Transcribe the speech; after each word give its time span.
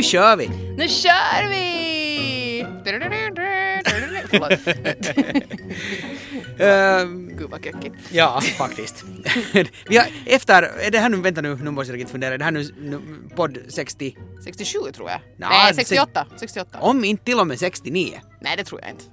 Nu 0.00 0.04
kör 0.04 0.36
vi! 0.36 0.48
Nu 0.76 0.88
kör 0.88 1.48
vi! 1.48 2.66
Ehm, 6.58 7.28
Gud 7.38 7.50
vad 7.50 7.64
kökigt. 7.64 7.94
ja, 8.12 8.40
faktiskt. 8.58 9.04
vi 9.88 9.96
har, 9.96 10.06
efter, 10.26 10.62
är 10.62 10.90
det 10.90 10.98
här 10.98 11.08
nu, 11.08 11.16
vänta 11.16 11.40
nu, 11.40 11.56
nu 11.62 11.70
måste 11.70 11.92
jag 11.92 11.96
riktigt 11.96 12.10
fundera, 12.12 12.34
är 12.34 12.38
det 12.38 12.44
här 12.44 12.50
nu, 12.50 12.68
nu 12.80 13.00
podd 13.36 13.58
60, 13.68 14.16
67 14.44 14.78
tror 14.94 15.10
jag. 15.10 15.20
Nå, 15.36 15.46
Nej, 15.48 15.70
det- 15.70 15.76
68. 15.76 16.26
68. 16.36 16.78
om 16.80 17.04
inte 17.04 17.24
till 17.24 17.38
och 17.40 17.46
med 17.46 17.58
69? 17.58 18.20
Nej, 18.40 18.56
det 18.56 18.64
tror 18.64 18.80
jag 18.80 18.90
inte. 18.90 19.04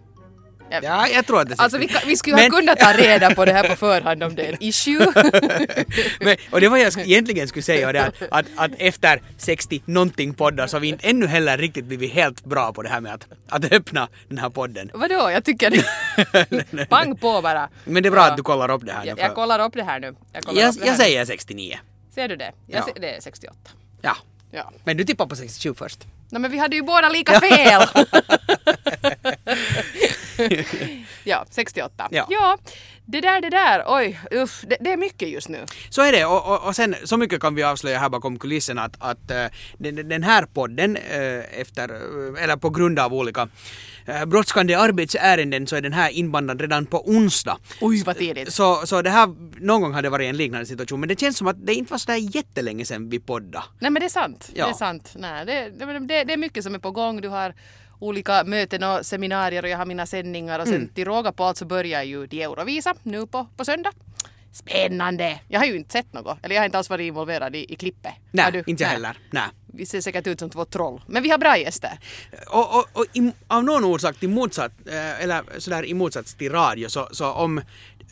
Ja, 0.69 1.07
jag 1.07 1.25
tror 1.27 1.41
att 1.41 1.47
det 1.47 1.53
är 1.53 1.55
60. 1.55 1.63
Alltså 1.63 1.77
vi, 1.77 1.87
kan- 1.87 2.01
vi 2.05 2.17
skulle 2.17 2.35
Men- 2.35 2.51
ha 2.51 2.59
kunnat 2.59 2.79
ta 2.79 2.93
reda 2.93 3.35
på 3.35 3.45
det 3.45 3.53
här 3.53 3.69
på 3.69 3.75
förhand 3.75 4.23
om 4.23 4.35
det 4.35 4.45
är 4.47 4.51
en 4.53 4.57
issue. 4.63 5.07
Men, 6.19 6.37
och 6.51 6.61
det 6.61 6.69
var 6.69 6.77
jag 6.77 6.97
egentligen 6.97 7.47
skulle 7.47 7.63
säga 7.63 7.91
det 7.91 8.03
att, 8.05 8.13
att, 8.31 8.45
att 8.55 8.71
efter 8.77 9.21
60 9.37 9.81
någonting 9.85 10.33
poddar 10.33 10.67
så 10.67 10.75
har 10.75 10.81
vi 10.81 10.87
inte 10.87 11.07
ännu 11.07 11.27
heller 11.27 11.57
riktigt 11.57 11.85
blivit 11.85 12.13
helt 12.13 12.45
bra 12.45 12.73
på 12.73 12.81
det 12.81 12.89
här 12.89 13.01
med 13.01 13.13
att, 13.13 13.27
att 13.49 13.71
öppna 13.71 14.07
den 14.29 14.37
här 14.37 14.49
podden. 14.49 14.91
Vadå? 14.93 15.31
Jag 15.31 15.43
tycker 15.43 15.69
det... 15.69 16.85
Pang 16.89 17.17
på 17.17 17.41
bara. 17.41 17.69
Men 17.85 18.03
det 18.03 18.09
är 18.09 18.11
bra 18.11 18.21
Ja. 18.21 18.27
att 18.31 18.37
du 18.37 18.43
kollar 18.43 18.71
upp 18.71 18.85
det 18.85 18.91
här 18.93 19.01
nu. 19.03 19.07
Jag, 19.07 19.17
för- 19.17 19.25
jag 19.25 19.35
kollar 19.35 19.59
upp 19.65 19.73
det 19.73 19.83
här 19.83 19.99
nu. 19.99 20.15
Jag, 20.33 20.43
jag, 20.55 20.73
jag 20.79 20.85
här 20.85 20.95
säger 20.95 21.25
69. 21.25 21.69
Nu. 21.75 21.77
Ser 22.15 22.27
du 22.27 22.35
det? 22.35 22.51
Jag 22.67 22.79
Ja. 22.79 22.85
ser, 22.93 23.01
det 23.01 23.15
är 23.15 23.21
68. 23.21 23.55
Ja. 24.01 24.15
Ja. 24.51 24.71
Men 24.83 24.97
du 24.97 25.03
tippar 25.03 25.25
på 25.25 25.35
67 25.35 25.73
först. 25.77 25.99
Nej 26.29 26.41
men 26.41 26.51
vi 26.51 26.57
hade 26.57 26.75
ju 26.75 26.81
båda 26.81 27.09
lika 27.09 27.39
fel! 27.41 27.81
ja, 31.23 31.45
68. 31.49 32.07
Ja. 32.11 32.57
det 33.05 33.21
där, 33.21 33.41
det 33.41 33.49
där, 33.49 33.83
oj, 33.87 34.19
uff, 34.31 34.63
det, 34.67 34.77
det 34.79 34.91
är 34.91 34.97
mycket 34.97 35.29
just 35.29 35.49
nu. 35.49 35.65
Så 35.89 36.01
är 36.01 36.11
det 36.11 36.25
och, 36.25 36.47
och, 36.47 36.67
och 36.67 36.75
sen 36.75 36.95
så 37.03 37.17
mycket 37.17 37.41
kan 37.41 37.55
vi 37.55 37.63
avslöja 37.63 37.99
här 37.99 38.09
bakom 38.09 38.39
kulisserna 38.39 38.83
att, 38.83 38.95
att 38.99 39.31
eh, 39.31 39.45
den, 39.77 40.09
den 40.09 40.23
här 40.23 40.45
podden 40.45 40.97
eh, 40.97 41.59
efter, 41.61 41.89
eh, 41.89 42.43
eller 42.43 42.55
på 42.55 42.69
grund 42.69 42.99
av 42.99 43.13
olika 43.13 43.47
brådskande 44.27 44.75
arbetsärenden 44.75 45.67
så 45.67 45.75
är 45.75 45.81
den 45.81 45.93
här 45.93 46.09
inbandad 46.09 46.61
redan 46.61 46.85
på 46.85 47.09
onsdag. 47.09 47.57
Oj 47.81 48.03
vad 48.03 48.17
tidigt. 48.17 48.53
Så, 48.53 48.85
så 48.85 49.01
det 49.01 49.09
här, 49.09 49.27
någon 49.59 49.81
gång 49.81 49.93
har 49.93 50.01
det 50.01 50.09
varit 50.09 50.29
en 50.29 50.37
liknande 50.37 50.65
situation 50.65 50.99
men 50.99 51.09
det 51.09 51.19
känns 51.19 51.37
som 51.37 51.47
att 51.47 51.65
det 51.65 51.73
inte 51.73 51.91
var 51.91 51.97
sådär 51.97 52.35
jättelänge 52.35 52.85
sedan 52.85 53.09
vi 53.09 53.19
poddade. 53.19 53.63
Nej 53.79 53.91
men 53.91 53.99
det 53.99 54.05
är 54.05 54.09
sant. 54.09 54.49
Ja. 54.53 54.65
Det 54.65 54.71
är 54.71 54.73
sant. 54.73 55.13
Nej, 55.15 55.45
det, 55.45 55.69
det, 55.69 55.99
det, 55.99 56.23
det 56.23 56.33
är 56.33 56.37
mycket 56.37 56.63
som 56.63 56.75
är 56.75 56.79
på 56.79 56.91
gång. 56.91 57.21
Du 57.21 57.27
har 57.27 57.53
olika 57.99 58.43
möten 58.43 58.83
och 58.83 59.05
seminarier 59.05 59.63
och 59.63 59.69
jag 59.69 59.77
har 59.77 59.85
mina 59.85 60.05
sändningar 60.05 60.59
och 60.59 60.67
sen 60.67 60.75
Mm. 60.75 60.89
till 60.89 61.05
råga 61.05 61.31
på 61.31 61.43
allt 61.43 61.57
så 61.57 61.65
börjar 61.65 62.03
ju 62.03 62.27
de 62.27 62.43
Eurovisa 62.43 62.95
nu 63.03 63.27
på, 63.27 63.47
på 63.57 63.65
söndag. 63.65 63.91
Spännande! 64.51 65.39
Jag 65.47 65.59
har 65.59 65.65
ju 65.67 65.75
inte 65.75 65.91
sett 65.91 66.13
något, 66.13 66.37
eller 66.41 66.55
jag 66.55 66.61
har 66.61 66.65
inte 66.65 66.77
alls 66.77 66.89
varit 66.89 67.07
involverad 67.07 67.55
i, 67.55 67.73
i 67.73 67.75
klippet. 67.75 68.11
Nej, 68.31 68.51
du? 68.51 68.63
inte 68.67 68.83
jag 68.83 68.89
heller. 68.89 69.17
Nej. 69.31 69.43
Vi 69.73 69.85
ser 69.85 70.01
säkert 70.01 70.27
ut 70.27 70.39
som 70.39 70.49
två 70.49 70.65
troll. 70.65 71.01
Men 71.07 71.23
vi 71.23 71.29
har 71.29 71.37
bra 71.37 71.57
gäster. 71.57 71.99
Och, 72.47 72.75
och, 72.79 72.85
och 72.93 73.05
i, 73.13 73.31
av 73.47 73.63
någon 73.63 73.83
orsak 73.83 74.17
till 74.17 74.29
motsatt, 74.29 74.71
eh, 74.85 75.23
eller 75.23 75.59
sådär 75.59 75.85
i 75.85 75.93
motsats 75.93 76.35
till 76.35 76.51
radio 76.51 76.89
så, 76.89 77.09
så 77.11 77.31
om 77.31 77.61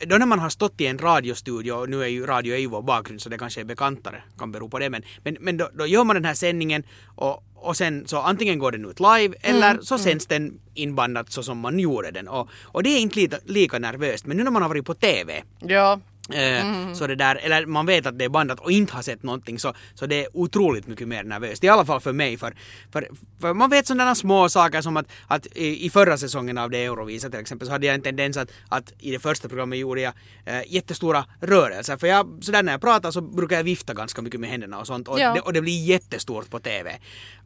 då 0.06 0.16
när 0.16 0.26
man 0.26 0.38
har 0.38 0.48
stått 0.50 0.80
i 0.80 0.86
en 0.86 0.98
radiostudio, 0.98 1.72
och 1.72 1.90
nu 1.90 2.02
är 2.02 2.06
ju 2.06 2.26
radio 2.26 2.54
är 2.54 2.58
ju 2.58 2.66
vår 2.66 2.82
bakgrund 2.82 3.22
så 3.22 3.28
det 3.28 3.38
kanske 3.38 3.60
är 3.60 3.64
bekantare, 3.64 4.22
kan 4.38 4.52
bero 4.52 4.68
på 4.68 4.78
det, 4.78 4.90
men, 4.90 5.02
men, 5.24 5.36
men 5.40 5.56
då, 5.56 5.70
då 5.74 5.86
gör 5.86 6.04
man 6.04 6.16
den 6.16 6.24
här 6.24 6.34
sändningen 6.34 6.82
och, 7.04 7.44
och 7.66 7.76
sen 7.76 8.08
så 8.08 8.18
antingen 8.18 8.58
går 8.58 8.72
den 8.72 8.84
ut 8.90 9.00
live 9.00 9.34
eller 9.40 9.78
så 9.82 9.98
sänds 9.98 10.26
den 10.26 10.60
inbandat 10.74 11.32
så 11.32 11.42
som 11.42 11.58
man 11.58 11.78
gjorde 11.78 12.10
den. 12.10 12.28
Och, 12.28 12.48
och 12.64 12.82
det 12.82 12.90
är 12.90 13.00
inte 13.00 13.16
lika, 13.20 13.38
lika 13.44 13.78
nervöst. 13.78 14.26
Men 14.26 14.36
nu 14.36 14.44
när 14.44 14.50
man 14.50 14.62
har 14.62 14.68
varit 14.68 14.84
på 14.84 14.94
TV 14.94 15.42
Ja. 15.60 16.00
Eh, 16.32 16.92
Så 16.94 17.06
det 17.06 17.14
där, 17.14 17.36
eller 17.36 17.66
man 17.66 17.86
vet 17.86 18.06
att 18.06 18.18
det 18.18 18.24
är 18.24 18.28
bandat 18.28 18.60
och 18.60 18.70
inte 18.72 18.92
har 18.94 19.02
sett 19.02 19.22
någonting 19.22 19.58
så, 19.58 19.74
så 19.94 20.06
det 20.06 20.24
är 20.24 20.28
otroligt 20.36 20.86
mycket 20.86 21.08
mer 21.08 21.22
nervöst. 21.24 21.64
I 21.64 21.68
alla 21.68 21.84
fall 21.84 22.00
för 22.00 22.12
mig. 22.12 22.36
För, 22.38 22.54
för, 22.92 23.08
för 23.40 23.54
man 23.54 23.70
vet 23.70 23.86
sådana 23.86 24.14
små 24.14 24.48
saker 24.48 24.80
som 24.82 24.96
att, 24.96 25.06
att 25.28 25.46
i, 25.46 25.86
i 25.86 25.90
förra 25.90 26.18
säsongen 26.18 26.58
av 26.58 26.70
det 26.70 26.84
Eurovisa 26.84 27.30
till 27.30 27.40
exempel 27.40 27.66
så 27.68 27.72
hade 27.72 27.86
jag 27.86 27.94
en 27.94 28.02
tendens 28.02 28.36
att, 28.36 28.50
att 28.68 28.92
i 28.98 29.10
det 29.10 29.18
första 29.18 29.48
programmet 29.48 29.78
gjorde 29.78 30.00
jag 30.00 30.12
eh, 30.44 30.60
jättestora 30.68 31.24
rörelser. 31.40 31.96
För 31.96 32.06
jag, 32.06 32.38
sådär 32.40 32.62
när 32.62 32.72
jag 32.72 32.80
pratar 32.80 33.10
så 33.10 33.20
brukar 33.20 33.56
jag 33.56 33.64
vifta 33.64 33.94
ganska 33.94 34.22
mycket 34.22 34.40
med 34.40 34.50
händerna 34.50 34.78
och 34.78 34.86
sånt 34.86 35.08
och, 35.08 35.20
Ja. 35.20 35.34
det, 35.34 35.40
och 35.40 35.52
det 35.52 35.60
blir 35.60 35.84
jättestort 35.84 36.50
på 36.50 36.58
TV. 36.58 36.98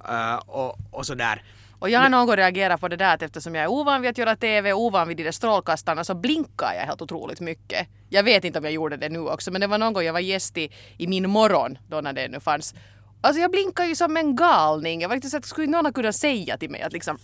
Eh, 0.09 0.35
och, 0.37 0.79
och 0.91 1.07
sådär. 1.07 1.43
Och 1.81 1.91
jag 1.91 2.01
har 2.01 2.09
någon 2.09 2.27
gång 2.27 2.37
reagerat 2.37 2.81
på 2.81 2.89
det 2.89 2.97
där 2.97 3.15
att 3.15 3.23
eftersom 3.23 3.55
jag 3.55 3.65
är 3.65 3.69
ovan 3.71 4.03
vid 4.03 4.11
att 4.11 4.19
göra 4.19 4.37
TV, 4.37 4.73
ovan 4.73 5.09
vid 5.09 5.17
de 5.17 5.23
där 5.23 5.33
strålkastarna 5.33 6.05
så 6.05 6.15
blinkar 6.15 6.73
jag 6.75 6.87
helt 6.87 7.03
otroligt 7.03 7.41
mycket. 7.41 7.89
Jag 8.09 8.23
vet 8.23 8.45
inte 8.45 8.59
om 8.59 8.65
jag 8.65 8.75
gjorde 8.75 8.97
det 8.97 9.09
nu 9.09 9.19
också 9.19 9.51
men 9.51 9.61
det 9.61 9.67
var 9.67 9.79
någon 9.79 9.93
gång 9.93 10.03
jag 10.03 10.13
var 10.13 10.21
gäst 10.21 10.59
i, 10.59 10.71
i 10.97 11.07
Min 11.07 11.31
morgon 11.31 11.79
då 11.89 12.01
när 12.01 12.13
det 12.13 12.29
nu 12.29 12.41
fanns. 12.41 12.75
Alltså 13.23 13.41
jag 13.41 13.51
blinkar 13.51 13.85
ju 13.85 13.95
som 13.95 14.17
en 14.17 14.37
galning. 14.37 15.01
Jag 15.01 15.09
var 15.09 15.17
riktigt 15.17 15.31
så 15.31 15.37
att 15.37 15.45
skulle 15.47 15.67
någon 15.67 15.85
ha 15.85 15.93
kunnat 15.93 16.17
säga 16.17 16.57
till 16.59 16.71
mig 16.71 16.83
att 16.83 16.93
liksom 16.93 17.19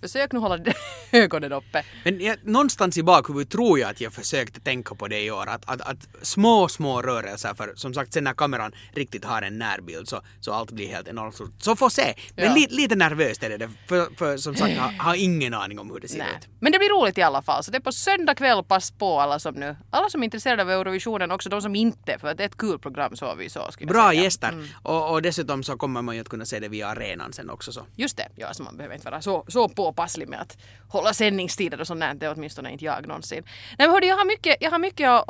försök 0.00 0.32
nu 0.32 0.38
hålla 0.38 0.58
ögonen 1.12 1.52
uppe. 1.52 1.84
Men 2.04 2.20
jag, 2.20 2.36
någonstans 2.46 2.98
i 2.98 3.02
bakhuvudet 3.02 3.50
tror 3.50 3.78
jag 3.78 3.90
att 3.90 4.00
jag 4.00 4.12
försökte 4.12 4.60
tänka 4.60 4.94
på 4.94 5.08
det 5.08 5.20
i 5.20 5.30
år. 5.30 5.46
Att, 5.48 5.62
att, 5.70 5.80
att 5.80 5.96
små, 6.22 6.68
små 6.68 7.02
rörelser, 7.02 7.54
för 7.54 7.72
som 7.76 7.94
sagt 7.94 8.12
sen 8.12 8.24
när 8.24 8.34
kameran 8.34 8.72
riktigt 8.92 9.24
har 9.24 9.42
en 9.42 9.58
närbild 9.58 10.08
så, 10.08 10.20
så 10.40 10.52
allt 10.52 10.70
blir 10.70 10.88
helt 10.88 11.08
enormt 11.08 11.34
stort. 11.34 11.50
Så 11.58 11.76
får 11.76 11.88
se. 11.88 12.14
Men 12.36 12.44
Ja. 12.44 12.54
li, 12.54 12.66
lite 12.70 12.94
nervöst 12.96 13.42
är 13.42 13.58
det, 13.58 13.70
för, 13.88 14.16
för 14.18 14.36
som 14.36 14.54
sagt 14.56 14.76
har, 14.78 14.92
har 14.98 15.14
ingen 15.14 15.54
aning 15.54 15.78
om 15.78 15.90
hur 15.90 16.00
det 16.00 16.08
ser 16.08 16.18
Nej. 16.18 16.28
ut. 16.38 16.48
Men 16.60 16.72
det 16.72 16.78
blir 16.78 17.00
roligt 17.00 17.18
i 17.18 17.22
alla 17.22 17.42
fall. 17.42 17.64
Så 17.64 17.70
det 17.70 17.76
är 17.78 17.80
på 17.80 17.92
söndag 17.92 18.34
kväll. 18.34 18.64
Pass 18.64 18.90
på 18.90 19.20
alla 19.20 19.38
som 19.38 19.54
nu, 19.54 19.76
alla 19.90 20.10
som 20.10 20.22
är 20.22 20.24
intresserade 20.24 20.62
av 20.62 20.70
Eurovisionen, 20.70 21.30
också 21.30 21.48
de 21.48 21.62
som 21.62 21.74
inte, 21.74 22.18
för 22.18 22.28
att 22.28 22.36
det 22.36 22.42
är 22.42 22.48
ett 22.48 22.56
kul 22.56 22.78
program 22.78 23.16
så 23.16 23.26
har 23.26 23.36
vi 23.36 23.50
så. 23.50 23.70
jag 23.78 23.88
Bra 23.88 24.08
säga. 24.10 24.22
gäster. 24.22 24.68
Och, 24.82 25.10
och 25.12 25.22
dessutom 25.24 25.62
så 25.62 25.76
kommer 25.76 26.02
man 26.02 26.14
ju 26.14 26.20
att 26.20 26.28
kunna 26.28 26.44
se 26.44 26.58
det 26.60 26.68
via 26.68 26.88
arenan 26.88 27.32
sen 27.32 27.50
också. 27.50 27.72
Så. 27.72 27.86
Just 27.96 28.16
det, 28.16 28.28
ja, 28.36 28.54
så 28.54 28.62
man 28.62 28.76
behöver 28.76 28.94
inte 28.94 29.10
vara 29.10 29.20
så, 29.22 29.44
så 29.48 29.68
påpasslig 29.68 30.28
med 30.28 30.40
att 30.40 30.56
hålla 30.88 31.12
sändningstider 31.14 31.80
och 31.80 31.86
sånt 31.86 32.00
där. 32.00 32.14
Det 32.14 32.26
är 32.26 32.32
åtminstone 32.36 32.70
inte 32.72 32.84
jag 32.84 33.06
någonsin. 33.06 33.42
Nej 33.78 33.88
men 33.88 33.90
hörde, 33.90 34.06
jag 34.06 34.16
har 34.16 34.24
mycket, 34.24 34.56
jag 34.60 34.70
har 34.70 34.78
mycket 34.78 35.10
och, 35.26 35.28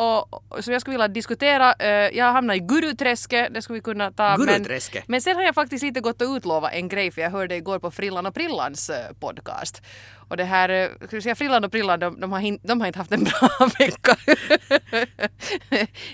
och, 0.59 0.65
som 0.65 0.73
jag 0.73 0.81
skulle 0.83 0.95
vilja 0.95 1.09
diskutera. 1.09 1.73
Eh, 1.73 1.89
jag 2.19 2.33
hamnat 2.33 2.57
i 2.57 2.61
guruträsket, 2.61 3.55
det 3.55 3.63
skulle 3.63 3.75
vi 3.77 3.83
kunna 3.83 4.11
ta. 4.13 4.37
men- 4.37 4.47
Guruträsket? 4.47 5.05
Men 5.09 5.21
sen 5.21 5.37
har 5.37 5.43
jag 5.43 5.55
faktiskt 5.55 5.85
lite 5.85 6.01
gått 6.01 6.23
och 6.23 6.29
utlovat 6.37 6.73
en 6.73 6.89
grej 6.89 7.11
för 7.11 7.23
jag 7.23 7.31
hörde 7.31 7.57
igår 7.57 7.79
på 7.79 7.91
Frillan 7.91 8.27
och 8.27 8.35
Prillans 8.35 8.91
eh, 8.91 9.13
podcast. 9.21 9.83
Och 10.29 10.37
det 10.37 10.45
här, 10.45 10.69
eh, 10.69 10.89
ska 11.07 11.17
vi 11.17 11.23
säga 11.23 11.35
Frillan 11.35 11.65
och 11.65 11.73
Prillan, 11.73 12.01
de, 12.01 12.21
de, 12.21 12.33
har, 12.33 12.41
hin- 12.41 12.61
de 12.63 12.81
har 12.81 12.87
inte 12.87 12.99
haft 12.99 13.13
en 13.13 13.25
bra 13.25 13.49
vecka. 13.79 14.17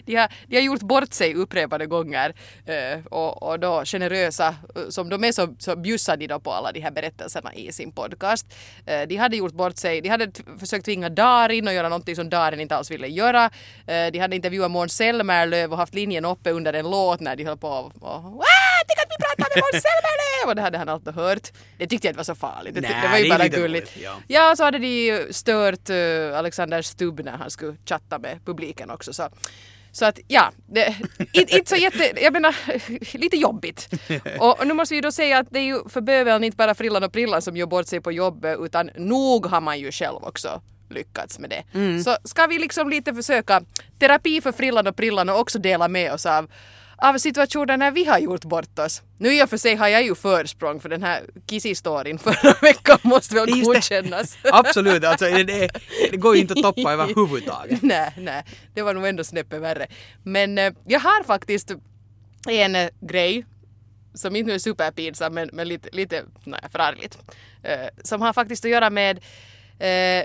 de, 0.04 0.16
har, 0.16 0.28
de 0.46 0.56
har 0.56 0.62
gjort 0.62 0.80
bort 0.80 1.12
sig 1.12 1.34
upprepade 1.34 1.86
gånger 1.86 2.34
eh, 2.66 3.04
och, 3.10 3.42
och 3.42 3.60
då 3.60 3.82
generösa 3.84 4.48
eh, 4.48 4.82
som 4.88 5.08
de 5.08 5.24
är 5.24 5.32
så, 5.32 5.54
så 5.58 5.76
bjussar 5.76 6.16
de 6.16 6.26
då 6.26 6.40
på 6.40 6.52
alla 6.52 6.72
de 6.72 6.80
här 6.80 6.90
berättelserna 6.90 7.54
i 7.54 7.72
sin 7.72 7.92
podcast. 7.92 8.46
De 9.08 9.16
hade 9.16 9.36
gjort 9.36 9.52
bort 9.52 9.76
sig, 9.76 10.00
de 10.00 10.08
hade 10.08 10.30
försökt 10.58 10.84
tvinga 10.84 11.08
Darin 11.08 11.68
att 11.68 11.74
göra 11.74 11.88
någonting 11.88 12.16
som 12.16 12.30
Darin 12.30 12.60
inte 12.60 12.76
alls 12.76 12.90
ville 12.90 13.06
göra. 13.08 13.50
De 13.86 14.18
hade 14.18 14.36
intervjuat 14.36 14.70
Måns 14.70 14.92
Zelmerlöw 14.96 15.72
och 15.72 15.76
haft 15.78 15.94
linjen 15.94 16.24
uppe 16.24 16.50
under 16.50 16.72
en 16.72 16.90
låt 16.90 17.20
när 17.20 17.36
de 17.36 17.44
höll 17.44 17.58
på 17.58 17.68
och, 17.68 17.92
och 18.02 18.44
"Wah, 18.80 18.86
Tänk 18.88 18.98
att 18.98 19.12
vi 19.18 19.24
pratar 19.24 19.56
med 19.56 19.62
Måns 19.64 19.82
Zelmerlöw! 19.84 20.48
Och 20.50 20.54
det 20.54 20.62
hade 20.62 20.78
han 20.78 20.88
alltid 20.88 21.14
hört. 21.14 21.48
Det 21.78 21.86
tyckte 21.86 22.06
jag 22.06 22.10
inte 22.12 22.16
var 22.16 22.24
så 22.24 22.34
farligt. 22.34 22.74
Det, 22.74 22.80
Nej, 22.80 22.96
det 23.02 23.08
var 23.08 23.18
ju 23.18 23.24
det 23.24 23.30
bara 23.30 23.48
gulligt. 23.48 23.96
roligt, 23.96 24.04
ja. 24.04 24.16
Ja, 24.28 24.56
så 24.56 24.64
hade 24.64 24.78
de 24.78 24.86
ju 24.88 25.32
stört 25.32 25.90
uh, 25.90 26.38
Alexander 26.38 26.82
Stubb 26.82 27.20
när 27.24 27.32
han 27.36 27.50
skulle 27.50 27.76
chatta 27.86 28.18
med 28.18 28.44
publiken 28.44 28.90
också. 28.90 29.12
Så, 29.12 29.28
så 29.92 30.04
att 30.04 30.18
ja, 30.28 30.52
inte, 31.34 31.56
inte 31.56 31.70
så 31.70 31.76
jätte, 31.76 32.12
jag 32.22 32.32
menar 32.32 32.56
lite 33.18 33.36
jobbigt. 33.36 33.88
Och, 34.40 34.66
nu 34.66 34.74
måste 34.74 34.94
vi 34.94 35.00
då 35.00 35.12
säga 35.12 35.38
att 35.38 35.46
det 35.50 35.58
är 35.58 35.64
ju 35.64 35.88
för 35.88 36.00
böveln 36.00 36.44
inte 36.44 36.56
bara 36.56 36.74
Frillan 36.74 37.04
och 37.04 37.12
Prillan 37.12 37.42
som 37.42 37.56
gör 37.56 37.66
bort 37.66 37.86
sig 37.86 38.00
på 38.00 38.12
jobbet 38.12 38.58
utan 38.60 38.90
nog 38.96 39.46
har 39.46 39.60
man 39.60 39.78
ju 39.78 39.92
själv 39.92 40.16
också 40.22 40.60
lyckats 40.90 41.38
med 41.38 41.50
det. 41.50 41.64
Så 42.04 42.16
ska 42.24 42.46
vi 42.46 42.58
liksom 42.58 42.90
lite 42.90 43.14
försöka 43.14 43.62
terapi 43.98 44.40
för 44.40 44.52
Frillan 44.52 44.86
och 44.86 44.96
Prillan 44.96 45.28
och 45.28 45.38
också 45.40 45.58
dela 45.58 45.88
med 45.88 46.12
oss 46.12 46.26
av 46.26 46.50
av 47.00 47.18
situationer 47.18 47.76
när 47.76 47.90
vi 47.90 48.04
har 48.04 48.18
gjort 48.18 48.44
bort 48.44 48.78
oss. 48.78 49.02
Nu 49.18 49.34
i 49.34 49.44
och 49.44 49.50
för 49.50 49.56
sig 49.56 49.74
har 49.74 49.88
jag 49.88 50.02
ju 50.02 50.14
försprång 50.14 50.80
för 50.80 50.88
den 50.88 51.02
här 51.02 51.24
Kissi-storyn 51.46 52.18
förra 52.18 52.54
veckan 52.62 52.98
måste 53.02 53.34
väl 53.34 53.62
godkännas. 53.62 54.38
Absolut, 54.52 55.04
alltså, 55.04 55.24
det, 55.24 55.44
det, 55.44 55.70
det 56.10 56.16
går 56.16 56.34
ju 56.34 56.40
inte 56.40 56.52
att 56.52 56.62
toppa 56.62 56.92
överhuvudtaget. 56.92 57.82
nej, 57.82 58.12
nej, 58.16 58.44
det 58.74 58.82
var 58.82 58.94
nog 58.94 59.06
ändå 59.06 59.24
snäppet 59.24 59.60
värre. 59.60 59.86
Men 60.22 60.58
eh, 60.58 60.72
jag 60.86 61.00
har 61.00 61.24
faktiskt 61.24 61.72
en 62.48 62.76
eh, 62.76 62.88
grej 63.00 63.44
som 64.14 64.36
inte 64.36 64.48
nu 64.48 64.54
är 64.54 64.58
superpinsam 64.58 65.34
men, 65.34 65.50
men 65.52 65.68
lite, 65.68 65.88
lite 65.92 66.24
nej, 66.44 66.60
förargligt. 66.72 67.18
Eh, 67.62 67.88
som 68.04 68.22
har 68.22 68.32
faktiskt 68.32 68.64
att 68.64 68.70
göra 68.70 68.90
med 68.90 69.20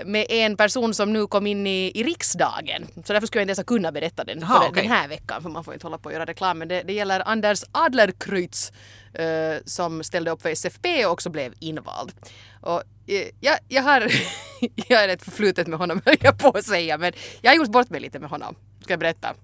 med 0.06 0.26
en 0.28 0.56
person 0.56 0.94
som 0.94 1.12
nu 1.12 1.26
kom 1.26 1.46
in 1.46 1.66
i, 1.66 1.92
i 1.94 2.02
riksdagen. 2.02 2.86
Så 3.04 3.12
därför 3.12 3.26
skulle 3.26 3.40
jag 3.40 3.44
inte 3.44 3.60
ens 3.60 3.66
kunna 3.66 3.92
berätta 3.92 4.24
den 4.24 4.38
Jaha, 4.40 4.60
för 4.60 4.68
okej. 4.68 4.82
den 4.82 4.92
här 4.92 5.08
veckan 5.08 5.42
för 5.42 5.48
man 5.48 5.64
får 5.64 5.74
inte 5.74 5.86
hålla 5.86 5.98
på 5.98 6.06
och 6.06 6.12
göra 6.12 6.24
reklam. 6.24 6.58
Men 6.58 6.68
det, 6.68 6.82
det 6.82 6.92
gäller 6.92 7.22
Anders 7.28 7.64
Adlerkreutz 7.72 8.72
eh, 9.14 9.56
som 9.64 10.04
ställde 10.04 10.30
upp 10.30 10.42
för 10.42 10.48
SFP 10.48 11.06
och 11.06 11.12
också 11.12 11.30
blev 11.30 11.54
invald. 11.60 12.12
Och, 12.60 12.82
eh, 13.06 13.28
jag, 13.40 13.58
jag 13.68 13.82
har 13.82 14.00
jag 14.88 15.04
är 15.04 15.08
ett 15.08 15.22
förflutet 15.22 15.66
med 15.66 15.78
honom 15.78 16.02
höll 16.06 16.16
jag 16.20 16.38
på 16.38 16.48
att 16.48 16.64
säga 16.64 16.98
men 16.98 17.12
jag 17.40 17.50
har 17.50 17.56
gjort 17.56 17.68
bort 17.68 17.90
mig 17.90 18.00
lite 18.00 18.18
med 18.18 18.30
honom. 18.30 18.54
Ska 18.82 18.92
jag 18.92 19.00
berätta? 19.00 19.34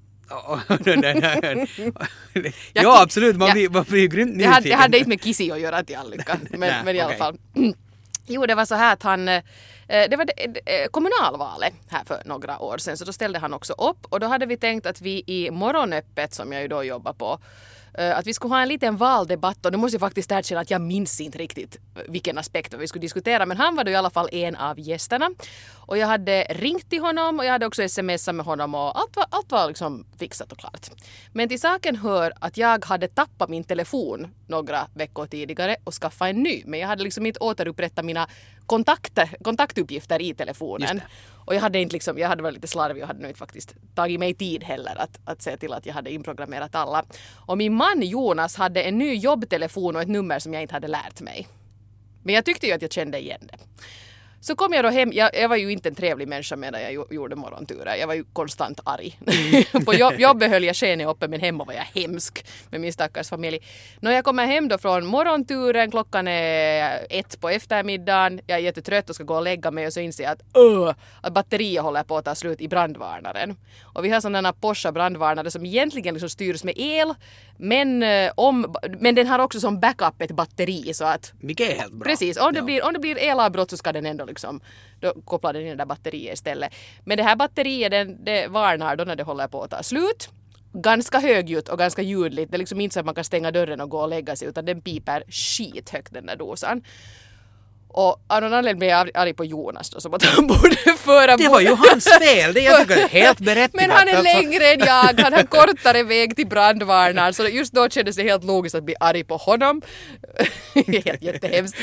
Ja 2.73 3.03
absolut, 3.03 3.37
man 3.37 3.53
blir, 3.53 3.69
man 3.69 3.85
blir 3.89 4.09
grymt 4.09 4.37
nyfiken. 4.37 4.63
det 4.63 4.75
hade 4.75 4.99
inte 4.99 5.09
med 5.09 5.23
Kissi 5.23 5.53
att 5.53 5.61
göra 5.61 5.85
till 5.85 5.97
all 5.97 6.11
lycka. 6.11 6.39
Men, 6.51 6.85
men 6.85 6.97
i 6.97 7.01
alla 7.01 7.15
fall. 7.15 7.39
Jo, 8.27 8.47
det 8.47 8.55
var 8.55 8.65
så 8.65 8.75
här 8.75 8.93
att 8.93 9.03
han... 9.03 9.29
Eh, 9.29 9.43
eh, 9.89 10.11
det 10.11 10.17
var 10.17 10.27
eh, 10.67 10.87
kommunalvalet 10.91 11.75
här 11.89 12.05
för 12.05 12.23
några 12.25 12.59
år 12.59 12.79
sedan, 12.79 12.97
så 12.97 13.05
då 13.05 13.13
ställde 13.13 13.39
han 13.39 13.55
också 13.55 13.73
upp. 13.73 14.07
Och 14.09 14.21
då 14.21 14.27
hade 14.27 14.47
vi 14.47 14.57
tänkt 14.57 14.87
att 14.87 15.01
vi 15.01 15.25
i 15.27 15.51
Morgonöppet, 15.51 16.35
som 16.35 16.53
jag 16.53 16.63
ju 16.63 16.69
då 16.69 16.85
jobbar 16.85 17.13
på, 17.13 17.39
Eh, 17.95 18.19
att 18.19 18.27
vi 18.27 18.35
skulle 18.35 18.55
ha 18.55 18.63
en 18.63 18.69
liten 18.69 18.97
valdebatt 18.97 19.67
och 19.67 19.73
nu 19.73 19.79
måste 19.79 19.95
jag 19.95 20.01
faktiskt 20.01 20.33
erkänna 20.33 20.61
att 20.61 20.71
jag 20.71 20.81
minns 20.81 21.21
inte 21.21 21.39
riktigt 21.39 21.77
eh, 21.97 22.03
vilken 22.09 22.39
aspekt 22.39 22.75
vi 22.75 22.89
skulle 22.89 23.01
diskutera 23.01 23.47
men 23.47 23.57
han 23.57 23.77
var 23.77 23.85
då 23.85 23.91
i 23.91 23.95
alla 23.95 24.11
fall 24.11 24.29
en 24.33 24.57
av 24.57 24.81
gästerna. 24.81 25.31
Och 25.75 25.99
jag 25.99 26.07
hade 26.07 26.47
ringt 26.51 26.91
till 26.91 27.01
honom 27.01 27.39
och 27.39 27.45
jag 27.45 27.53
hade 27.53 27.67
också 27.67 27.89
smsat 27.89 28.35
med 28.35 28.47
honom 28.47 28.75
och 28.75 28.99
allt 28.99 29.17
var, 29.17 29.27
allt 29.31 29.53
var 29.53 29.69
liksom 29.69 30.07
fixat 30.19 30.53
och 30.53 30.59
klart. 30.59 30.91
Men 31.33 31.49
till 31.49 31.61
saken 31.61 31.97
hör 31.97 32.33
att 32.41 32.57
jag 32.57 32.85
hade 32.85 33.09
tappat 33.09 33.49
min 33.49 33.65
telefon 33.65 34.29
några 34.47 34.87
veckor 34.95 35.27
tidigare 35.27 35.77
och 35.85 35.95
skaffat 35.95 36.29
en 36.29 36.43
ny 36.43 36.63
men 36.67 36.81
jag 36.81 36.89
hade 36.89 37.05
liksom 37.05 37.27
inte 37.27 37.41
återupprättat 37.41 38.05
mina 38.05 38.29
kontakter, 38.67 39.37
kontaktuppgifter 39.43 40.23
i 40.23 40.35
telefonen. 40.35 41.01
Och 41.45 41.55
jag 41.55 41.61
hade 41.61 41.79
inte 41.79 41.93
liksom, 41.93 42.19
jag 42.19 42.29
hade 42.29 42.43
varit 42.43 42.55
lite 42.55 42.69
slarvig 42.69 43.03
och 43.03 43.07
hade 43.07 43.21
nog 43.21 43.31
inte 43.31 43.39
faktiskt 43.39 43.75
tagit 43.95 44.21
mig 44.21 44.35
tid 44.35 44.65
heller 44.65 45.01
att, 45.01 45.21
att 45.25 45.43
se 45.43 45.57
till 45.57 45.73
att 45.73 45.87
jag 45.87 45.95
hade 45.95 46.11
inprogrammerat 46.11 46.75
alla. 46.75 47.05
Och 47.35 47.59
min 47.59 47.75
man 47.75 48.03
Jonas 48.03 48.57
hade 48.57 48.83
en 48.83 48.99
ny 48.99 49.15
jobbtelefon 49.15 49.97
och 49.97 50.03
ett 50.03 50.09
nummer 50.09 50.39
som 50.39 50.55
jag 50.55 50.63
inte 50.63 50.75
hade 50.75 50.89
lärt 50.89 51.21
mig. 51.21 51.49
Men 52.23 52.35
jag 52.35 52.45
tyckte 52.45 52.67
ju 52.67 52.73
att 52.73 52.83
jag 52.83 52.93
kände 52.93 53.21
igen 53.21 53.41
det. 53.41 53.59
Så 54.45 54.57
kom 54.57 54.73
jag 54.73 54.85
då 54.85 54.89
hem, 54.91 55.13
jag, 55.13 55.31
jag 55.35 55.49
var 55.49 55.57
ju 55.57 55.73
inte 55.73 55.89
en 55.89 55.95
trevlig 55.95 56.29
människa 56.29 56.57
medan 56.57 56.83
jag 56.83 56.93
jo- 56.93 57.07
gjorde 57.11 57.37
morgonturer. 57.37 57.97
Jag 57.97 58.07
var 58.07 58.15
ju 58.15 58.25
konstant 58.33 58.81
arg. 58.85 59.19
på 59.87 59.95
jobb, 59.95 60.15
jobbet 60.19 60.51
höll 60.51 60.65
jag 60.65 60.77
skenet 60.77 61.09
uppe 61.09 61.29
men 61.29 61.41
hemma 61.41 61.65
var 61.65 61.73
jag 61.75 62.03
hemsk 62.03 62.45
med 62.71 62.81
min 62.81 62.93
stackars 62.93 63.29
familj. 63.29 63.59
När 64.01 64.11
jag 64.13 64.25
kommer 64.25 64.47
hem 64.47 64.69
då 64.69 64.79
från 64.79 65.07
morgonturen, 65.07 65.91
klockan 65.91 66.29
är 66.29 67.07
ett 67.11 67.41
på 67.41 67.49
eftermiddagen, 67.49 68.41
jag 68.47 68.59
är 68.59 68.63
jättetrött 68.63 69.09
och 69.11 69.15
ska 69.15 69.25
gå 69.25 69.35
och 69.37 69.43
lägga 69.43 69.71
mig 69.71 69.87
och 69.87 69.93
så 69.93 70.01
inser 70.01 70.25
jag 70.25 70.33
att, 70.33 70.43
att 71.21 71.33
batteriet 71.33 71.83
håller 71.83 72.03
på 72.03 72.17
att 72.17 72.25
ta 72.25 72.35
slut 72.35 72.61
i 72.61 72.69
brandvarnaren. 72.69 73.57
Och 73.83 74.05
vi 74.05 74.09
har 74.11 74.21
sådana 74.21 74.53
Porsche 74.53 74.93
brandvarnare 74.93 75.51
som 75.51 75.67
egentligen 75.67 76.15
liksom 76.15 76.29
styrs 76.31 76.65
med 76.65 76.75
el 76.77 77.15
men, 77.57 78.03
eh, 78.03 78.33
om, 78.37 78.75
men 79.01 79.15
den 79.15 79.27
har 79.27 79.39
också 79.39 79.61
som 79.61 79.81
backup 79.81 80.23
ett 80.23 80.31
batteri 80.31 80.95
så 80.95 81.05
att 81.05 81.33
Vilket 81.41 81.71
är 81.71 81.75
helt 81.77 81.93
bra. 81.93 82.05
Precis, 82.09 82.37
om 82.37 82.53
det, 82.53 82.59
Ja. 82.59 82.65
blir, 82.65 82.85
om 82.87 82.93
det 82.93 82.99
blir 82.99 83.19
elavbrott 83.19 83.71
så 83.71 83.77
ska 83.77 83.93
den 83.93 84.07
ändå 84.07 84.25
liksom, 84.33 84.61
då 85.01 85.13
kopplar 85.25 85.53
den 85.53 85.63
in 85.63 85.69
det 85.69 85.75
där 85.75 85.87
batteriet 85.87 86.35
istället. 86.35 86.73
Men 87.05 87.17
det 87.17 87.23
här 87.23 87.37
batteriet 87.37 87.91
den, 87.91 88.25
det 88.25 88.47
varnar 88.49 88.97
då 88.97 89.05
när 89.05 89.17
det 89.17 89.23
håller 89.23 89.49
på 89.49 89.63
att 89.63 89.71
ta 89.71 89.83
slut. 89.83 90.29
Ganska 90.75 91.19
högljutt 91.21 91.69
och 91.69 91.79
ganska 91.79 92.03
ljudligt. 92.03 92.51
Det 92.51 92.57
är 92.57 92.59
liksom 92.59 92.81
inte 92.81 92.95
så 92.95 93.01
att 93.01 93.07
man 93.07 93.15
kan 93.15 93.25
stänga 93.25 93.51
dörren 93.51 93.81
och 93.81 93.89
gå 93.91 94.01
och 94.01 94.09
lägga 94.09 94.37
sig 94.37 94.49
utan 94.49 94.65
den 94.65 94.81
piper 94.83 95.25
skithögt 95.29 96.13
den 96.13 96.27
där 96.27 96.37
dosan. 96.37 96.83
Och 97.95 98.23
av 98.27 98.43
någon 98.43 98.55
anledning 98.55 98.79
blev 98.79 98.91
jag 98.91 99.11
arg- 99.15 99.33
på 99.35 99.45
Jonas 99.45 99.91
då 99.91 100.01
som 100.01 100.15
att 100.15 100.25
han 100.25 100.47
borde 100.53 100.77
föra 100.99 101.37
Det 101.37 101.49
var 101.49 101.61
ju 101.61 101.69
hans 101.75 102.05
fel, 102.21 102.55
det 102.55 102.61
jag 102.61 102.81
tycker 102.81 102.97
är 103.05 103.09
helt 103.23 103.39
berättigat. 103.41 103.75
men 103.75 103.91
han 103.91 104.09
är 104.09 104.17
Alltså, 104.17 104.23
längre 104.41 104.67
än 104.73 104.79
jag, 104.81 105.21
han 105.23 105.33
har 105.33 105.43
kortare 105.43 106.03
väg 106.03 106.37
till 106.37 106.47
brandvarnaren 106.47 107.35
så 107.35 107.49
just 107.49 107.73
då 107.73 107.89
kändes 107.89 108.17
det 108.17 108.23
helt 108.23 108.45
logiskt 108.45 108.75
att 108.75 108.85
bli 108.85 108.95
arg 109.01 109.25
på 109.25 109.37
honom. 109.37 109.83
helt 111.05 111.23
jättehemskt. 111.23 111.77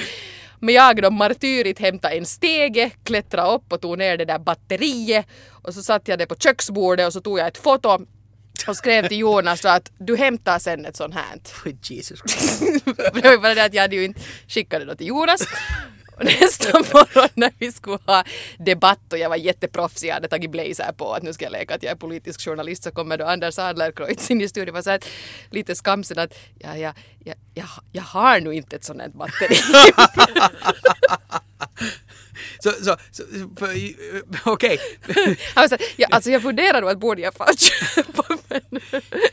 Men 0.59 0.75
jag 0.75 1.01
då 1.01 1.11
martyrigt 1.11 1.79
hämtade 1.79 2.15
en 2.15 2.25
stege, 2.25 2.91
klättrade 3.03 3.51
upp 3.51 3.73
och 3.73 3.81
tog 3.81 3.97
ner 3.97 4.17
det 4.17 4.25
där 4.25 4.39
batteriet 4.39 5.25
och 5.50 5.73
så 5.73 5.83
satte 5.83 6.11
jag 6.11 6.19
det 6.19 6.25
på 6.25 6.35
köksbordet 6.35 7.07
och 7.07 7.13
så 7.13 7.21
tog 7.21 7.39
jag 7.39 7.47
ett 7.47 7.57
foto 7.57 8.06
och 8.67 8.77
skrev 8.77 9.07
till 9.07 9.19
Jonas 9.19 9.65
att 9.65 9.91
du 9.97 10.17
hämtar 10.17 10.59
sen 10.59 10.85
ett 10.85 10.95
sånt 10.95 11.15
här. 11.15 11.39
Jesus 11.83 12.19
Christ. 12.19 12.85
det 13.13 13.21
var 13.21 13.38
bara 13.38 13.56
det 13.56 13.63
att 13.63 13.73
jag 13.73 13.81
hade 13.81 13.95
ju 13.95 14.03
inte 14.03 14.21
skickat 14.47 14.79
det 14.79 14.85
då 14.85 14.95
till 14.95 15.07
Jonas. 15.07 15.41
Och 16.19 16.25
nästa 16.42 16.80
morgon 16.80 17.30
när 17.33 17.51
vi 17.60 17.71
skulle 17.71 18.00
ha 18.06 18.24
debatt 18.57 19.13
och 19.13 19.18
jag 19.19 19.30
var 19.30 19.36
jätteproffsig, 19.36 20.07
jag 20.10 20.13
hade 20.13 20.27
tagit 20.27 20.51
blazer 20.51 20.92
på 20.98 21.13
att 21.13 21.24
nu 21.24 21.33
ska 21.33 21.45
jag 21.45 21.51
leka 21.51 21.75
att 21.75 21.83
jag 21.83 21.92
är 21.92 21.95
politisk 21.95 22.42
journalist 22.45 22.83
så 22.83 22.92
kommer 22.92 23.18
då 23.18 23.25
Anders 23.25 23.60
Adlercreutz 23.60 24.31
in 24.31 24.42
i 24.42 24.48
studion 24.48 24.75
och 24.75 24.83
så 24.83 24.89
här 24.89 25.00
lite 25.50 25.75
skamsen 25.75 26.19
att 26.19 26.33
ja, 26.60 26.77
ja, 26.77 26.94
ja, 27.25 27.33
jag, 27.54 27.68
jag 27.92 28.04
har 28.04 28.39
nu 28.39 28.54
inte 28.54 28.75
ett 28.75 28.83
sånt 28.83 29.01
här 29.01 29.10
batteri. 29.10 29.56
Så, 32.63 32.71
så, 32.71 32.98
så 33.12 33.24
för- 33.60 34.51
okej. 34.51 34.80
Han 35.56 35.62
var 35.63 35.68
så 35.68 35.75
här, 35.75 35.86
ja, 35.98 36.07
alltså 36.12 36.30
jag 36.31 36.42
funderar 36.42 36.81
nog 36.81 36.89
att 36.89 37.00
borde 37.00 37.21
jag 37.21 37.33
fan 37.33 37.57
köpa 37.57 38.24
men 38.48 38.81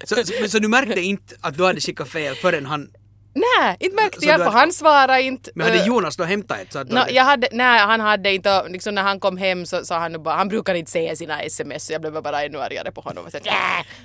Så, 0.05 0.15
så, 0.25 0.49
så 0.49 0.59
du 0.59 0.69
märkte 0.69 1.01
inte 1.01 1.35
att 1.41 1.57
du 1.57 1.65
hade 1.65 1.81
skickat 1.81 2.09
fel 2.09 2.35
förrän 2.35 2.67
han... 2.67 2.91
nej, 3.37 3.77
inte 3.81 3.97
märkte 3.97 4.21
Så 4.21 4.27
jag 4.27 4.39
för 4.41 4.51
han 4.51 4.73
svarade 4.73 5.23
inte. 5.23 5.51
Men 5.55 5.67
hade 5.67 5.85
Jonas 5.87 6.17
då 6.17 6.25
hämtat 6.25 6.59
ett? 6.59 6.73
Så 6.73 6.79
att 6.79 6.89
No, 6.89 6.97
hade- 6.99 7.13
jag 7.13 7.25
hade, 7.25 7.49
nej, 7.53 7.81
han 7.81 8.01
hade 8.01 8.33
inte, 8.35 8.69
liksom 8.69 8.95
när 8.95 9.03
han 9.03 9.21
kom 9.21 9.37
hem 9.37 9.67
så 9.67 9.85
sa 9.85 9.99
han 9.99 10.23
bara, 10.23 10.35
han 10.35 10.49
brukar 10.49 10.75
inte 10.75 10.91
säga 10.91 11.17
sina 11.17 11.43
sms 11.43 11.87
så 11.87 11.93
jag 11.93 12.01
blev 12.01 12.23
bara 12.23 12.43
ännu 12.45 12.59
argare 12.59 12.93
på 12.93 13.01
honom. 13.01 13.25
Och 13.25 13.31
så, 13.33 13.39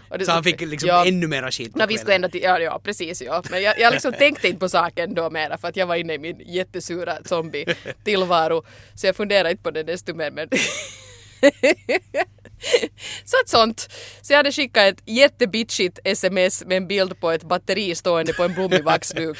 och 0.09 0.17
det, 0.19 0.25
Så 0.25 0.31
han 0.31 0.43
fick 0.43 0.61
liksom 0.61 0.89
ja, 0.89 1.05
ännu 1.05 1.27
mera 1.27 1.51
skit 1.51 1.75
No, 1.75 1.85
vi 1.87 1.97
skulle 1.97 2.15
ändå 2.15 2.29
till, 2.29 2.41
ja, 2.43 2.59
ja 2.59 2.79
precis 2.83 3.21
ja. 3.21 3.43
Men 3.51 3.61
jag, 3.61 3.79
jag 3.79 3.93
liksom 3.93 4.13
tänkte 4.13 4.47
inte 4.47 4.59
på 4.59 4.69
saken 4.69 5.13
då 5.13 5.29
mera 5.29 5.57
för 5.57 5.67
att 5.67 5.75
jag 5.75 5.87
var 5.87 5.95
inne 5.95 6.13
i 6.13 6.19
min 6.19 6.39
jättesura 6.45 7.17
zombie-tillvaro. 7.25 8.63
Så 8.95 9.07
jag 9.07 9.15
funderade 9.15 9.51
inte 9.51 9.63
på 9.63 9.71
det 9.71 9.83
desto 9.83 10.13
mer 10.13 10.31
men 10.31 10.49
Så 13.25 13.37
att 13.43 13.49
sånt. 13.49 13.87
Så 14.21 14.33
jag 14.33 14.37
hade 14.37 14.51
skickat 14.51 14.87
ett 14.87 15.03
jättebitchigt 15.05 15.99
sms 16.03 16.63
med 16.65 16.77
en 16.77 16.87
bild 16.87 17.19
på 17.19 17.31
ett 17.31 17.43
batteri 17.43 17.95
stående 17.95 18.33
på 18.33 18.43
en 18.43 18.53
blommig 18.53 18.83
vaxduk 18.83 19.37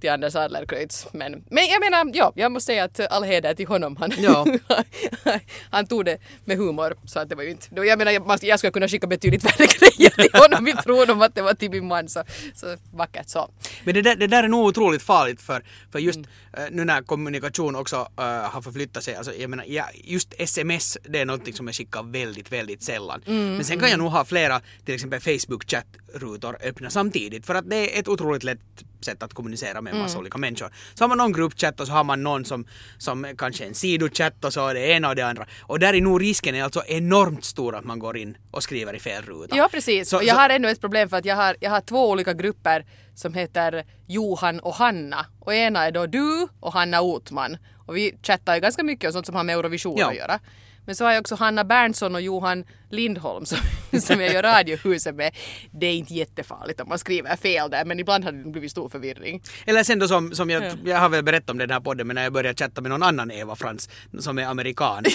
till 0.00 0.10
Anders 0.10 0.34
Adlercreutz. 0.36 1.06
Men, 1.12 1.44
men 1.50 1.66
jag 1.66 1.80
menar, 1.80 2.10
ja, 2.14 2.32
jag 2.36 2.52
måste 2.52 2.66
säga 2.66 2.84
att 2.84 3.00
all 3.10 3.22
heder 3.24 3.54
till 3.54 3.66
honom. 3.66 3.96
Han, 3.96 4.12
Ja. 4.18 4.46
han 5.70 5.86
tog 5.86 6.04
det 6.04 6.18
med 6.44 6.56
humor. 6.56 6.94
Så 7.04 7.18
att 7.20 7.28
det 7.28 7.34
var 7.34 7.42
ju 7.42 7.50
inte... 7.50 7.66
då- 7.70 7.84
Jag 7.84 7.98
menar, 7.98 8.12
jag, 8.12 8.38
jag 8.42 8.58
skulle 8.58 8.70
kunna 8.70 8.88
skicka 8.88 9.06
betydligt 9.06 9.44
värre 9.44 9.66
grejer 9.78 10.10
till 10.10 10.40
honom 10.40 10.68
i 10.68 10.72
tron 10.72 11.10
om 11.10 11.22
att 11.22 11.34
det 11.34 11.42
var 11.42 11.54
till 11.54 11.70
min 11.70 11.86
man. 11.88 12.08
Så, 12.08 12.22
så 12.54 12.76
vackert 12.92 13.28
så. 13.28 13.50
Men 13.84 13.94
det 13.94 14.02
där, 14.02 14.16
det 14.16 14.26
där 14.26 14.42
är 14.44 14.48
nog 14.48 14.66
otroligt 14.66 15.02
farligt 15.02 15.42
för, 15.42 15.62
för 15.92 15.98
just 15.98 16.18
Mm. 16.52 16.64
eh, 16.66 16.70
nu 16.76 16.84
när 16.84 17.02
kommunikation 17.02 17.76
också 17.76 17.96
eh, 18.18 18.24
har 18.24 18.62
förflyttat 18.62 19.04
sig. 19.04 19.14
Alltså, 19.14 19.34
jag 19.34 19.50
menar, 19.50 19.64
ja, 19.68 19.84
just 20.04 20.34
sms 20.38 20.98
det 21.02 21.18
är 21.20 21.24
någonting 21.24 21.54
som 21.54 21.66
jag 21.66 21.74
skickar 21.74 22.02
väldigt, 22.02 22.52
väldigt 22.52 22.82
sällan. 22.82 23.22
Mm, 23.26 23.54
Men 23.54 23.64
sen 23.64 23.78
kan 23.80 23.90
jag 23.90 23.98
nog 23.98 24.10
ha 24.10 24.24
flera, 24.24 24.60
till 24.84 24.94
exempel 24.94 25.20
Facebook-chattrutor 25.20 26.56
öppna 26.68 26.90
samtidigt 26.90 27.46
för 27.46 27.54
att 27.54 27.70
det 27.70 27.96
är 27.96 28.00
ett 28.00 28.08
otroligt 28.08 28.44
lätt 28.44 28.58
sätt 29.04 29.22
att 29.22 29.34
kommunicera 29.34 29.80
med 29.80 29.90
en 29.90 29.94
Mm. 29.96 30.02
massa 30.02 30.18
olika 30.18 30.38
människor. 30.38 30.70
Så 30.94 31.04
har 31.04 31.08
man 31.08 31.18
någon 31.18 31.32
gruppchatt 31.32 31.80
och 31.80 31.86
så 31.86 31.92
har 31.92 32.04
man 32.04 32.22
någon 32.22 32.44
som, 32.44 32.66
som 32.98 33.26
kanske 33.38 33.64
är 33.64 33.68
en 33.68 33.74
sidochatt 33.74 34.44
och 34.44 34.52
så 34.52 34.66
är 34.68 34.74
det 34.74 34.86
ena 34.88 35.08
och 35.08 35.16
det 35.16 35.22
andra. 35.22 35.46
Och 35.62 35.78
där 35.78 35.94
är 35.94 36.00
nog 36.00 36.22
risken 36.22 36.54
är 36.54 36.62
alltså 36.64 36.82
enormt 36.86 37.44
stor 37.44 37.74
att 37.76 37.84
man 37.84 37.98
går 37.98 38.16
in 38.16 38.36
och 38.50 38.62
skriver 38.62 38.94
i 38.94 38.98
fel 39.00 39.22
ruta. 39.22 39.56
Ja 39.56 39.68
precis. 39.72 40.08
Så- 40.10 40.16
och 40.16 40.22
jag 40.24 40.34
så- 40.34 40.40
har 40.40 40.48
ännu 40.50 40.68
ett 40.70 40.80
problem 40.80 41.08
för 41.08 41.16
att 41.16 41.24
jag 41.24 41.36
har, 41.36 41.56
jag 41.60 41.70
har 41.70 41.80
två 41.80 42.10
olika 42.10 42.32
grupper 42.32 42.86
som 43.14 43.34
heter 43.34 43.84
Johan 44.06 44.60
och 44.60 44.74
Hanna. 44.74 45.26
Och 45.40 45.54
ena 45.54 45.86
är 45.86 45.92
då 45.92 46.06
du 46.06 46.48
och 46.60 46.72
Hanna 46.72 47.00
Otman. 47.00 47.56
Och 47.86 47.96
vi 47.96 48.14
chattar 48.22 48.54
ju 48.54 48.60
ganska 48.60 48.82
mycket 48.82 49.06
om 49.08 49.12
sånt 49.12 49.26
som 49.26 49.34
har 49.34 49.44
med 49.44 49.56
Eurovision 49.58 49.96
Ja. 49.98 50.08
att 50.08 50.16
göra. 50.16 50.38
Men 50.86 50.96
så 50.96 51.04
har 51.04 51.12
jag 51.12 51.20
också 51.20 51.34
Hanna 51.34 51.64
Berntsson 51.64 52.14
och 52.14 52.20
Johan 52.20 52.64
Lindholm 52.90 53.46
som, 53.46 53.58
som 54.00 54.20
jag 54.20 54.32
gör 54.32 54.42
Radiohuset 54.42 55.14
med. 55.14 55.34
Det 55.70 55.86
är 55.86 55.94
inte 55.94 56.14
jättefarligt 56.14 56.80
om 56.80 56.88
man 56.88 56.98
skriver 56.98 57.36
fel 57.36 57.70
där 57.70 57.84
men 57.84 58.00
ibland 58.00 58.24
har 58.24 58.32
det 58.32 58.50
blivit 58.50 58.70
stor 58.70 58.88
förvirring. 58.88 59.42
Eller 59.66 59.82
sen 59.82 59.98
då 59.98 60.08
som, 60.08 60.34
som 60.34 60.50
jag, 60.50 60.72
jag 60.84 60.98
har 60.98 61.08
väl 61.08 61.24
berättat 61.24 61.50
om 61.50 61.58
den 61.58 61.70
här 61.70 61.80
podden, 61.80 62.06
men 62.06 62.14
när 62.14 62.22
jag 62.22 62.32
började 62.32 62.56
chatta 62.56 62.80
med 62.80 62.90
någon 62.90 63.02
annan 63.02 63.30
Eva 63.30 63.56
Frans 63.56 63.88
som 64.18 64.38
är 64.38 64.46
amerikan. 64.46 65.04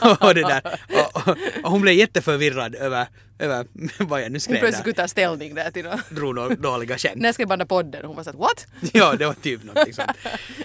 och, 0.20 0.34
det 0.34 0.42
där. 0.42 0.80
Och, 0.88 1.28
och, 1.28 1.36
och 1.64 1.70
hon 1.70 1.80
blev 1.80 1.94
jätteförvirrad 1.94 2.74
över, 2.74 3.06
över 3.38 3.66
vad 3.98 4.22
jag 4.22 4.32
nu 4.32 4.34
Hon 4.34 4.40
skrev 4.40 4.58
plötsligt 4.58 4.72
där. 4.72 4.80
skulle 4.80 4.94
ta 4.94 5.08
ställning 5.08 5.54
där 5.54 5.70
till 5.70 5.84
något. 5.84 6.10
Drog 6.10 6.34
några 6.34 6.54
dåliga 6.54 6.98
skämt. 6.98 7.16
När 7.16 7.32
ska 7.32 7.42
jag 7.42 7.48
banda 7.48 7.66
podden? 7.66 8.04
Hon 8.04 8.16
var 8.16 8.24
såhär 8.24 8.38
what? 8.38 8.66
ja, 8.92 9.14
det 9.18 9.26
var 9.26 9.34
typ 9.34 9.64
någonting 9.64 9.94
sånt. 9.94 10.10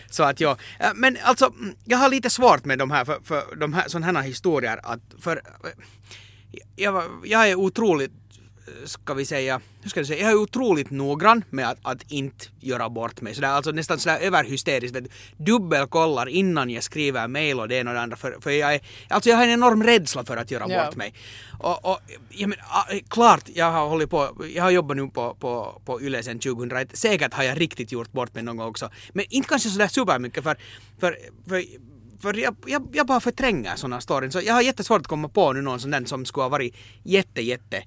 Så 0.09 0.23
att 0.23 0.39
ja. 0.39 0.57
Äh, 0.79 0.89
Men 0.95 1.17
alltså, 1.23 1.45
mm, 1.45 1.75
jag 1.85 1.97
har 1.97 2.09
lite 2.09 2.29
svårt 2.29 2.65
med 2.65 2.79
de 2.79 2.91
här, 2.91 3.05
för, 3.05 3.19
för 3.23 3.55
de 3.55 3.73
här 3.73 3.87
sådana 3.87 4.21
här 4.21 4.27
historier 4.27 4.79
att, 4.83 5.01
för 5.19 5.41
jag, 6.75 7.03
jag 7.23 7.49
är 7.49 7.55
otroligt, 7.55 8.11
äh, 8.67 8.85
ska 8.85 9.13
vi 9.13 9.25
säga, 9.25 9.61
hur 9.81 9.89
ska 9.89 9.99
jag 9.99 10.07
säga, 10.07 10.21
jag 10.21 10.31
är 10.31 10.35
otroligt 10.35 10.89
noggrann 10.91 11.43
med 11.49 11.69
att, 11.69 11.77
att 11.81 12.11
inte 12.11 12.45
göra 12.59 12.89
bort 12.89 13.21
mig. 13.21 13.35
Sådär, 13.35 13.47
alltså 13.47 13.71
nästan 13.71 13.99
sådär 13.99 14.19
överhysteriskt. 14.19 14.97
du. 14.97 15.07
Dubbelkollar 15.37 16.29
innan 16.29 16.69
jag 16.69 16.83
skriver 16.83 17.27
mail 17.27 17.59
och 17.59 17.67
det 17.67 17.75
ena 17.75 17.89
och 17.91 17.95
det 17.95 18.01
andra. 18.01 18.17
För, 18.17 18.37
för 18.41 18.49
jag, 18.49 18.73
är, 18.75 18.81
alltså 19.09 19.29
jag 19.29 19.37
har 19.37 19.43
en 19.43 19.49
enorm 19.49 19.83
rädsla 19.83 20.25
för 20.25 20.37
att 20.37 20.51
göra 20.51 20.65
Ja. 20.69 20.85
bort 20.85 20.95
mig. 20.95 21.13
Och, 21.59 21.85
och 21.91 21.99
jag 22.29 22.49
men, 22.49 22.57
ah, 22.69 22.83
klart, 23.09 23.43
jag 23.53 23.71
har 23.71 23.87
hållit 23.89 24.09
på, 24.09 24.45
jag 24.53 24.63
har 24.63 24.71
jobbat 24.71 24.97
nu 24.97 25.07
på, 25.07 25.35
på, 25.39 25.81
på 25.85 26.01
Yle 26.01 26.23
sedan 26.23 26.39
2001. 26.39 26.97
Säkert 26.97 27.33
har 27.33 27.43
jag 27.43 27.61
riktigt 27.61 27.91
gjort 27.91 28.11
bort 28.11 28.33
mig 28.33 28.43
någon 28.43 28.57
gång 28.57 28.67
också. 28.69 28.89
Men 29.13 29.25
inte 29.29 29.49
kanske 29.49 29.69
sådär 29.69 29.87
supermycket 29.87 30.43
för, 30.43 30.57
för, 30.99 31.17
för 31.49 31.63
för 32.21 32.33
jag, 32.33 32.55
jag, 32.67 32.87
jag 32.93 33.07
bara 33.07 33.19
förtränger 33.19 33.75
sådana 33.75 34.01
storyn. 34.01 34.31
Så 34.31 34.41
jag 34.43 34.53
har 34.53 34.61
jättesvårt 34.61 35.01
att 35.01 35.07
komma 35.07 35.29
på 35.29 35.53
nu 35.53 35.61
någon 35.61 35.79
sån 35.79 35.91
där 35.91 36.05
som 36.05 36.25
skulle 36.25 36.43
ha 36.43 36.49
varit 36.49 36.75
jätte, 37.03 37.41
jätte 37.41 37.83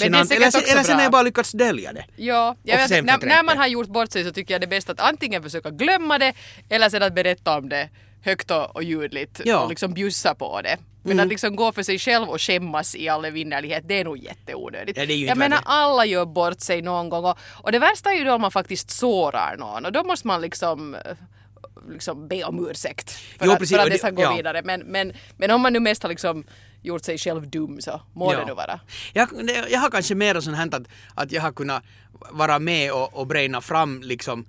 Men 0.00 0.12
det 0.12 0.18
är 0.18 0.24
säkert 0.24 0.36
Eller, 0.36 0.46
också 0.48 0.72
eller 0.72 0.82
sen 0.82 0.94
har 0.96 1.02
jag 1.02 1.12
bara 1.12 1.22
lyckats 1.22 1.52
dölja 1.52 1.92
det. 1.92 2.04
Ja, 2.16 2.56
jag 2.62 2.88
vet, 2.88 3.04
när, 3.04 3.18
när 3.26 3.42
man 3.42 3.58
har 3.58 3.66
gjort 3.66 3.88
bort 3.88 4.12
sig 4.12 4.24
så 4.24 4.32
tycker 4.32 4.54
jag 4.54 4.60
det 4.60 4.64
är 4.64 4.68
bäst 4.68 4.90
att 4.90 5.00
antingen 5.00 5.42
försöka 5.42 5.70
glömma 5.70 6.18
det 6.18 6.32
eller 6.68 6.88
sen 6.90 7.02
att 7.02 7.14
berätta 7.14 7.58
om 7.58 7.68
det 7.68 7.88
högt 8.22 8.50
och, 8.50 8.76
och 8.76 8.82
ljudligt 8.82 9.40
Ja. 9.44 9.58
och 9.58 9.68
liksom 9.68 9.94
bjussa 9.94 10.34
på 10.34 10.60
det. 10.62 10.76
Men 11.02 11.12
Mm. 11.12 11.22
att 11.24 11.28
liksom 11.28 11.56
gå 11.56 11.72
för 11.72 11.82
sig 11.82 11.98
själv 11.98 12.28
och 12.28 12.40
skämmas 12.40 12.94
i 12.94 13.08
all 13.08 13.24
evinnerlighet, 13.24 13.84
det 13.88 14.00
är 14.00 14.04
nog 14.04 14.18
jätteonödigt. 14.18 14.98
Ja, 14.98 15.06
det 15.06 15.12
är 15.12 15.16
ju 15.16 15.26
jag 15.26 15.38
menar 15.38 15.56
det. 15.56 15.62
alla 15.66 16.04
gör 16.04 16.26
bort 16.26 16.60
sig 16.60 16.82
någon 16.82 17.08
gång 17.08 17.24
och, 17.24 17.38
och 17.62 17.72
det 17.72 17.78
värsta 17.78 18.10
är 18.10 18.14
ju 18.18 18.24
då 18.24 18.32
om 18.34 18.40
man 18.40 18.50
faktiskt 18.50 18.90
sårar 18.90 19.56
någon 19.56 19.84
och 19.84 19.92
då 19.92 20.04
måste 20.04 20.26
man 20.26 20.40
liksom 20.40 20.94
eh, 20.94 21.00
liksom 21.90 22.28
be 22.28 22.44
om 22.44 22.68
ursäkt 22.70 23.10
för 23.10 23.46
Jo, 23.46 23.52
att, 23.52 23.68
för 23.68 23.78
att 23.78 23.90
det 23.90 23.98
ska 23.98 24.10
gå 24.10 24.22
ja. 24.22 24.36
vidare. 24.36 24.62
Men, 24.64 24.80
men, 24.80 25.12
men 25.36 25.50
om 25.50 25.60
man 25.60 25.72
nu 25.72 25.80
mest 25.80 26.02
har 26.02 26.10
liksom 26.10 26.44
gjort 26.82 27.04
sig 27.04 27.18
själv 27.18 27.50
dum 27.50 27.80
så 27.80 28.00
må 28.12 28.32
Ja. 28.32 28.38
det 28.38 28.46
nu 28.46 28.54
vara. 28.54 28.80
Jag, 29.12 29.28
jag 29.70 29.80
har 29.80 29.90
kanske 29.90 30.14
mer 30.14 30.40
sånt 30.40 30.56
här 30.56 30.74
att, 30.74 30.88
att 31.14 31.32
jag 31.32 31.42
har 31.42 31.52
kunnat 31.52 31.82
vara 32.30 32.58
med 32.58 32.92
och, 32.92 33.14
och 33.14 33.26
braina 33.26 33.60
fram 33.60 34.02
liksom 34.02 34.46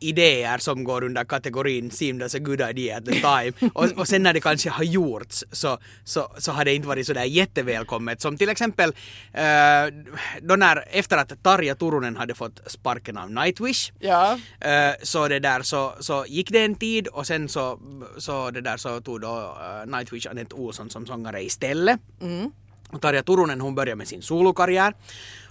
idéer 0.00 0.58
som 0.58 0.84
går 0.84 1.04
under 1.04 1.24
kategorin 1.24 1.90
seemed 1.90 2.22
as 2.22 2.34
a 2.34 2.38
good 2.38 2.60
idea 2.60 2.96
at 2.96 3.04
the 3.04 3.12
time. 3.12 3.52
Och, 3.74 3.92
och 3.96 4.08
sen 4.08 4.22
när 4.22 4.32
det 4.32 4.40
kanske 4.40 4.70
har 4.70 4.84
gjorts 4.84 5.44
så, 5.52 5.78
så, 6.04 6.32
så 6.38 6.52
har 6.52 6.64
det 6.64 6.74
inte 6.74 6.88
varit 6.88 7.06
sådär 7.06 7.24
jättevälkommet. 7.24 8.20
Som 8.20 8.38
till 8.38 8.48
exempel 8.48 8.92
eh, 9.32 9.86
då 10.42 10.56
när, 10.56 10.84
efter 10.90 11.16
att 11.16 11.42
Tarja 11.42 11.74
Turunen 11.74 12.16
hade 12.16 12.34
fått 12.34 12.60
sparken 12.66 13.16
av 13.16 13.30
Nightwish 13.30 13.92
Ja. 13.98 14.38
Eh, 14.60 14.94
så 15.02 15.28
det 15.28 15.38
där 15.38 15.62
så, 15.62 15.94
så 16.00 16.24
gick 16.28 16.50
det 16.50 16.64
en 16.64 16.74
tid 16.74 17.06
och 17.06 17.26
sen 17.26 17.48
så, 17.48 17.78
så 18.18 18.50
det 18.50 18.60
där 18.60 18.76
så 18.76 19.00
tog 19.00 19.20
då 19.20 19.56
uh, 19.86 19.96
Nightwish 19.96 20.26
Anette 20.30 20.54
Olsson 20.54 20.90
som 20.90 21.06
sångare 21.06 21.44
istället. 21.44 22.00
Och 22.90 23.00
Tarja 23.00 23.22
Turunen 23.22 23.60
hon 23.60 23.74
började 23.74 23.96
med 23.96 24.08
sin 24.08 24.22
solokarriär. 24.22 24.94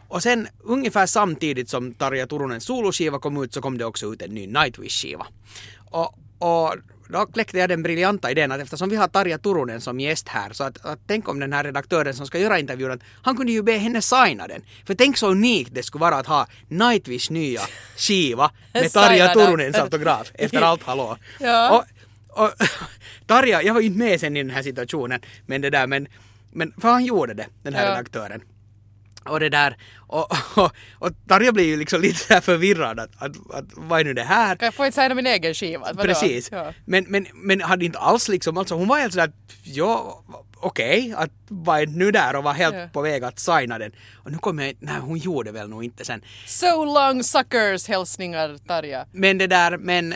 Och 0.07 0.23
sen 0.23 0.47
ungefär 0.63 1.05
samtidigt 1.05 1.69
som 1.69 1.93
Tarja 1.93 2.27
Turunens 2.27 2.63
soloskiva 2.65 3.19
kom 3.19 3.43
ut 3.43 3.53
så 3.53 3.61
kom 3.61 3.77
det 3.77 3.85
också 3.85 4.13
ut 4.13 4.21
en 4.21 4.29
ny 4.29 4.47
Nightwish-skiva. 4.47 5.25
Och, 5.91 6.17
och 6.39 6.75
då 7.09 7.25
kläckte 7.25 7.57
jag 7.57 7.69
den 7.69 7.83
briljanta 7.83 8.31
idén 8.31 8.51
att 8.51 8.61
eftersom 8.61 8.89
vi 8.89 8.95
har 8.95 9.07
Tarja 9.07 9.37
Turunen 9.37 9.81
som 9.81 9.99
gäst 9.99 10.27
här 10.27 10.53
så 10.53 10.63
att, 10.63 10.85
att 10.85 10.99
tänk 11.07 11.29
om 11.29 11.39
den 11.39 11.53
här 11.53 11.63
redaktören 11.63 12.13
som 12.13 12.27
ska 12.27 12.39
göra 12.39 12.59
intervjun 12.59 12.91
att 12.91 12.99
han 13.21 13.37
kunde 13.37 13.51
ju 13.51 13.63
be 13.63 13.71
henne 13.77 14.01
signa 14.01 14.47
den. 14.47 14.61
För 14.85 14.93
tänk 14.95 15.17
så 15.17 15.27
unikt 15.27 15.69
det 15.73 15.83
skulle 15.83 16.01
vara 16.01 16.15
att 16.15 16.27
ha 16.27 16.47
Nightwish 16.67 17.31
nya 17.31 17.61
skiva 17.97 18.51
med 18.73 18.91
Tarja. 18.93 19.33
Turunens 19.33 19.75
autograf 19.75 20.31
efter 20.33 20.61
allt 20.61 20.83
hallå. 20.83 21.17
Ja. 21.39 21.85
Och, 22.29 22.43
och 22.43 22.51
Tarja, 23.27 23.63
jag 23.63 23.73
var 23.73 23.81
ju 23.81 23.87
inte 23.87 23.99
med 23.99 24.19
sen 24.19 24.37
i 24.37 24.43
den 24.43 24.49
här 24.49 24.63
situationen 24.63 25.21
men 25.45 25.61
det 25.61 25.69
där 25.69 25.87
men, 25.87 26.07
men 26.51 26.73
för 26.81 26.89
han 26.89 27.05
gjorde 27.05 27.33
det, 27.33 27.45
den 27.63 27.73
här 27.73 27.85
Ja. 27.85 27.91
redaktören. 27.91 28.41
Och 29.27 29.39
det 29.39 29.49
där, 29.49 29.77
och, 30.07 30.31
och, 30.55 30.71
och 30.99 31.11
Tarja 31.27 31.51
blev 31.51 31.65
ju 31.65 31.77
liksom 31.77 32.01
lite 32.01 32.19
så 32.35 32.41
förvirrad 32.41 32.99
att, 32.99 33.09
att, 33.17 33.31
att 33.53 33.65
vad 33.75 33.99
är 33.99 34.03
nu 34.03 34.13
det 34.13 34.23
här? 34.23 34.55
Kan 34.55 34.65
jag 34.65 34.73
få 34.73 34.85
inte 34.85 35.01
signa 35.01 35.15
min 35.15 35.27
egen 35.27 35.53
skiva? 35.53 35.93
Precis. 35.93 36.49
Ja. 36.51 36.73
Men, 36.85 37.05
men, 37.07 37.27
men 37.33 37.61
hade 37.61 37.85
inte 37.85 37.99
alls 37.99 38.29
liksom, 38.29 38.57
alltså 38.57 38.75
hon 38.75 38.87
var 38.87 38.97
helt 38.99 39.13
sådär 39.13 39.25
att 39.27 39.53
ja, 39.63 40.23
okej, 40.55 41.13
att 41.17 41.31
var 41.47 41.85
nu 41.85 42.11
där 42.11 42.35
och 42.35 42.43
var 42.43 42.53
helt 42.53 42.75
Ja. 42.75 42.87
på 42.93 43.01
väg 43.01 43.23
att 43.23 43.39
signa 43.39 43.77
den. 43.79 43.91
Och 44.15 44.31
nu 44.31 44.37
kommer 44.37 44.65
jag, 44.65 44.73
nej 44.79 44.95
hon 45.01 45.17
gjorde 45.17 45.51
väl 45.51 45.69
nog 45.69 45.83
inte 45.83 46.05
sen. 46.05 46.21
So 46.45 46.85
long 46.85 47.23
suckers 47.23 47.87
hälsningar 47.87 48.57
Tarja. 48.67 49.05
Men 49.11 49.37
det 49.37 49.47
där, 49.47 49.77
men 49.77 50.13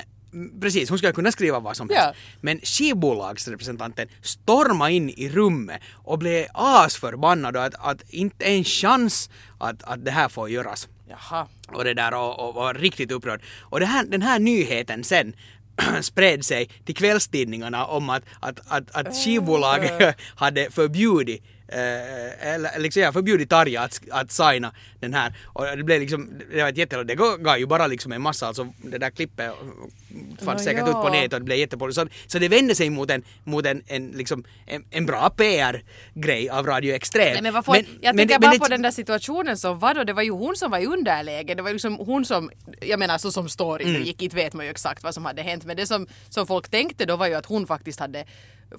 precis, 0.62 0.90
hon 0.90 0.98
skulle 0.98 1.14
kunna 1.14 1.32
skriva 1.32 1.60
vad 1.60 1.78
som 1.78 1.90
helst. 1.90 2.04
Ja. 2.04 2.14
Men 2.42 2.60
skivbolagsrepresentanten 2.64 4.08
stormade 4.22 4.94
in 4.94 5.10
i 5.10 5.30
rummet 5.30 5.82
och 5.94 6.20
blev 6.20 6.48
asförbannad 6.54 7.58
och 7.58 7.64
att, 7.64 7.76
att 7.80 8.02
inte 8.10 8.46
en 8.46 8.64
chans 8.64 9.30
att, 9.58 9.84
att 9.84 10.06
det 10.06 10.12
här 10.12 10.30
får 10.30 10.50
göras. 10.50 10.88
Jaha. 11.10 11.48
Och 11.68 11.84
det 11.84 11.94
där 11.94 12.14
och, 12.14 12.48
och 12.48 12.56
var 12.56 12.74
riktigt 12.74 13.12
upprörd. 13.12 13.42
Och 13.60 13.80
det 13.80 13.86
här, 13.86 14.06
den 14.06 14.22
här 14.22 14.40
nyheten 14.40 15.04
sen 15.04 15.34
spred 16.02 16.46
sig 16.46 16.70
till 16.86 16.96
kvällstidningarna 16.96 17.86
om 17.86 18.10
att, 18.10 18.24
att, 18.40 18.60
att, 18.68 18.92
att 18.92 19.16
skivbolaget 19.16 20.18
hade 20.36 20.72
förbjudit 20.72 21.44
eller 21.72 22.80
liksom, 22.80 23.02
ja, 23.04 23.12
förbjudit 23.12 23.50
Tarja 23.50 23.82
att, 23.82 24.02
att 24.12 24.32
signa 24.32 24.74
den 25.00 25.14
här. 25.14 25.34
Och 25.46 25.66
det 25.78 25.84
blev 25.84 26.00
liksom, 26.02 26.30
det 26.54 26.62
var 26.62 26.70
ett 26.70 26.78
jätte, 26.78 27.04
det 27.04 27.16
gav 27.16 27.58
ju 27.60 27.66
bara 27.66 27.88
liksom 27.88 28.12
en 28.12 28.22
massa, 28.22 28.48
alltså 28.48 28.68
det 28.78 28.98
där 28.98 29.10
klippet 29.10 29.52
fanns 30.40 30.60
Nå, 30.62 30.64
säkert 30.64 30.84
ja. 30.86 30.88
ut 30.88 30.94
på 30.94 31.10
nätet 31.10 31.34
och 31.34 31.40
det 31.40 31.46
blev 31.46 31.58
jättepopulärt. 31.58 31.96
Så, 31.96 32.08
så 32.28 32.40
det 32.40 32.48
vände 32.48 32.76
sig 32.76 32.90
mot 32.90 33.12
en, 33.12 33.24
mot 33.44 33.66
en, 33.66 33.84
en, 33.88 34.08
liksom, 34.08 34.44
en, 34.68 34.84
en 34.92 35.06
bra 35.06 35.30
PR-grej 35.30 36.50
av 36.50 36.66
Radio 36.66 36.94
Extrem. 36.96 37.34
Nej, 37.34 37.42
men 37.42 37.54
vad 37.54 37.66
får, 37.66 37.76
jag 37.76 37.86
men 38.02 38.18
tänker 38.18 38.36
det- 38.36 38.40
bara 38.40 38.52
men 38.52 38.60
på 38.60 38.66
det- 38.66 38.74
den 38.74 38.82
där 38.82 38.92
situationen 38.92 39.58
som 39.58 39.80
var 39.80 39.94
då. 39.94 40.04
Det 40.04 40.14
var 40.14 40.24
ju 40.24 40.32
hon 40.32 40.56
som 40.56 40.72
var 40.72 40.80
i 40.80 40.86
underläge. 40.86 41.56
Det 41.56 41.62
var 41.62 41.72
liksom 41.74 41.96
hon 41.98 42.26
som, 42.26 42.52
jag 42.82 43.00
menar 43.00 43.18
så 43.18 43.32
som 43.32 43.50
storyn 43.50 43.88
Mm. 43.90 44.04
gick, 44.04 44.22
inte 44.22 44.36
vet 44.36 44.54
man 44.54 44.66
ju 44.66 44.72
exakt 44.72 45.04
vad 45.04 45.14
som 45.14 45.26
hade 45.26 45.42
hänt. 45.42 45.66
Men 45.66 45.78
det 45.78 45.86
som, 45.88 46.08
som 46.30 46.48
folk 46.48 46.70
tänkte 46.70 47.06
då 47.06 47.16
var 47.16 47.28
ju 47.28 47.34
att 47.34 47.46
hon 47.46 47.68
faktiskt 47.68 48.00
hade 48.00 48.26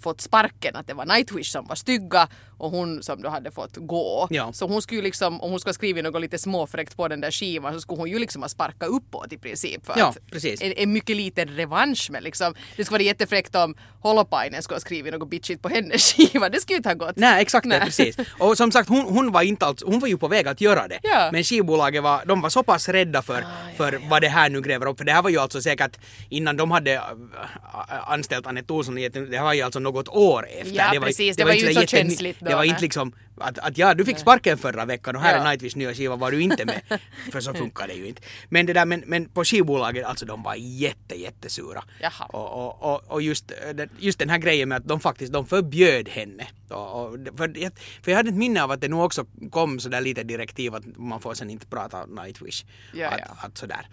fått 0.00 0.20
sparken, 0.20 0.76
att 0.76 0.86
det 0.86 0.94
var 0.94 1.06
Nightwish 1.06 1.52
som 1.52 1.66
var 1.66 1.76
stygga 1.76 2.28
och 2.58 2.70
hon 2.70 3.02
som 3.02 3.22
då 3.22 3.28
hade 3.28 3.50
fått 3.50 3.76
gå. 3.76 4.26
Ja. 4.30 4.52
Så 4.52 4.66
hon 4.66 4.82
skulle 4.82 5.00
ju 5.00 5.02
liksom, 5.02 5.40
om 5.40 5.50
hon 5.50 5.60
skulle 5.60 5.70
ha 5.70 5.74
skrivit 5.74 6.04
något 6.04 6.20
lite 6.20 6.38
småfräckt 6.38 6.96
på 6.96 7.08
den 7.08 7.20
där 7.20 7.30
skivan 7.30 7.74
så 7.74 7.80
skulle 7.80 8.00
hon 8.00 8.10
ju 8.10 8.18
liksom 8.18 8.42
ha 8.42 8.48
sparkat 8.48 8.88
uppåt 8.88 9.32
i 9.32 9.38
princip. 9.38 9.86
För 9.86 9.98
Ja, 9.98 10.14
precis. 10.30 10.62
En, 10.62 10.72
en 10.72 10.92
mycket 10.92 11.16
liten 11.16 11.48
revansch 11.48 12.08
men 12.10 12.22
liksom, 12.22 12.54
det 12.76 12.84
skulle 12.84 12.94
vara 12.94 13.02
jättefräckt 13.02 13.54
om 13.56 13.74
Holopainen 14.00 14.62
skulle 14.62 14.76
ha 14.76 14.80
skrivit 14.80 15.12
något 15.12 15.30
bitchigt 15.30 15.62
på 15.62 15.68
hennes 15.68 16.12
skiva. 16.16 16.48
Det 16.48 16.60
skulle 16.60 16.74
ju 16.74 16.76
inte 16.76 16.88
ha 16.88 16.94
gått. 16.94 17.16
Nej, 17.16 17.42
exakt 17.42 17.64
det, 17.64 17.68
Nej. 17.68 17.80
precis. 17.80 18.16
Och 18.38 18.56
som 18.56 18.72
sagt, 18.72 18.88
hon, 18.88 19.00
hon 19.00 19.32
var 19.32 19.42
inte 19.42 19.66
alls, 19.66 19.82
hon 19.86 20.00
var 20.00 20.08
ju 20.08 20.18
på 20.18 20.28
väg 20.28 20.48
att 20.48 20.60
göra 20.60 20.88
det. 20.88 20.98
Ja. 21.02 21.28
Men 21.32 21.44
skivbolaget 21.44 22.02
var, 22.02 22.24
de 22.26 22.40
var 22.40 22.50
så 22.50 22.62
pass 22.62 22.88
rädda 22.88 23.22
för, 23.22 23.44
för 23.76 24.00
vad 24.10 24.22
det 24.22 24.28
här 24.28 24.50
nu 24.50 24.60
gräver 24.60 24.86
upp. 24.86 24.98
För 24.98 25.04
det 25.04 25.12
här 25.12 25.22
var 25.22 25.30
ju 25.30 25.38
alltså 25.38 25.62
säkert 25.62 25.98
innan 26.28 26.56
de 26.56 26.70
hade 26.70 26.94
äh, 26.94 27.02
anställt 28.12 28.46
Anette 28.46 28.72
Olsson, 28.72 28.94
det 28.94 29.36
här 29.36 29.42
var 29.42 29.52
ju 29.52 29.62
alltså 29.62 29.78
något 29.82 30.08
år 30.08 30.46
efter. 30.48 30.74
Ja, 30.74 30.90
det 30.92 30.98
var, 30.98 31.06
precis. 31.06 31.36
Det 31.36 31.44
var 31.44 31.52
ju 31.52 31.60
så 31.60 31.70
jätte- 31.80 31.86
känsligt 31.86 32.40
då, 32.40 32.46
Det 32.48 32.54
var 32.54 32.64
inte 32.64 32.80
liksom 32.82 33.12
att, 33.36 33.58
att 33.58 33.78
ja, 33.78 33.94
du 33.94 34.04
fick 34.04 34.18
sparken 34.18 34.58
förra 34.58 34.84
veckan 34.84 35.16
och 35.16 35.22
här 35.22 35.36
Ja. 35.36 35.44
är 35.44 35.50
Nightwish 35.50 35.76
nya 35.76 35.94
skiva, 35.94 36.16
var 36.16 36.30
du 36.30 36.42
inte 36.42 36.64
med? 36.64 36.80
för 37.32 37.40
så 37.40 37.54
funkar 37.54 37.86
det 37.88 37.94
ju 37.94 38.06
inte. 38.06 38.22
Men 38.48 38.66
det 38.66 38.72
där, 38.72 38.84
men, 38.86 39.02
men 39.06 39.28
på 39.28 39.44
skivbolaget, 39.44 40.06
alltså 40.06 40.26
de 40.26 40.42
var 40.42 40.54
jätte, 40.54 41.14
jättesura. 41.20 41.84
Jaha. 42.00 42.24
Och, 42.26 42.66
och, 42.66 42.94
och, 42.94 43.12
och 43.12 43.22
just, 43.22 43.50
eh, 43.50 43.86
just 43.98 44.18
den 44.18 44.30
här 44.30 44.38
grejen 44.38 44.68
med 44.68 44.78
att 44.78 44.88
de 44.88 45.00
faktiskt 45.00 45.32
de 45.32 45.46
förbjöd 45.46 46.08
henne. 46.08 46.46
Och, 46.68 47.02
och, 47.02 47.16
för, 47.36 47.58
jag, 47.58 47.72
för 48.02 48.10
jag 48.10 48.16
hade 48.16 48.28
ett 48.28 48.34
minne 48.34 48.62
av 48.62 48.70
att 48.70 48.80
det 48.80 48.88
nog 48.88 49.04
också 49.04 49.26
kom 49.50 49.80
sådär 49.80 50.00
lite 50.00 50.22
direktiv 50.22 50.74
att 50.74 50.84
man 50.96 51.20
får 51.20 51.34
sen 51.34 51.50
inte 51.50 51.66
prata 51.66 52.06
Nightwish. 52.06 52.64
Ja, 52.94 53.08
att, 53.08 53.20
ja. 53.20 53.36
att 53.40 53.58
sådär. 53.58 53.86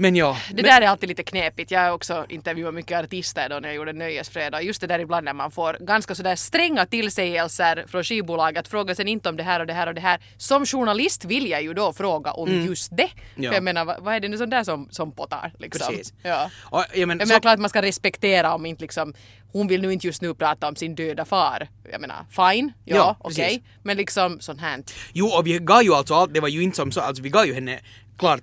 Men 0.00 0.16
ja. 0.16 0.36
Det 0.48 0.54
men, 0.54 0.64
där 0.64 0.80
är 0.82 0.86
alltid 0.86 1.08
lite 1.08 1.22
knepigt. 1.22 1.70
Jag 1.70 1.80
har 1.80 1.90
också 1.90 2.26
intervjuat 2.28 2.74
mycket 2.74 3.04
artister 3.04 3.48
då 3.48 3.58
när 3.58 3.68
jag 3.68 3.76
gjorde 3.76 3.92
Nöjesfredag. 3.92 4.62
Just 4.62 4.80
det 4.80 4.86
där 4.86 4.98
ibland 4.98 5.24
när 5.24 5.32
man 5.32 5.50
får 5.50 5.76
ganska 5.80 6.14
sådär 6.14 6.36
stränga 6.36 6.86
tillsägelser 6.86 7.84
från 7.88 8.04
skivbolaget. 8.04 8.68
Fråga 8.68 8.94
sen 8.94 9.08
inte 9.08 9.28
om 9.28 9.36
det 9.36 9.42
här 9.42 9.60
och 9.60 9.66
det 9.66 9.72
här 9.72 9.86
och 9.86 9.94
det 9.94 10.00
här. 10.00 10.20
Som 10.36 10.66
journalist 10.66 11.24
vill 11.24 11.50
jag 11.50 11.62
ju 11.62 11.74
då 11.74 11.92
fråga 11.92 12.32
om 12.32 12.50
just 12.66 12.96
det. 12.96 13.08
Ja. 13.34 13.50
För 13.50 13.54
jag 13.56 13.64
menar, 13.64 13.84
vad, 14.00 14.14
är 14.14 14.20
det 14.20 14.28
nu 14.28 14.38
sånt 14.38 14.50
där 14.50 14.64
som, 14.64 14.88
som 14.90 15.12
pottar? 15.12 15.52
Liksom? 15.58 15.88
Precis. 15.88 16.12
Ja. 16.22 16.50
Och, 16.62 16.84
jag 16.94 17.08
men, 17.08 17.18
Jag 17.18 17.28
så- 17.28 17.32
menar 17.32 17.40
klart 17.40 17.58
man 17.58 17.70
ska 17.70 17.82
respektera 17.82 18.54
om 18.54 18.66
inte 18.66 18.82
liksom 18.82 19.14
hon 19.52 19.68
vill 19.68 19.82
nu 19.82 19.92
inte 19.92 20.06
just 20.06 20.22
nu 20.22 20.34
prata 20.34 20.68
om 20.68 20.76
sin 20.76 20.94
döda 20.94 21.24
far. 21.24 21.68
Jag 21.92 22.00
menar, 22.00 22.16
fine, 22.30 22.72
ja, 22.84 22.96
Ja, 22.96 23.16
okej. 23.20 23.44
precis. 23.44 23.62
Men 23.82 23.96
liksom 23.96 24.40
sånt 24.40 24.60
här. 24.60 24.82
Jo, 25.12 25.26
och 25.26 25.46
vi 25.46 25.58
gav 25.58 25.82
ju 25.82 25.94
alltså 25.94 26.14
allt, 26.14 26.34
det 26.34 26.40
var 26.40 26.48
ju 26.48 26.62
inte 26.62 26.76
som 26.76 26.92
så, 26.92 27.00
alltså 27.00 27.22
vi 27.22 27.28
gav 27.28 27.46
ju 27.46 27.54
henne 27.54 27.80
Klart, 28.18 28.40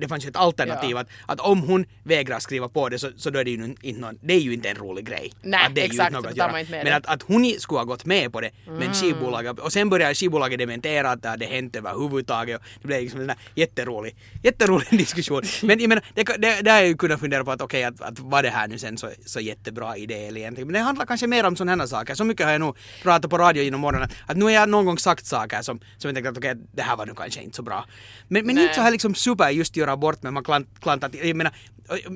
det 0.00 0.08
fanns 0.08 0.24
ju 0.24 0.28
ett 0.28 0.36
alternativ 0.36 0.90
Ja. 0.90 0.98
att, 1.00 1.08
att 1.26 1.40
om 1.40 1.60
hon 1.62 1.86
vägrar 2.04 2.38
skriva 2.38 2.68
på 2.68 2.88
det 2.88 2.98
så, 2.98 3.10
så 3.16 3.30
då 3.30 3.38
är 3.38 3.44
det 3.44 3.50
ju 3.50 3.64
inte 3.82 4.00
någon, 4.00 4.18
det 4.22 4.34
är 4.34 4.38
ju 4.40 4.52
inte 4.54 4.68
en 4.68 4.76
rolig 4.76 5.06
grej. 5.06 5.32
Nej, 5.42 5.66
att 5.66 5.74
det 5.74 5.80
är 5.80 5.84
ju 5.84 5.90
exakt, 5.90 6.08
inte 6.10 6.20
något 6.20 6.30
att 6.30 6.36
göra. 6.36 6.50
man 6.50 6.60
inte 6.60 6.72
med 6.72 6.84
Men 6.84 6.90
det. 6.92 6.96
att, 6.96 7.06
att 7.06 7.22
hon 7.22 7.52
skulle 7.58 7.78
ha 7.78 7.84
gått 7.84 8.04
med 8.04 8.32
på 8.32 8.40
det, 8.40 8.50
men 8.66 8.94
skivbolaget, 8.94 9.58
och 9.58 9.72
sen 9.72 9.90
började 9.90 10.14
skivbolaget 10.14 10.58
dementera 10.58 11.10
att 11.10 11.22
det 11.22 11.28
hade 11.28 11.46
hänt 11.46 11.76
överhuvudtaget 11.76 12.56
och 12.60 12.66
det 12.82 12.86
blev 12.86 13.02
liksom 13.02 13.20
en 13.20 13.32
jätterolig, 13.54 14.16
jätterolig 14.42 14.86
diskussion. 14.98 15.42
Men 15.62 15.80
jag 15.80 15.88
menar, 15.88 16.04
det, 16.14 16.22
det, 16.38 16.62
det 16.62 16.70
har 16.70 16.78
jag 16.78 16.86
ju 16.88 16.96
kunnat 16.96 17.20
fundera 17.20 17.44
på 17.44 17.50
att 17.50 17.62
okej, 17.62 17.84
att, 17.84 18.00
att 18.00 18.18
var 18.18 18.42
det 18.42 18.50
här 18.50 18.68
nu 18.68 18.78
sen 18.78 18.98
så, 18.98 19.10
så 19.26 19.40
jättebra 19.40 19.96
idé 19.96 20.26
eller 20.26 20.40
egentligen. 20.40 20.68
Men 20.68 20.74
det 20.74 20.80
handlar 20.80 21.06
kanske 21.06 21.26
mer 21.26 21.44
om 21.46 21.56
sådana 21.56 21.82
här 21.82 21.86
saker. 21.88 22.14
Så 22.14 22.24
mycket 22.24 22.46
har 22.46 22.52
jag 22.52 22.60
nog 22.60 22.76
pratat 23.02 23.30
på 23.30 23.38
radio 23.38 23.62
genom 23.62 23.80
morgonen 23.80 24.08
att 24.26 24.36
nu 24.36 24.44
har 24.44 24.50
jag 24.52 24.68
någon 24.68 24.84
gång 24.84 24.98
sagt 24.98 25.26
saker 25.26 25.62
som, 25.62 25.80
som 25.96 26.08
jag 26.08 26.14
tänkte 26.14 26.30
att 26.30 26.38
okej, 26.38 26.54
det 26.72 26.82
här 26.82 26.96
var 26.96 27.06
nu 27.06 27.14
kanske 27.16 27.42
inte 27.42 27.56
så 27.56 27.62
bra. 27.62 27.84
Men, 28.28 28.46
men 28.46 28.54
Nej. 28.54 28.64
inte 28.64 28.74
så 28.74 28.80
här 28.80 28.90
liksom 28.90 29.14
super 29.16 29.50
just 29.50 29.76
göra 29.76 29.96
bort 29.96 30.22
med 30.22 30.32
man 30.32 30.44
klant, 30.44 30.80
klantar 30.80 31.08
till. 31.08 31.28
Jag 31.28 31.36
menar, 31.36 31.52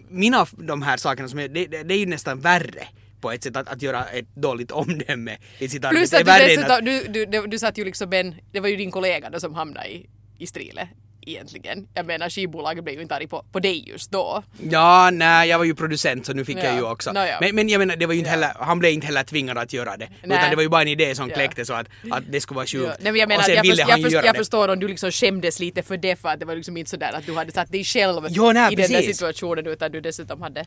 mina 0.09 0.40
av 0.40 0.49
de 0.52 0.83
här 0.83 0.97
sakerna 0.97 1.28
som 1.28 1.38
är, 1.38 1.49
det, 1.49 1.66
det, 1.66 1.83
det 1.83 1.95
är 1.95 1.99
ju 1.99 2.07
nästan 2.07 2.40
värre 2.40 2.88
på 3.21 3.30
ett 3.30 3.42
sätt 3.42 3.57
att, 3.57 3.69
att 3.69 3.83
göra 3.83 4.04
ett 4.04 4.35
dåligt 4.35 4.71
omdöme 4.71 5.37
i 5.59 5.69
sitt 5.69 5.85
arbete. 5.85 6.00
Plus 6.00 6.12
att 6.12 6.38
du 6.38 6.47
dessutom, 6.47 6.85
du, 6.85 7.04
du, 7.09 7.26
du, 7.26 7.47
du 7.47 7.59
satt 7.59 7.78
ju 7.78 7.85
liksom 7.85 8.12
en, 8.12 8.35
det 8.52 8.61
var 8.61 8.69
ju 8.69 8.76
din 8.76 8.90
kollega 8.90 9.30
då 9.30 9.40
som 9.40 9.54
hamnade 9.54 9.88
i, 9.88 10.11
i 10.38 10.47
strilet 10.47 10.88
egentligen? 11.30 11.88
Jag 11.94 12.06
menar 12.06 12.30
skivbolaget 12.30 12.84
blev 12.84 12.96
ju 12.96 13.02
inte 13.02 13.14
arg 13.14 13.26
på, 13.26 13.44
på 13.52 13.60
dig 13.60 13.88
just 13.88 14.10
då. 14.10 14.42
Ja, 14.70 15.10
nej, 15.12 15.49
jag 15.49 15.58
var 15.58 15.64
ju 15.64 15.75
producent 15.75 16.26
så 16.26 16.32
nu 16.32 16.44
fick 16.44 16.58
Ja. 16.58 16.64
jag 16.64 16.75
ju 16.76 16.82
också. 16.82 17.12
Nå, 17.12 17.20
ja. 17.20 17.38
men, 17.40 17.54
men 17.54 17.68
jag 17.68 17.78
menar, 17.78 17.96
det 17.96 18.06
var 18.06 18.12
ju 18.12 18.18
inte 18.18 18.30
heller, 18.30 18.50
han 18.58 18.78
blev 18.78 18.92
inte 18.92 19.06
heller 19.06 19.22
tvingad 19.22 19.58
att 19.58 19.72
göra 19.72 19.96
det. 19.96 20.08
Nej. 20.25 20.38
Utan 20.38 20.50
det 20.50 20.56
var 20.56 20.62
ju 20.62 20.68
bara 20.68 20.82
en 20.82 20.88
idé 20.88 21.14
som 21.14 21.30
kläcktes 21.30 21.68
så 21.68 21.75
att, 21.75 21.87
att 22.10 22.22
det 22.28 22.40
skulle 22.40 22.56
vara 22.56 22.66
sjukt. 22.66 22.96
Nej, 23.00 23.12
men 23.12 23.20
jag 23.20 23.28
menar, 23.28 23.40
och 23.40 23.44
sen 23.44 23.54
jag, 23.54 23.62
ville 23.62 23.75
först, 23.76 23.90
han 23.90 24.00
jag, 24.00 24.06
först, 24.06 24.14
göra 24.14 24.26
jag 24.26 24.34
det. 24.34 24.38
förstår 24.38 24.68
om 24.68 24.80
du 24.80 24.88
liksom 24.88 25.10
skämdes 25.10 25.60
lite 25.60 25.82
för 25.82 25.96
det 25.96 26.16
för 26.16 26.28
att 26.28 26.40
det 26.40 26.46
var 26.46 26.56
liksom 26.56 26.76
inte 26.76 26.90
sådär 26.90 27.12
att 27.12 27.26
du 27.26 27.34
hade 27.34 27.52
satt 27.52 27.72
dig 27.72 27.84
själv 27.84 28.26
Jo, 28.28 28.52
nej, 28.52 28.72
i 28.72 28.76
den 28.76 28.90
där 28.90 28.96
precis. 28.99 29.16
situationen 29.16 29.66
utan 29.66 29.92
du 29.92 30.00
dessutom 30.00 30.42
hade, 30.42 30.60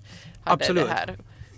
hade 0.44 0.64
Absolut. 0.64 0.88
det 0.88 0.94
här. 0.94 1.16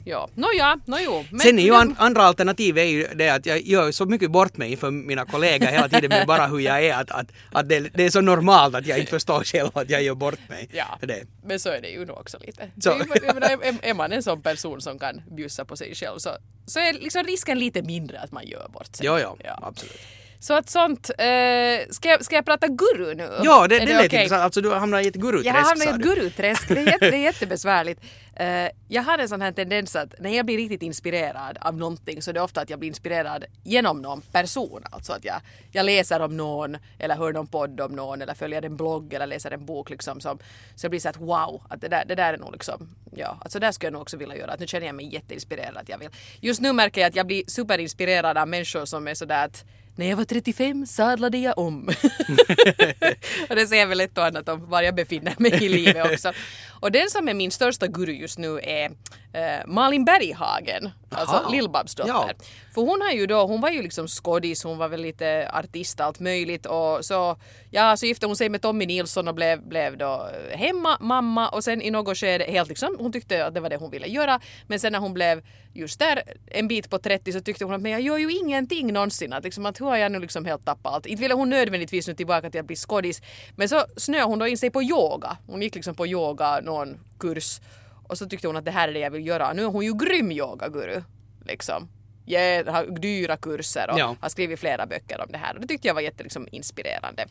Ja, 0.07 0.29
nåja, 0.35 0.79
no, 0.85 0.95
jo. 1.05 1.25
Men 1.29 1.39
Sen 1.39 1.59
är 1.59 1.63
ju 1.63 1.75
an, 1.75 1.95
andra 2.00 2.24
alternativ 2.24 2.77
är 2.77 2.83
ju 2.83 3.07
det 3.15 3.29
att 3.29 3.45
jag 3.45 3.62
gör 3.62 3.91
så 3.91 4.05
mycket 4.05 4.31
bort 4.31 4.57
mig 4.57 4.75
för 4.77 4.91
mina 4.91 5.25
kollegor 5.25 5.65
hela 5.67 5.89
tiden 5.89 6.09
med 6.09 6.27
bara 6.27 6.47
hur 6.47 6.59
jag 6.69 6.85
är 6.85 6.93
att, 6.93 7.12
att, 7.12 7.27
att 7.51 7.69
det, 7.69 7.79
det 7.79 8.03
är 8.05 8.09
så 8.09 8.21
normalt 8.21 8.75
att 8.75 8.85
jag 8.88 9.00
inte 9.00 9.12
förstår 9.12 9.43
själv 9.43 9.69
att 9.74 9.89
jag 9.89 10.03
gör 10.03 10.15
bort 10.15 10.39
mig. 10.50 10.69
Ja, 10.71 10.97
det. 11.01 11.24
men 11.43 11.59
så 11.59 11.69
är 11.69 11.81
det 11.81 11.89
ju 11.89 12.05
nog 12.05 12.17
också 12.17 12.38
lite. 12.41 12.69
Så. 12.83 12.91
Är, 12.91 13.33
menar, 13.33 13.50
är, 13.50 13.75
är 13.81 13.93
man 13.93 14.12
en 14.12 14.24
sån 14.24 14.41
person 14.41 14.81
som 14.81 15.00
kan 15.00 15.21
bjussa 15.35 15.65
på 15.65 15.77
sig 15.77 15.95
själv 15.95 16.17
så, 16.17 16.29
så 16.65 16.79
är 16.79 16.93
liksom 16.93 17.24
risken 17.24 17.59
lite 17.59 17.81
mindre 17.81 18.19
att 18.19 18.31
man 18.31 18.47
gör 18.47 18.67
bort 18.69 18.95
sig. 18.95 19.05
Jo, 19.05 19.17
jo, 19.21 19.38
Ja. 19.43 19.59
absolut. 19.62 20.00
Så 20.46 20.54
att 20.54 20.70
sånt, 20.70 21.10
eh, 21.10 21.90
ska, 21.90 22.10
jag, 22.10 22.25
ska 22.25 22.36
jag 22.36 22.46
prata 22.46 22.68
guru 22.68 23.16
nu? 23.16 23.30
Ja, 23.44 23.68
det, 23.68 23.75
Är 23.75 23.80
det 23.80 23.86
lät 23.86 24.06
okej? 24.06 24.20
intressant. 24.20 24.44
Alltså 24.44 24.62
du 24.62 24.74
hamnar 24.74 25.00
i 25.00 25.08
ett 25.08 25.16
guruträsk 25.16 25.48
Jag 25.48 25.54
har 25.54 25.70
hamnat 25.70 25.88
i 25.88 25.90
ett 25.90 25.96
guruträsk. 25.96 26.68
Det 26.68 26.80
är, 26.80 26.86
jätte, 26.86 27.12
det 27.12 27.18
är 27.18 27.24
jättebesvärligt. 27.32 28.02
Eh, 28.36 28.70
jag 28.88 29.04
har 29.04 29.18
en 29.18 29.30
sån 29.30 29.42
här 29.42 29.52
tendens 29.52 29.96
att 29.96 30.20
när 30.20 30.30
jag 30.30 30.46
blir 30.46 30.58
riktigt 30.58 30.82
inspirerad 30.82 31.58
av 31.62 31.78
någonting 31.78 32.22
så 32.22 32.30
är 32.32 32.34
det 32.34 32.42
ofta 32.42 32.62
att 32.62 32.70
jag 32.70 32.80
blir 32.80 32.90
inspirerad 32.90 33.46
genom 33.64 34.02
någon 34.02 34.22
person. 34.22 34.84
Alltså 34.92 35.14
att 35.14 35.25
jag, 35.25 35.36
jag 35.72 35.86
läser 35.86 36.20
om 36.20 36.38
någon 36.38 36.78
eller 37.00 37.16
hör 37.16 37.34
någon 37.34 37.48
podd 37.48 37.82
om 37.82 37.92
någon 37.92 38.22
eller 38.22 38.34
följer 38.34 38.66
en 38.66 38.75
blogg 38.75 39.14
eller 39.14 39.28
läser 39.28 39.52
en 39.52 39.66
bok 39.66 39.90
liksom 39.90 40.22
som 40.22 40.38
så 40.75 40.86
jag 40.86 40.90
blir 40.90 41.00
så 41.00 41.10
att 41.10 41.18
wow, 41.18 41.62
att 41.70 41.82
det 41.82 41.88
där, 41.88 42.04
det 42.08 42.16
där 42.16 42.34
är 42.34 42.38
nog 42.38 42.52
liksom, 42.52 42.96
ja, 43.16 43.38
alltså 43.42 43.60
där 43.60 43.72
skulle 43.72 43.88
jag 43.88 43.94
nog 43.94 44.02
också 44.02 44.18
vilja 44.18 44.36
göra. 44.36 44.52
Att 44.52 44.60
nu 44.60 44.68
känner 44.68 44.86
jag 44.86 44.96
mig 44.96 45.14
jätteinspirerad 45.14 45.78
att 45.78 45.90
jag 45.90 45.98
vill. 45.98 46.10
Just 46.42 46.62
nu 46.62 46.74
märker 46.74 47.02
jag 47.02 47.08
att 47.10 47.16
jag 47.16 47.28
blir 47.28 47.44
superinspirerad 47.48 48.38
av 48.38 48.48
människor 48.48 48.86
som 48.86 49.08
är 49.08 49.14
sådär 49.14 49.46
att 49.46 49.66
när 49.96 50.10
jag 50.10 50.18
var 50.18 50.25
35 50.25 50.86
sadlade 50.86 51.38
jag 51.38 51.58
om. 51.58 51.88
och 53.50 53.56
det 53.56 53.68
säger 53.68 53.86
väl 53.86 54.02
ett 54.02 54.18
och 54.18 54.25
annat 54.25 54.50
om 54.50 54.70
var 54.70 54.82
jag 54.82 54.96
befinner 54.96 55.36
mig 55.38 55.64
i 55.64 55.70
livet 55.70 56.12
också. 56.14 56.34
Och 56.80 56.92
den 56.92 57.10
som 57.10 57.28
är 57.28 57.34
min 57.34 57.52
största 57.52 57.88
guru 57.88 58.14
just 58.14 58.38
nu 58.38 58.60
är 58.60 58.92
eh, 59.36 59.65
Malin 59.65 60.06
Berghagen, 60.06 60.92
alltså 61.10 61.36
Aha. 61.36 61.50
Lill-Babs 61.50 61.96
dotter. 61.96 62.13
Ja. 62.13 62.30
För 62.74 62.82
hon 62.82 63.01
har 63.01 63.12
ju 63.12 63.27
då, 63.27 63.46
hon 63.46 63.62
var 63.62 63.70
ju 63.70 63.82
liksom 63.82 64.08
skådis, 64.08 64.63
hon 64.63 64.77
var 64.77 64.88
väl 64.88 65.01
lite 65.01 65.51
artist 65.54 66.00
allt 66.00 66.20
möjligt 66.20 66.65
och 66.65 67.06
så, 67.06 67.38
ja 67.72 67.98
så 67.98 68.06
gifte 68.06 68.25
hon 68.25 68.36
sig 68.36 68.50
med 68.50 68.62
Tommy 68.62 68.86
Nilsson 68.86 69.27
och 69.27 69.36
blev, 69.36 69.68
blev 69.68 69.98
då 69.98 70.27
hemma 70.51 70.98
mamma 71.00 71.50
och 71.50 71.63
sen 71.63 71.82
i 71.82 71.92
något 71.92 72.18
skede 72.18 72.44
helt 72.44 72.70
liksom, 72.70 72.96
hon 73.00 73.12
tyckte 73.12 73.46
att 73.46 73.54
det 73.54 73.60
var 73.60 73.70
det 73.70 73.77
hon 73.77 73.92
ville 73.92 74.08
göra 74.08 74.39
men 74.68 74.80
sen 74.80 74.92
när 74.92 75.00
hon 75.00 75.13
blev 75.13 75.44
just 75.74 76.00
där 76.00 76.24
en 76.48 76.68
bit 76.68 76.89
på 76.89 76.98
30 76.98 77.32
så 77.32 77.42
tyckte 77.42 77.65
hon 77.65 77.74
att 77.74 77.82
men 77.82 77.92
jag 77.92 78.01
gör 78.01 78.18
ju 78.18 78.32
ingenting 78.32 78.94
någonsin, 78.94 79.34
att 79.34 79.44
liksom 79.44 79.65
att 79.65 79.82
hur 79.82 79.86
har 79.86 79.98
jag 79.98 80.12
nu 80.12 80.20
liksom 80.20 80.46
helt 80.46 80.65
tappat 80.65 80.94
allt? 80.94 81.06
Inte 81.06 81.22
ville 81.22 81.34
hon 81.34 81.50
nödvändigtvis 81.50 82.08
nu 82.08 82.13
tillbaka 82.13 82.50
till 82.50 82.60
att 82.60 82.68
bli 82.68 82.75
skådis 82.75 83.22
men 83.56 83.70
så 83.70 83.86
snöade 83.98 84.25
hon 84.25 84.39
då 84.39 84.48
in 84.48 84.58
sig 84.58 84.70
på 84.70 84.84
yoga, 84.84 85.38
hon 85.48 85.62
gick 85.62 85.75
liksom 85.75 85.96
på 85.96 86.08
yoga 86.08 86.60
någon 86.60 86.98
kurs 87.20 87.60
och 88.07 88.17
så 88.17 88.25
tyckte 88.25 88.47
hon 88.47 88.55
att 88.57 88.65
det 88.65 88.71
här 88.71 88.88
är 88.88 88.93
det 88.93 89.00
jag 89.00 89.12
vill 89.12 89.27
göra. 89.27 89.53
Nu 89.53 89.62
är 89.63 89.67
hon 89.67 89.85
ju 89.85 89.93
grym 89.97 90.31
yogaguru. 90.31 91.03
Liksom. 91.45 91.88
Jag 92.25 92.65
har 92.65 92.85
dyra 93.00 93.38
kurser 93.38 93.89
och 93.91 94.00
Ja. 94.00 94.15
har 94.21 94.29
skrivit 94.29 94.59
flera 94.59 94.85
böcker 94.85 95.21
om 95.21 95.27
det 95.31 95.38
här. 95.38 95.53
Och 95.55 95.62
det 95.62 95.67
tyckte 95.67 95.88
jag 95.88 95.93
var 95.95 96.01
jätte 96.01 96.24
liksom, 96.24 96.47
inspirerande. 96.51 97.25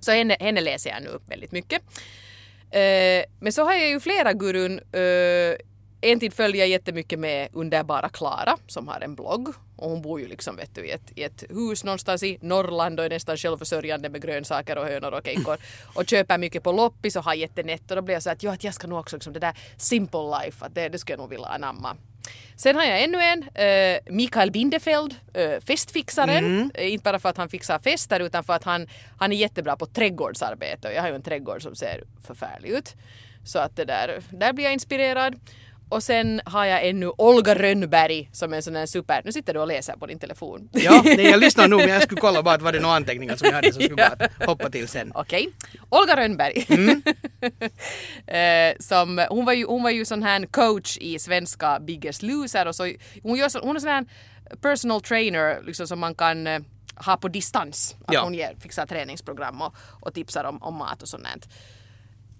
Så 0.00 0.12
henne, 0.12 0.36
henne 0.40 0.60
läser 0.60 0.90
jag 0.90 1.02
nu 1.02 1.18
väldigt 1.26 1.52
mycket. 1.52 1.82
Eh, 2.70 3.24
men 3.40 3.52
så 3.52 3.64
har 3.64 3.72
jag 3.72 3.88
ju 3.88 4.00
flera 4.00 4.32
gurun. 4.32 4.78
Eh, 4.92 5.56
en 6.00 6.20
tid 6.20 6.34
följde 6.34 6.58
jag 6.58 6.68
jättemycket 6.68 7.18
med 7.18 7.48
underbara 7.52 8.08
Klara 8.08 8.56
som 8.66 8.88
har 8.88 9.00
en 9.00 9.14
blogg. 9.14 9.48
Och 9.76 9.90
hon 9.90 10.02
bor 10.02 10.20
ju 10.20 10.28
liksom 10.28 10.56
vet 10.56 10.74
du, 10.74 10.86
i, 10.86 10.90
ett, 10.90 11.12
i 11.14 11.22
ett 11.22 11.44
hus 11.50 11.84
någonstans 11.84 12.22
i 12.22 12.38
Norrland 12.40 13.00
och 13.00 13.06
är 13.06 13.10
nästan 13.10 13.36
självförsörjande 13.36 14.08
med 14.08 14.22
grönsaker 14.22 14.78
och 14.78 14.86
hönor 14.86 15.14
och 15.14 15.24
kejkor. 15.24 15.56
och 15.94 16.08
köper 16.08 16.38
mycket 16.38 16.62
på 16.62 16.72
loppis 16.72 17.16
och 17.16 17.24
har 17.24 17.34
jättenett. 17.34 17.90
Och 17.90 17.96
då 17.96 18.02
blev 18.02 18.14
jag 18.14 18.22
så 18.22 18.30
att, 18.30 18.42
ja, 18.42 18.52
att 18.52 18.64
jag 18.64 18.74
ska 18.74 18.86
nog 18.86 18.98
också 18.98 19.16
liksom 19.16 19.32
det 19.32 19.40
där 19.40 19.54
simple 19.76 20.20
life, 20.20 20.64
att 20.64 20.74
det, 20.74 20.88
det 20.88 20.98
skulle 20.98 21.12
jag 21.12 21.20
nog 21.20 21.30
vilja 21.30 21.46
anamma. 21.46 21.96
Sen 22.56 22.76
har 22.76 22.84
jag 22.84 23.02
ännu 23.02 23.18
en, 23.18 23.42
eh, 23.54 23.98
Mikael 24.14 24.50
Bindefeld, 24.50 25.14
eh, 25.34 25.60
festfixaren. 25.60 26.70
Eh, 26.74 26.92
inte 26.92 27.02
bara 27.02 27.18
för 27.18 27.28
att 27.28 27.36
han 27.36 27.48
fixar 27.48 27.78
fester 27.78 28.20
utan 28.20 28.44
för 28.44 28.52
att 28.52 28.64
han, 28.64 28.88
han 29.18 29.32
är 29.32 29.36
jättebra 29.36 29.76
på 29.76 29.86
trädgårdsarbete. 29.86 30.88
Och 30.88 30.94
jag 30.94 31.02
har 31.02 31.08
ju 31.08 31.14
en 31.14 31.22
trädgård 31.22 31.62
som 31.62 31.74
ser 31.74 32.04
förfärlig 32.26 32.68
ut. 32.70 32.94
Så 33.44 33.58
att 33.58 33.76
det 33.76 33.84
där, 33.84 34.22
där 34.30 34.52
blir 34.52 34.64
jag 34.64 34.72
inspirerad. 34.72 35.40
Och 35.90 36.02
sen 36.02 36.40
har 36.44 36.64
jag 36.64 36.88
ännu 36.88 37.12
Olga 37.18 37.54
Rönnberg 37.54 38.28
som 38.32 38.52
är 38.52 38.56
en 38.56 38.62
sån 38.62 38.76
här 38.76 38.86
super... 38.86 39.22
Nu 39.24 39.32
sitter 39.32 39.54
du 39.54 39.60
och 39.60 39.66
läser 39.66 39.92
på 39.96 40.06
din 40.06 40.18
telefon. 40.18 40.68
Ja, 40.72 41.02
nej, 41.04 41.30
jag 41.30 41.40
lyssnar 41.40 41.68
nog 41.68 41.80
men 41.80 41.88
jag 41.88 42.02
skulle 42.02 42.20
kolla 42.20 42.42
bara 42.42 42.54
att 42.54 42.62
var 42.62 42.72
det 42.72 42.80
några 42.80 42.94
anteckningar 42.94 43.36
som 43.36 43.46
jag 43.46 43.54
hade 43.54 43.72
så 43.72 43.80
skulle 43.80 44.02
jag 44.02 44.18
bara 44.18 44.46
hoppa 44.46 44.70
till 44.70 44.88
sen. 44.88 45.12
Okej. 45.14 45.48
Olga 45.88 46.16
Rönnberg. 46.16 46.66
Mm. 46.68 47.02
eh, 48.72 48.76
som, 48.80 49.26
hon, 49.30 49.44
var 49.44 49.52
ju, 49.52 49.66
hon 49.66 49.82
var 49.82 49.90
ju 49.90 50.04
sån 50.04 50.22
här 50.22 50.46
coach 50.46 50.98
i 51.00 51.18
svenska 51.18 51.80
Biggest 51.80 52.22
Loser 52.22 52.66
och 52.66 52.76
så, 52.76 52.92
hon, 53.22 53.38
gör 53.38 53.48
så, 53.48 53.58
hon 53.58 53.76
är 53.76 53.80
sån 53.80 53.90
här 53.90 54.06
personal 54.60 55.00
trainer 55.00 55.58
liksom, 55.66 55.86
som 55.86 55.98
man 55.98 56.14
kan 56.14 56.46
eh, 56.46 56.60
ha 57.06 57.16
på 57.16 57.28
distans. 57.28 57.96
Att 58.04 58.14
Ja. 58.14 58.22
Hon 58.22 58.34
ger, 58.34 58.54
fixar 58.60 58.86
träningsprogram 58.86 59.62
och, 59.62 59.74
och 60.00 60.14
tipsar 60.14 60.44
om, 60.44 60.62
om 60.62 60.74
mat 60.74 61.02
och 61.02 61.08
sånt. 61.08 61.24
där. 61.24 61.40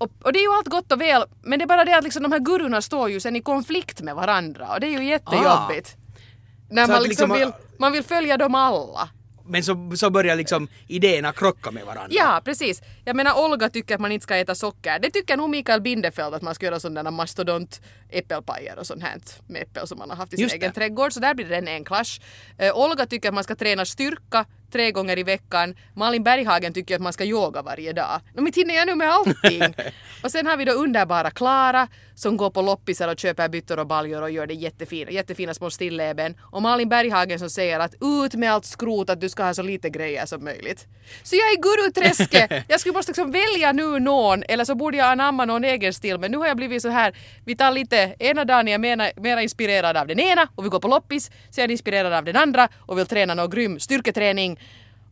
Och, 0.00 0.10
och 0.22 0.32
det 0.32 0.38
är 0.38 0.42
ju 0.42 0.52
allt 0.58 0.68
gott 0.68 0.92
och 0.92 1.00
väl 1.00 1.24
men 1.42 1.58
det 1.58 1.64
är 1.64 1.66
bara 1.66 1.84
det 1.84 1.96
att 1.98 2.04
liksom, 2.04 2.22
de 2.22 2.32
här 2.32 2.38
gurorna 2.38 2.82
står 2.82 3.10
ju 3.10 3.20
sen 3.20 3.36
i 3.36 3.40
konflikt 3.42 4.00
med 4.00 4.14
varandra 4.14 4.72
och 4.74 4.80
det 4.80 4.86
är 4.86 5.00
ju 5.00 5.04
jättejobbigt. 5.04 5.96
När 6.70 6.82
Ah. 6.82 6.86
Så 6.86 6.92
man 6.92 7.02
liksom 7.02 7.30
liksom- 7.30 7.30
vill, 7.38 7.52
man 7.78 7.92
vill 7.92 8.02
följa 8.02 8.36
dem 8.36 8.54
alla. 8.54 9.08
Men 9.46 9.64
så, 9.64 9.92
så 9.96 10.10
börjar 10.10 10.36
liksom 10.36 10.68
idéerna 10.88 11.32
krocka 11.32 11.70
med 11.70 11.84
varandra. 11.84 12.08
Ja, 12.10 12.40
precis. 12.44 12.82
Jag 13.04 13.16
menar 13.16 13.44
Olga 13.44 13.68
tycker 13.70 13.94
att 13.94 14.00
man 14.00 14.12
inte 14.12 14.22
ska 14.22 14.36
äta 14.36 14.54
socker. 14.54 14.98
Det 14.98 15.10
tycker 15.10 15.36
nog 15.36 15.50
Mikael 15.50 15.80
Bindefeld 15.80 16.34
att 16.34 16.42
man 16.42 16.54
ska 16.54 16.66
göra 16.66 16.80
sådana 16.80 17.10
mastodont 17.10 17.80
äppelpajer 18.10 18.78
och 18.78 18.86
sånt 18.86 19.02
här 19.02 19.18
med 19.46 19.62
äppel 19.62 19.86
som 19.86 19.98
man 19.98 20.10
har 20.10 20.16
haft 20.16 20.32
i 20.32 20.36
sin 20.36 20.42
Just 20.42 20.54
egen 20.54 20.68
det. 20.70 20.74
trädgård. 20.74 21.12
Så 21.12 21.20
där 21.20 21.34
blir 21.34 21.46
det 21.48 21.56
en, 21.56 21.68
en 21.68 21.84
clash. 21.84 22.20
Eh, 22.58 22.76
Olga 22.78 23.06
tycker 23.06 23.28
att 23.28 23.34
man 23.34 23.44
ska 23.44 23.54
träna 23.54 23.84
styrka 23.84 24.44
tre 24.70 24.90
gånger 24.92 25.18
i 25.18 25.22
veckan. 25.22 25.74
Malin 25.94 26.22
Berghagen 26.22 26.72
tycker 26.72 26.94
att 26.94 27.02
man 27.02 27.12
ska 27.12 27.24
yoga 27.24 27.62
varje 27.62 27.92
dag. 27.92 28.20
No, 28.34 28.40
men 28.40 28.52
hinner 28.52 28.74
jag 28.74 28.86
nu 28.86 28.94
med 28.94 29.08
allting? 29.08 29.62
och 30.22 30.30
sen 30.30 30.46
har 30.46 30.56
vi 30.56 30.64
då 30.64 30.72
underbara 30.72 31.30
Klara 31.30 31.88
som 32.14 32.36
går 32.36 32.50
på 32.50 32.62
loppisar 32.62 33.08
och 33.08 33.18
köper 33.18 33.48
byttor 33.48 33.78
och 33.78 33.86
baljor 33.86 34.22
och 34.22 34.30
gör 34.30 34.46
det 34.46 34.54
jättefina, 34.54 35.10
jättefina 35.10 35.54
små 35.54 35.70
stilleben. 35.70 36.36
Och 36.40 36.62
Malin 36.62 36.88
Berghagen 36.88 37.38
som 37.38 37.50
säger 37.50 37.80
att 37.80 37.94
ut 38.00 38.34
med 38.34 38.52
allt 38.52 38.64
skrot 38.64 39.10
att 39.10 39.20
du 39.20 39.28
ska 39.28 39.44
ha 39.44 39.54
så 39.54 39.62
lite 39.62 39.90
grejer 39.90 40.26
som 40.26 40.44
möjligt. 40.44 40.86
Så 41.22 41.36
jag 41.36 41.52
är 41.52 41.56
guruträsket! 41.62 42.64
Jag 42.68 42.80
skulle 42.80 42.92
måste 42.92 43.10
liksom 43.10 43.32
välja 43.32 43.72
nu 43.72 43.98
någon 44.00 44.42
eller 44.48 44.64
så 44.64 44.74
borde 44.74 44.96
jag 44.96 45.06
anamma 45.06 45.44
någon 45.44 45.64
egen 45.64 45.94
stil 45.94 46.18
men 46.18 46.30
nu 46.30 46.38
har 46.38 46.46
jag 46.46 46.56
blivit 46.56 46.82
så 46.82 46.88
här, 46.88 47.16
vi 47.44 47.56
tar 47.56 47.70
lite, 47.70 48.14
ena 48.18 48.44
dagen 48.44 48.68
är 48.68 48.72
jag 48.72 48.80
mera, 48.80 49.10
mera 49.16 49.42
inspirerad 49.42 49.96
av 49.96 50.06
den 50.06 50.20
ena 50.20 50.48
och 50.54 50.64
vi 50.64 50.68
går 50.68 50.80
på 50.80 50.88
loppis, 50.88 51.30
så 51.50 51.60
är 51.60 51.62
jag 51.62 51.70
inspirerad 51.70 52.12
av 52.12 52.24
den 52.24 52.36
andra 52.36 52.68
och 52.78 52.98
vill 52.98 53.06
träna 53.06 53.34
någon 53.34 53.50
grym 53.50 53.80
styrketräning 53.80 54.59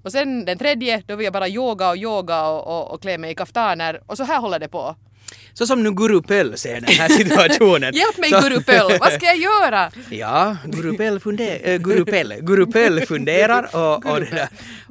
och 0.02 0.12
sen 0.12 0.44
den 0.44 0.58
tredje, 0.58 1.02
då 1.06 1.16
vill 1.16 1.24
jag 1.24 1.32
bara 1.32 1.48
yoga 1.48 1.90
och 1.90 1.96
yoga 1.96 2.46
och, 2.46 2.66
och, 2.66 2.94
och 2.94 3.02
klä 3.02 3.18
mig 3.18 3.30
i 3.30 3.34
kaftaner 3.34 4.00
och 4.06 4.16
så 4.16 4.24
här 4.24 4.40
håller 4.40 4.58
det 4.58 4.68
på. 4.68 4.96
Så 5.54 5.66
som 5.66 5.82
nu 5.82 5.92
Guru 5.92 6.22
Pöll 6.22 6.58
ser 6.58 6.74
den 6.80 6.84
här 6.84 7.08
situationen. 7.18 7.94
Hjälp 7.94 8.18
mig 8.18 8.30
så, 8.30 8.40
Guru 8.40 8.62
Pöll, 8.62 8.98
vad 9.00 9.12
ska 9.12 9.26
jag 9.26 9.37
göra? 9.37 9.90
Ja, 10.11 10.56
Guru 10.64 10.96
Pöll, 10.96 11.20
funder, 11.20 11.61
äh, 11.62 11.78
Guru 11.78 12.04
Pell, 12.04 12.34
Guru 12.40 12.66
Pöll 12.66 13.00
funderar 13.00 13.76
och, 13.76 14.06
och, 14.06 14.22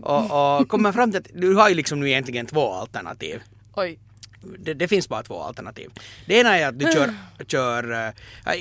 och, 0.01 0.59
och 0.59 0.67
kommer 0.67 0.91
fram 0.91 1.11
till 1.11 1.19
att 1.19 1.27
du 1.33 1.55
har 1.55 1.69
ju 1.69 1.75
liksom 1.75 1.99
nu 1.99 2.09
egentligen 2.09 2.45
två 2.45 2.73
alternativ. 2.73 3.41
Oj. 3.75 3.99
Det, 4.60 4.73
det 4.73 4.88
finns 4.88 5.10
bara 5.10 5.23
två 5.23 5.41
alternativ. 5.41 5.89
Det 6.25 6.36
ena 6.39 6.57
är 6.57 6.67
att 6.67 6.79
du 6.79 6.91
kör, 6.91 7.13
kör 7.47 8.07
eh, 8.07 8.53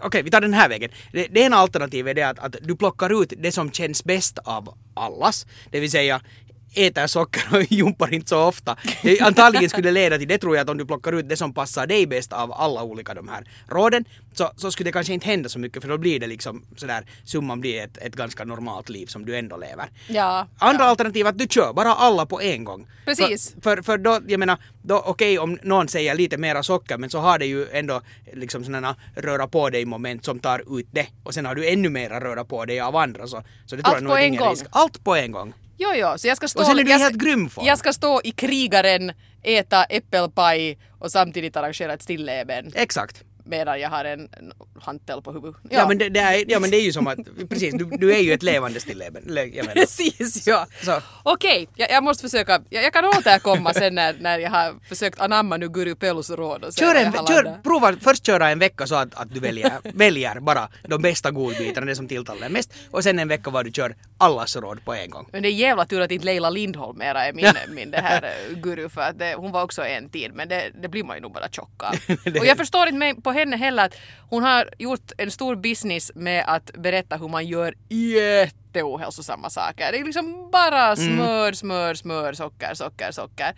okej 0.00 0.22
vi 0.22 0.30
tar 0.30 0.40
den 0.40 0.54
här 0.54 0.68
vägen. 0.68 0.90
Det, 1.12 1.26
det 1.26 1.40
ena 1.40 1.56
alternativet 1.56 2.18
är 2.18 2.26
att, 2.26 2.38
att 2.38 2.56
du 2.62 2.76
plockar 2.76 3.22
ut 3.22 3.32
det 3.38 3.52
som 3.52 3.72
känns 3.72 4.04
bäst 4.04 4.38
av 4.38 4.74
allas. 4.94 5.46
Det 5.70 5.80
vill 5.80 5.90
säga 5.90 6.20
äter 6.74 7.06
socker 7.06 7.42
och 7.56 7.62
jumpar 7.72 8.14
inte 8.14 8.28
så 8.28 8.42
ofta. 8.42 8.76
Det, 9.02 9.20
antagligen 9.20 9.70
skulle 9.70 9.88
det 9.88 9.92
leda 9.92 10.18
till 10.18 10.28
det 10.28 10.38
tror 10.38 10.56
jag 10.56 10.62
att 10.62 10.68
om 10.68 10.78
du 10.78 10.86
plockar 10.86 11.12
ut 11.12 11.28
det 11.28 11.36
som 11.36 11.54
passar 11.54 11.86
dig 11.86 12.06
bäst 12.06 12.32
av 12.32 12.52
alla 12.52 12.82
olika 12.82 13.14
de 13.14 13.28
här 13.28 13.44
råden 13.68 14.04
så, 14.34 14.50
så 14.56 14.70
skulle 14.70 14.88
det 14.88 14.92
kanske 14.92 15.12
inte 15.12 15.26
hända 15.26 15.48
så 15.48 15.58
mycket 15.58 15.82
för 15.82 15.88
då 15.88 15.98
blir 15.98 16.20
det 16.20 16.26
liksom 16.26 16.64
sådär 16.76 17.04
summan 17.24 17.60
blir 17.60 17.82
ett, 17.82 17.98
ett 17.98 18.16
ganska 18.16 18.44
normalt 18.44 18.88
liv 18.88 19.06
som 19.06 19.24
du 19.24 19.36
ändå 19.36 19.56
lever. 19.56 19.90
Ja. 20.08 20.46
Andra 20.58 20.84
alternativ 20.84 21.26
är 21.26 21.30
att 21.30 21.38
du 21.38 21.46
kör 21.46 21.72
bara 21.72 21.94
alla 21.94 22.26
på 22.26 22.40
en 22.40 22.64
gång. 22.64 22.86
Precis. 23.04 23.54
För, 23.62 23.76
för, 23.76 23.82
för 23.82 23.98
då, 23.98 24.20
jag 24.26 24.40
menar, 24.40 24.58
då 24.82 25.02
okej 25.06 25.38
om 25.38 25.58
någon 25.62 25.88
säger 25.88 26.14
lite 26.14 26.36
mera 26.36 26.62
socker 26.62 26.98
men 26.98 27.10
så 27.10 27.18
har 27.18 27.38
det 27.38 27.46
ju 27.46 27.66
ändå 27.72 28.00
liksom 28.32 28.64
sådana 28.64 28.96
röra 29.16 29.48
på 29.48 29.70
dig 29.70 29.84
moment 29.84 30.24
som 30.24 30.38
tar 30.38 30.78
ut 30.78 30.88
det. 30.90 31.06
Och 31.22 31.34
sen 31.34 31.46
har 31.46 31.54
du 31.54 31.68
ännu 31.68 31.88
mera 31.88 32.20
röra 32.20 32.44
på 32.44 32.64
dig 32.64 32.80
av 32.80 32.96
andra 32.96 33.26
så, 33.26 33.42
så 33.66 33.76
det 33.76 33.82
tror 33.82 33.94
Allt 33.94 34.02
jag 34.02 34.02
nog 34.02 34.18
är 34.18 34.26
ingen 34.26 34.40
gång. 34.40 34.50
Risk. 34.50 34.66
Allt 34.70 35.04
på 35.04 35.16
en 35.16 35.32
gång. 35.32 35.54
Jo, 35.78 35.88
jo, 35.94 36.18
så 36.18 36.28
jag 36.28 36.36
ska 36.36 36.48
stå... 36.48 36.60
Och 36.60 36.66
sen 36.66 36.78
är 36.78 36.84
du 36.84 36.90
i 36.90 36.98
helt 36.98 37.14
grym 37.14 37.50
form. 37.50 37.66
Jag 37.66 37.78
ska 37.78 37.92
stå 37.92 38.20
i 38.24 38.30
krigaren, 38.30 39.12
äta 39.42 39.84
äppelpaj 39.84 40.78
och 40.98 41.12
samtidigt 41.12 41.56
arrangera 41.56 41.92
ett 41.92 42.02
stilleben 42.02 42.72
Exakt. 42.74 43.24
Medan 43.48 43.80
jag 43.80 43.90
har 43.90 44.04
en, 44.04 44.28
hantel 44.80 45.22
på 45.22 45.32
huvudet. 45.32 45.60
Ja, 45.70 45.88
men, 45.88 45.98
det, 45.98 46.08
det 46.08 46.20
är, 46.20 46.44
ja 46.48 46.58
men 46.58 46.70
det 46.70 46.76
är 46.76 46.82
ju 46.82 46.92
som 46.92 47.06
att, 47.06 47.18
precis, 47.48 47.74
du, 47.74 47.84
du 47.84 48.14
är 48.14 48.18
ju 48.18 48.32
ett 48.32 48.42
levande 48.42 48.80
stilleben. 48.80 49.22
Precis, 49.74 50.46
ja. 50.46 50.66
Så. 50.82 51.00
Okej, 51.22 51.68
jag, 51.74 51.90
jag 51.90 52.02
måste 52.02 52.22
försöka. 52.22 52.60
Jag, 52.70 52.84
jag 52.84 52.92
kan 52.92 53.04
återkomma 53.04 53.74
sen 53.74 53.94
när, 53.94 54.16
när 54.20 54.38
jag 54.38 54.50
har 54.50 54.74
försökt 54.88 55.20
anamma 55.20 55.56
nu 55.56 55.68
Guru 55.68 55.94
Pellus 55.94 56.30
råd 56.30 56.64
och 56.64 56.72
Kör 56.72 56.94
en, 56.94 57.12
kör, 57.12 57.62
prova 57.62 57.96
först 58.00 58.26
köra 58.26 58.48
en 58.48 58.58
vecka 58.58 58.86
så 58.86 58.94
att, 58.94 59.14
att 59.14 59.34
du 59.34 59.40
väljer, 59.40 59.72
väljer 59.82 60.40
bara 60.40 60.68
de 60.88 61.02
bästa 61.02 61.30
godbitarna, 61.30 61.86
det 61.86 61.96
som 61.96 62.08
tilltalar 62.08 62.48
mest. 62.48 62.72
Och 62.90 63.02
sen 63.04 63.18
en 63.18 63.28
vecka 63.28 63.50
var 63.50 63.64
du 63.64 63.70
kör 63.72 63.94
allas 64.18 64.56
råd 64.56 64.84
på 64.84 64.94
en 64.94 65.10
gång. 65.10 65.28
Men 65.32 65.42
det 65.42 65.48
är 65.48 65.52
jävla 65.52 65.84
tur 65.84 66.00
att 66.00 66.10
inte 66.10 66.24
Leila 66.26 66.50
Lindholm 66.50 66.98
mera 66.98 67.24
är 67.24 67.32
min, 67.32 67.44
Ja. 67.44 67.52
min 67.68 67.90
det 67.90 68.00
här 68.00 68.22
eh, 68.22 68.58
guru 68.58 68.88
för 68.88 69.00
att 69.00 69.18
det, 69.18 69.34
hon 69.34 69.52
var 69.52 69.62
också 69.62 69.84
en 69.84 70.08
tid 70.08 70.30
men 70.34 70.48
det, 70.48 70.70
det 70.82 70.88
blir 70.88 71.04
man 71.04 71.16
ju 71.16 71.22
nog 71.22 71.32
bara 71.32 71.48
tjock 71.48 71.82
av. 71.82 71.94
Och 72.40 72.46
jag 72.46 72.56
förstår 72.56 72.86
inte 72.86 72.98
mig 72.98 73.22
på 73.22 73.32
henne 73.38 73.56
heller 73.56 73.84
att 73.84 73.94
hon 74.30 74.42
har 74.42 74.68
gjort 74.78 75.12
en 75.18 75.30
stor 75.30 75.56
business 75.56 76.12
med 76.14 76.44
att 76.46 76.70
berätta 76.72 77.16
hur 77.16 77.28
man 77.28 77.46
gör 77.46 77.74
jätteohälsosamma 77.88 79.50
saker. 79.50 79.92
Det 79.92 79.98
är 79.98 80.04
liksom 80.04 80.48
bara 80.52 80.84
Mm. 80.92 80.96
smör, 80.96 81.52
smör, 81.52 81.94
smör, 81.94 82.32
socker, 82.32 82.74
socker, 82.74 83.12
socker. 83.12 83.54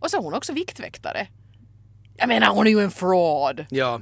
Och 0.00 0.10
så 0.10 0.16
är 0.18 0.22
hon 0.22 0.34
också 0.34 0.52
viktväktare. 0.52 1.26
Jag 2.16 2.28
menar 2.28 2.46
hon 2.48 2.66
är 2.66 2.70
ju 2.70 2.80
en 2.80 2.90
fraud. 2.90 3.66
Ja. 3.70 4.00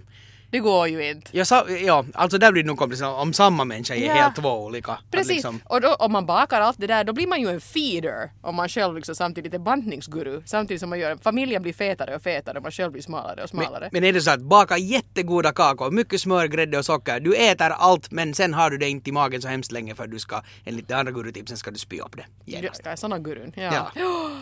Det 0.50 0.58
går 0.58 0.88
ju 0.88 1.10
inte. 1.10 1.36
Jag 1.36 1.46
sa, 1.46 1.68
ja, 1.70 2.04
alltså 2.14 2.38
där 2.38 2.52
blir 2.52 2.62
det 2.62 2.66
nog 2.66 2.78
komplicerat 2.78 3.22
om 3.22 3.32
samma 3.32 3.64
människa 3.64 3.94
är 3.94 4.06
Ja. 4.06 4.12
helt 4.12 4.36
två 4.36 4.64
olika. 4.64 4.98
Precis, 5.10 5.28
liksom- 5.32 5.60
och 5.64 5.80
då, 5.80 5.94
om 5.94 6.12
man 6.12 6.26
bakar 6.26 6.60
allt 6.60 6.78
det 6.80 6.86
där 6.86 7.04
då 7.04 7.12
blir 7.12 7.26
man 7.26 7.40
ju 7.40 7.48
en 7.48 7.60
feeder 7.60 8.30
om 8.42 8.54
man 8.54 8.68
själv 8.68 8.96
liksom 8.96 9.14
samtidigt 9.14 9.54
är 9.54 9.58
bantningsguru. 9.58 10.42
Samtidigt 10.46 10.80
som 10.80 10.90
man 10.90 10.98
gör, 10.98 11.16
familjen 11.22 11.62
blir 11.62 11.72
fetare 11.72 12.16
och 12.16 12.22
fetare 12.22 12.56
och 12.56 12.62
man 12.62 12.72
själv 12.72 12.92
blir 12.92 13.02
smalare 13.02 13.42
och 13.42 13.48
smalare. 13.48 13.80
men, 13.80 13.88
men 13.92 14.04
är 14.04 14.12
det 14.12 14.20
så 14.20 14.30
att 14.30 14.40
baka 14.40 14.78
jättegoda 14.78 15.52
kakor, 15.52 15.90
mycket 15.90 16.20
smör, 16.20 16.46
grädde 16.46 16.78
och 16.78 16.84
socker, 16.84 17.20
du 17.20 17.34
äter 17.36 17.70
allt 17.70 18.10
men 18.10 18.34
sen 18.34 18.54
har 18.54 18.70
du 18.70 18.78
det 18.78 18.88
inte 18.88 19.10
i 19.10 19.12
magen 19.12 19.42
så 19.42 19.48
hemskt 19.48 19.72
länge 19.72 19.94
för 19.94 20.06
du 20.06 20.18
ska, 20.18 20.42
enligt 20.64 20.88
det 20.88 20.94
andra 20.96 21.12
gurutipsen 21.12 21.56
ska 21.56 21.70
du 21.70 21.78
spy 21.78 22.00
upp 22.00 22.16
det. 22.16 22.24
Ja, 22.44 22.58
genast. 22.60 22.84
det 22.84 22.90
är 22.90 22.96
såna 22.96 23.18
gurun. 23.18 23.52
Ja. 23.56 23.90
Ja. 23.94 24.30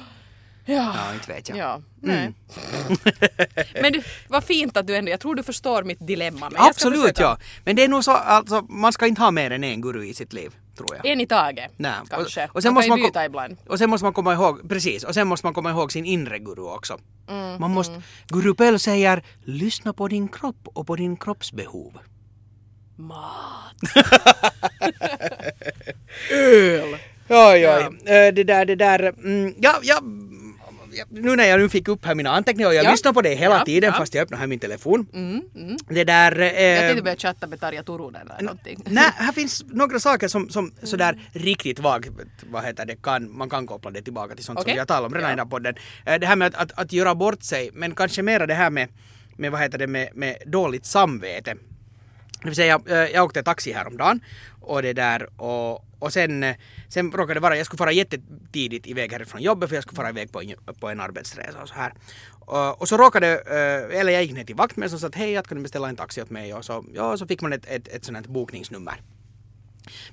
Ja. 0.69 0.95
Ja, 0.97 1.15
inte 1.15 1.33
vet 1.33 1.49
jag. 1.49 1.59
Ja, 1.59 1.81
nej. 2.01 2.17
Mm. 2.17 2.35
men 3.83 3.93
du, 3.93 4.03
vad 4.29 4.45
fint 4.45 4.77
att 4.77 4.87
du 4.87 4.97
ändå, 4.97 5.11
jag 5.11 5.21
tror 5.21 5.35
du 5.35 5.43
förstår 5.43 5.83
mitt 5.83 6.07
dilemma. 6.07 6.51
Men 6.51 6.63
Absolut 6.63 7.19
ja. 7.19 7.39
Men 7.65 7.77
det 7.77 7.85
är 7.85 7.89
nog 7.89 8.05
så, 8.05 8.11
alltså 8.13 8.63
man 8.63 8.93
ska 8.93 9.07
inte 9.07 9.23
ha 9.23 9.31
mer 9.31 9.51
än 9.51 9.65
en 9.65 9.81
guru 9.81 10.05
i 10.07 10.15
sitt 10.15 10.33
liv, 10.33 10.55
tror 10.77 10.97
jag. 10.97 11.07
En 11.07 11.21
i 11.21 11.27
taget, 11.27 11.73
Nej. 11.77 11.93
kanske. 12.11 12.45
Och, 12.45 12.57
och, 12.57 12.63
sen 12.63 12.69
man 12.71 12.75
måste 12.75 12.89
kan 12.89 12.91
man, 12.91 12.99
ju 12.99 13.05
byta 13.07 13.25
ibland. 13.25 13.57
och 13.69 13.79
sen 13.79 13.91
måste 13.91 14.05
man 14.05 14.13
komma 14.13 14.33
ihåg, 14.33 14.69
precis, 14.69 15.05
och 15.05 15.15
sen 15.15 15.29
måste 15.29 15.47
man 15.47 15.55
komma 15.55 15.71
ihåg 15.71 15.93
sin 15.93 16.05
inre 16.05 16.39
guru 16.39 16.63
också. 16.63 16.99
Mm, 17.29 17.61
man 17.61 17.71
måste, 17.71 18.03
Guru 18.29 18.55
Pell 18.55 18.79
säger, 18.79 19.23
lyssna 19.45 19.93
på 19.93 20.09
din 20.09 20.29
kropp 20.29 20.69
och 20.75 20.87
på 20.87 20.97
din 20.97 21.17
kroppsbehov. 21.17 21.99
Mat. 22.97 23.77
Öl! 26.33 26.97
Oj, 27.29 27.69
oj. 27.69 27.83
Eh, 28.05 28.35
Det 28.35 28.45
där, 28.45 28.65
det 28.65 28.75
där, 28.75 29.01
mm, 29.25 29.55
ja, 29.59 29.79
ja, 29.83 30.01
ja, 30.03 30.03
nu 31.11 31.37
när 31.37 31.45
jag 31.45 31.61
nu 31.61 31.69
fick 31.69 31.89
upp 31.89 32.05
här 32.05 32.15
mina 32.15 32.31
anteckningar 32.31 32.69
och 32.69 32.75
jag 32.75 32.85
Ja. 32.85 32.91
lyssnar 32.91 33.13
på 33.13 33.23
det 33.23 33.35
hela 33.35 33.55
Ja, 33.59 33.65
tiden 33.65 33.91
ja. 33.93 33.99
fast 33.99 34.15
jag 34.15 34.23
öppnar 34.23 34.39
här 34.39 34.47
min 34.47 34.59
telefon. 34.59 35.07
Mm, 35.15 35.43
mm. 35.57 35.77
Det 35.89 36.05
där... 36.05 36.39
Jag 36.39 36.75
Eh, 36.75 36.81
tänkte 36.81 37.03
börja 37.03 37.17
chatta 37.17 37.47
med 37.47 37.61
Tarja 37.61 37.83
Turunen 37.83 38.29
eller 38.31 38.43
någonting. 38.43 38.83
Nej, 38.87 39.11
här 39.17 39.33
finns 39.33 39.65
några 39.67 40.01
saker 40.01 40.29
som, 40.29 40.49
som 40.51 40.73
sådär 40.83 41.19
riktigt 41.33 41.79
vagt, 41.79 42.09
vad 42.51 42.65
heter 42.65 42.87
det, 42.87 42.97
kan, 43.03 43.37
man 43.39 43.51
kan 43.51 43.67
koppla 43.67 43.91
det 43.91 44.03
tillbaka 44.03 44.35
till 44.35 44.45
sånt 44.45 44.59
Okej. 44.59 44.73
som 44.73 44.79
har 44.79 44.87
talat 44.87 45.07
om 45.09 45.15
redan 45.15 45.29
Ja. 45.31 45.33
i 45.33 45.37
den 45.37 45.47
här 45.47 45.51
podden. 45.51 45.75
Eh, 46.07 46.15
Det 46.21 46.27
här 46.27 46.37
med 46.37 46.47
att, 46.49 46.55
att, 46.55 46.73
att 46.79 46.93
göra 46.93 47.15
bort 47.15 47.43
sig, 47.43 47.71
men 47.73 47.95
kanske 47.95 48.23
mera 48.23 48.47
det 48.47 48.55
här 48.55 48.71
med, 48.71 48.89
med 49.37 49.53
vad 49.53 49.61
heter 49.61 49.79
det, 49.79 49.87
med, 49.87 50.09
med 50.15 50.37
dåligt 50.47 50.87
samvete. 50.87 51.55
Det 52.43 52.49
vill 52.49 52.57
säga, 52.57 52.81
eh, 52.89 52.95
jag 52.97 53.25
åkte 53.25 53.43
taxi 53.43 53.73
häromdagen 53.73 54.21
och 54.61 54.83
det 54.83 54.93
där 54.93 55.41
och, 55.43 55.85
och 55.99 56.13
sen, 56.13 56.43
eh, 56.43 56.57
sen 56.89 57.13
råkade 57.13 57.35
det 57.35 57.41
vara, 57.41 57.57
jag 57.57 57.67
skulle 57.67 57.79
fara 57.79 57.93
jättetidigt 57.93 58.87
iväg 58.87 59.13
härifrån 59.13 59.43
jobbet 59.43 59.69
för 59.69 59.77
jag 59.77 59.83
skulle 59.83 59.97
fara 59.97 60.09
iväg 60.09 60.33
på 60.33 60.43
en, 60.43 60.55
på 60.81 60.89
en 60.89 61.01
arbetsresa 61.01 61.63
och 61.63 61.69
så 61.69 61.75
här. 61.75 61.93
Och, 62.41 62.81
och 62.81 62.89
så 62.89 62.97
råkade, 62.97 63.33
eh, 63.33 64.01
eller 64.01 64.13
jag 64.13 64.23
gick 64.23 64.33
ner 64.33 64.45
till 64.45 64.57
vaktmästaren 64.57 64.95
och 64.97 65.01
sa 65.01 65.07
att 65.07 65.15
hej, 65.15 65.37
att 65.37 65.49
kan 65.49 65.57
du 65.57 65.63
beställa 65.63 65.89
en 65.89 65.97
taxi 65.97 66.23
åt 66.23 66.31
mig? 66.31 66.55
Och 66.55 66.65
så, 66.65 66.85
ja, 66.95 67.17
så 67.17 67.27
fick 67.27 67.43
man 67.43 67.53
ett, 67.53 67.67
ett, 67.67 67.89
ett 67.89 68.05
sånt 68.05 68.19
här 68.19 68.25
bokningsnummer. 68.25 69.01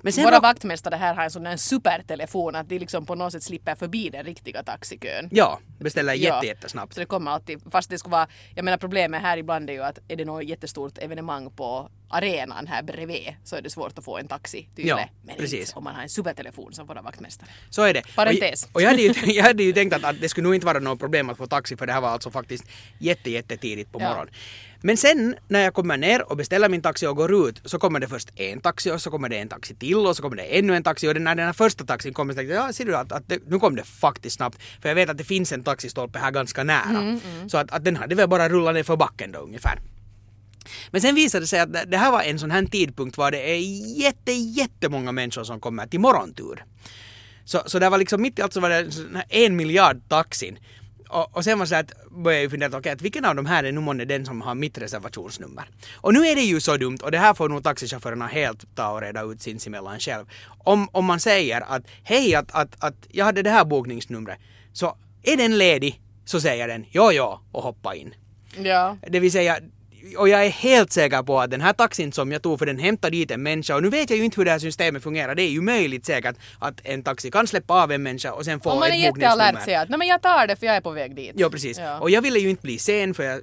Men 0.00 0.12
sen 0.12 0.24
Våra 0.24 0.40
vaktmästare 0.40 0.96
här 0.96 1.14
har 1.14 1.24
en 1.24 1.30
sån 1.30 1.42
där 1.42 1.56
supertelefon 1.56 2.54
att 2.54 2.68
de 2.68 2.78
liksom 2.78 3.06
på 3.06 3.14
något 3.14 3.32
sätt 3.32 3.42
slipper 3.42 3.74
förbi 3.74 4.10
den 4.10 4.24
riktiga 4.24 4.62
taxikön. 4.62 5.28
Ja, 5.30 5.60
beställer 5.78 6.14
Ja. 6.14 6.34
jätte, 6.34 6.46
jättesnabbt. 6.46 6.94
Så 6.94 7.00
det 7.00 7.06
kommer 7.06 7.30
alltid, 7.30 7.60
fast 7.70 7.90
det 7.90 7.98
skulle 7.98 8.12
vara, 8.12 8.28
jag 8.54 8.64
menar 8.64 8.78
problemet 8.78 9.22
här 9.22 9.36
ibland 9.36 9.70
är 9.70 9.74
ju 9.74 9.82
att 9.82 9.98
är 10.08 10.16
det 10.16 10.24
något 10.24 10.44
jättestort 10.44 10.98
evenemang 10.98 11.50
på 11.50 11.90
arenan 12.16 12.66
här 12.66 12.82
bredvid 12.82 13.34
så 13.44 13.56
är 13.56 13.62
det 13.62 13.70
svårt 13.70 13.98
att 13.98 14.04
få 14.04 14.18
en 14.18 14.28
taxi 14.28 14.68
till 14.74 14.86
Ja. 14.86 15.08
Men 15.26 15.36
precis. 15.36 15.60
inte 15.60 15.78
om 15.78 15.84
man 15.84 15.94
har 15.94 16.02
en 16.02 16.08
supertelefon 16.08 16.72
som 16.72 16.86
våra 16.86 17.02
vaktmästare. 17.02 17.48
Så 17.70 17.82
är 17.82 17.94
det. 17.94 18.02
Parentes. 18.14 18.64
Och, 18.64 18.70
och 18.76 18.82
jag, 18.82 18.88
hade 18.90 19.02
ju, 19.02 19.12
jag 19.32 19.44
hade 19.44 19.62
ju 19.62 19.72
tänkt 19.72 19.94
att, 19.94 20.04
att 20.04 20.20
det 20.20 20.28
skulle 20.28 20.44
nog 20.44 20.54
inte 20.54 20.66
vara 20.66 20.78
något 20.78 21.00
problem 21.00 21.30
att 21.30 21.36
få 21.38 21.46
taxi 21.46 21.76
för 21.76 21.86
det 21.86 21.92
här 21.92 22.00
var 22.00 22.08
alltså 22.08 22.30
faktiskt 22.30 22.64
jätte, 22.98 23.30
jättetidigt 23.30 23.92
på 23.92 24.00
Ja. 24.00 24.08
morgonen. 24.08 24.34
Men 24.80 24.96
sen 24.96 25.34
när 25.48 25.60
jag 25.60 25.74
kommer 25.74 25.96
ner 25.96 26.30
och 26.30 26.36
beställer 26.36 26.68
min 26.68 26.82
taxi 26.82 27.06
och 27.06 27.16
går 27.16 27.48
ut 27.48 27.60
så 27.64 27.78
kommer 27.78 28.00
det 28.00 28.08
först 28.08 28.28
en 28.36 28.60
taxi 28.60 28.90
och 28.90 29.02
så 29.02 29.10
kommer 29.10 29.28
det 29.28 29.36
en 29.38 29.48
taxi 29.48 29.74
till 29.74 29.96
och 29.96 30.16
så 30.16 30.22
kommer 30.22 30.36
det 30.36 30.42
ännu 30.58 30.76
en 30.76 30.82
taxi 30.82 31.08
och 31.08 31.16
när 31.20 31.34
den 31.34 31.46
här 31.46 31.52
första 31.52 31.84
taxin 31.84 32.12
kommer 32.14 32.32
så 32.34 32.36
tänkte 32.36 32.54
jag, 32.54 32.68
ja 32.68 32.72
ser 32.72 32.84
du 32.84 32.96
att, 32.96 33.12
att 33.12 33.28
det, 33.28 33.38
nu 33.46 33.58
kom 33.58 33.76
det 33.76 33.84
faktiskt 33.84 34.36
snabbt. 34.36 34.58
För 34.82 34.88
jag 34.88 34.94
vet 34.96 35.10
att 35.10 35.18
det 35.18 35.24
finns 35.24 35.52
en 35.52 35.62
taxistolpe 35.62 36.18
här 36.18 36.30
ganska 36.30 36.64
nära. 36.64 36.98
Mm, 36.98 37.20
Så 37.48 37.58
att, 37.58 37.70
att 37.70 37.84
den 37.84 37.96
hade 37.96 38.14
väl 38.14 38.28
bara 38.28 38.48
rullat 38.48 38.74
ner 38.74 38.82
för 38.82 38.96
backen 38.96 39.32
då 39.32 39.38
ungefär. 39.38 39.78
Men 40.90 41.00
sen 41.00 41.14
visade 41.14 41.42
det 41.44 41.48
sig 41.48 41.60
att 41.60 41.72
det- 41.90 41.96
här 41.96 42.10
var 42.12 42.22
en 42.22 42.38
sån 42.38 42.50
här 42.50 42.64
tidpunkt 42.64 43.18
var 43.18 43.30
det 43.30 43.50
är 43.50 43.58
jätte, 44.00 44.32
jättemånga 44.32 45.12
människor 45.12 45.44
som 45.44 45.60
kommer 45.60 45.86
till 45.86 46.00
morgontur. 46.00 46.64
Så, 47.44 47.62
så 47.66 47.78
det 47.78 47.88
var 47.90 47.98
liksom 47.98 48.22
mitt 48.22 48.38
i 48.38 48.42
allt 48.42 48.52
så 48.52 48.60
var 48.60 48.70
det 48.70 48.90
en 49.28 49.56
miljard 49.56 50.08
taxin. 50.08 50.58
Och, 51.08 51.36
och 51.36 51.44
sen 51.44 51.58
var 51.58 51.66
det 51.66 51.68
så 51.70 51.74
att 51.76 51.92
började 52.10 52.42
jag 52.42 52.50
fundera, 52.50 52.78
okej, 52.78 52.92
att 52.92 53.02
vilken 53.02 53.24
av 53.24 53.34
de 53.36 53.46
här 53.46 53.64
är 53.64 53.72
nu 53.72 53.80
månne 53.80 54.04
den 54.04 54.26
som 54.26 54.40
har 54.42 54.54
mitt 54.54 54.78
reservationsnummer? 54.78 55.64
Och 55.94 56.14
nu 56.14 56.26
är 56.26 56.34
det 56.34 56.40
ju 56.42 56.60
så 56.60 56.76
dumt, 56.76 56.98
och 57.02 57.10
det 57.10 57.18
här 57.18 57.34
får 57.34 57.48
nog 57.48 57.64
taxichaufförerna 57.64 58.26
helt 58.26 58.74
ta 58.74 58.88
och 58.88 59.00
reda 59.00 59.22
ut 59.22 59.42
sinsemellan 59.42 60.00
själv. 60.00 60.24
Om, 60.64 60.88
om 60.92 61.04
man 61.04 61.20
säger 61.20 61.60
att 61.60 61.82
hej, 62.02 62.34
att, 62.34 62.50
att, 62.50 62.84
att 62.84 62.94
jag 63.10 63.24
hade 63.24 63.42
det 63.42 63.50
här 63.50 63.64
bokningsnumret, 63.64 64.38
så 64.72 64.96
är 65.22 65.36
den 65.36 65.58
ledig 65.58 66.00
så 66.24 66.40
säger 66.40 66.68
den 66.68 66.84
ja, 66.90 67.12
ja 67.12 67.42
och 67.52 67.62
hoppa 67.62 67.94
in. 67.94 68.14
Ja. 68.62 68.96
Det 69.08 69.20
vill 69.20 69.32
säga, 69.32 69.58
och 70.16 70.28
jag 70.28 70.46
är 70.46 70.50
helt 70.50 70.92
säker 70.92 71.22
på 71.22 71.40
att 71.40 71.50
den 71.50 71.60
här 71.60 71.72
taxin 71.72 72.12
som 72.12 72.32
jag 72.32 72.42
tog 72.42 72.58
för 72.58 72.66
den 72.66 72.78
hämtar 72.78 73.10
dit 73.10 73.30
en 73.30 73.42
människa 73.42 73.76
och 73.76 73.82
nu 73.82 73.90
vet 73.90 74.10
jag 74.10 74.18
ju 74.18 74.24
inte 74.24 74.36
hur 74.36 74.44
det 74.44 74.50
här 74.50 74.58
systemet 74.58 75.02
fungerar. 75.02 75.34
Det 75.34 75.42
är 75.42 75.50
ju 75.50 75.60
möjligt 75.60 76.06
säkert 76.06 76.36
att 76.58 76.80
en 76.84 77.02
taxi 77.02 77.30
kan 77.30 77.46
släppa 77.46 77.82
av 77.82 77.92
en 77.92 78.02
människa 78.02 78.32
och 78.32 78.44
sen 78.44 78.60
få 78.60 78.70
Om 78.70 78.78
man 78.78 78.88
är 78.88 78.92
ett 78.92 79.00
jättealert 79.00 79.36
bokningsnummer. 79.36 79.64
säger 79.64 79.82
att 79.82 79.88
nej 79.88 79.98
men 79.98 80.08
jag 80.08 80.22
tar 80.22 80.46
det 80.46 80.56
för 80.56 80.66
jag 80.66 80.76
är 80.76 80.80
på 80.80 80.90
väg 80.90 81.16
dit. 81.16 81.32
Ja 81.34 81.50
precis. 81.50 81.78
Ja. 81.78 81.98
Och 81.98 82.10
jag 82.10 82.22
ville 82.22 82.38
ju 82.38 82.50
inte 82.50 82.62
bli 82.62 82.78
sen 82.78 83.14
för, 83.14 83.22
jag, 83.22 83.40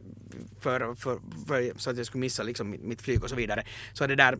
för, 0.59 0.95
för, 0.95 1.19
för, 1.47 1.79
så 1.79 1.89
att 1.89 1.97
jag 1.97 2.05
skulle 2.05 2.19
missa 2.19 2.43
liksom 2.43 2.69
mitt, 2.69 2.83
mitt 2.83 3.01
flyg 3.01 3.23
och 3.23 3.29
så 3.29 3.35
vidare. 3.35 3.63
Så 3.93 4.07
det 4.07 4.15
där, 4.15 4.37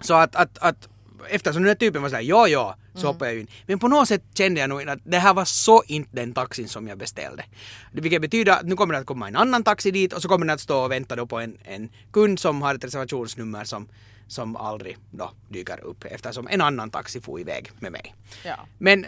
så 0.00 0.14
att, 0.14 0.36
att, 0.36 0.58
att 0.58 0.88
eftersom 1.28 1.62
den 1.62 1.68
här 1.68 1.74
typen 1.74 2.02
var 2.02 2.08
såhär 2.08 2.22
ja 2.22 2.48
ja 2.48 2.76
så 2.94 2.98
Mm. 2.98 3.06
hoppade 3.14 3.30
jag 3.30 3.40
in. 3.40 3.46
Men 3.66 3.78
på 3.78 3.88
något 3.88 4.08
sätt 4.08 4.22
kände 4.34 4.60
jag 4.60 4.68
nog 4.68 4.88
att 4.88 4.98
det 5.04 5.18
här 5.18 5.34
var 5.34 5.44
så 5.44 5.82
inte 5.86 6.10
den 6.16 6.32
taxin 6.34 6.68
som 6.68 6.88
jag 6.88 6.98
beställde. 6.98 7.44
Vilket 7.92 8.22
betyder 8.22 8.52
att 8.52 8.62
nu 8.66 8.76
kommer 8.76 8.94
det 8.94 9.00
att 9.00 9.06
komma 9.06 9.28
en 9.28 9.36
annan 9.36 9.64
taxi 9.64 9.90
dit 9.90 10.12
och 10.12 10.22
så 10.22 10.28
kommer 10.28 10.46
den 10.46 10.54
att 10.54 10.60
stå 10.60 10.78
och 10.84 10.90
vänta 10.90 11.16
då 11.16 11.26
på 11.26 11.38
en, 11.38 11.56
en 11.64 11.88
kund 12.12 12.38
som 12.38 12.62
har 12.62 12.74
ett 12.74 12.84
reservationsnummer 12.84 13.64
som, 13.64 13.88
som 14.28 14.56
aldrig 14.56 14.96
då 15.10 15.30
dyker 15.48 15.84
upp 15.84 16.04
eftersom 16.04 16.48
en 16.48 16.60
annan 16.60 16.90
taxi 16.90 17.20
får 17.20 17.40
iväg 17.40 17.70
med 17.80 17.92
mig. 17.92 18.14
Ja. 18.44 18.56
Men 18.78 19.06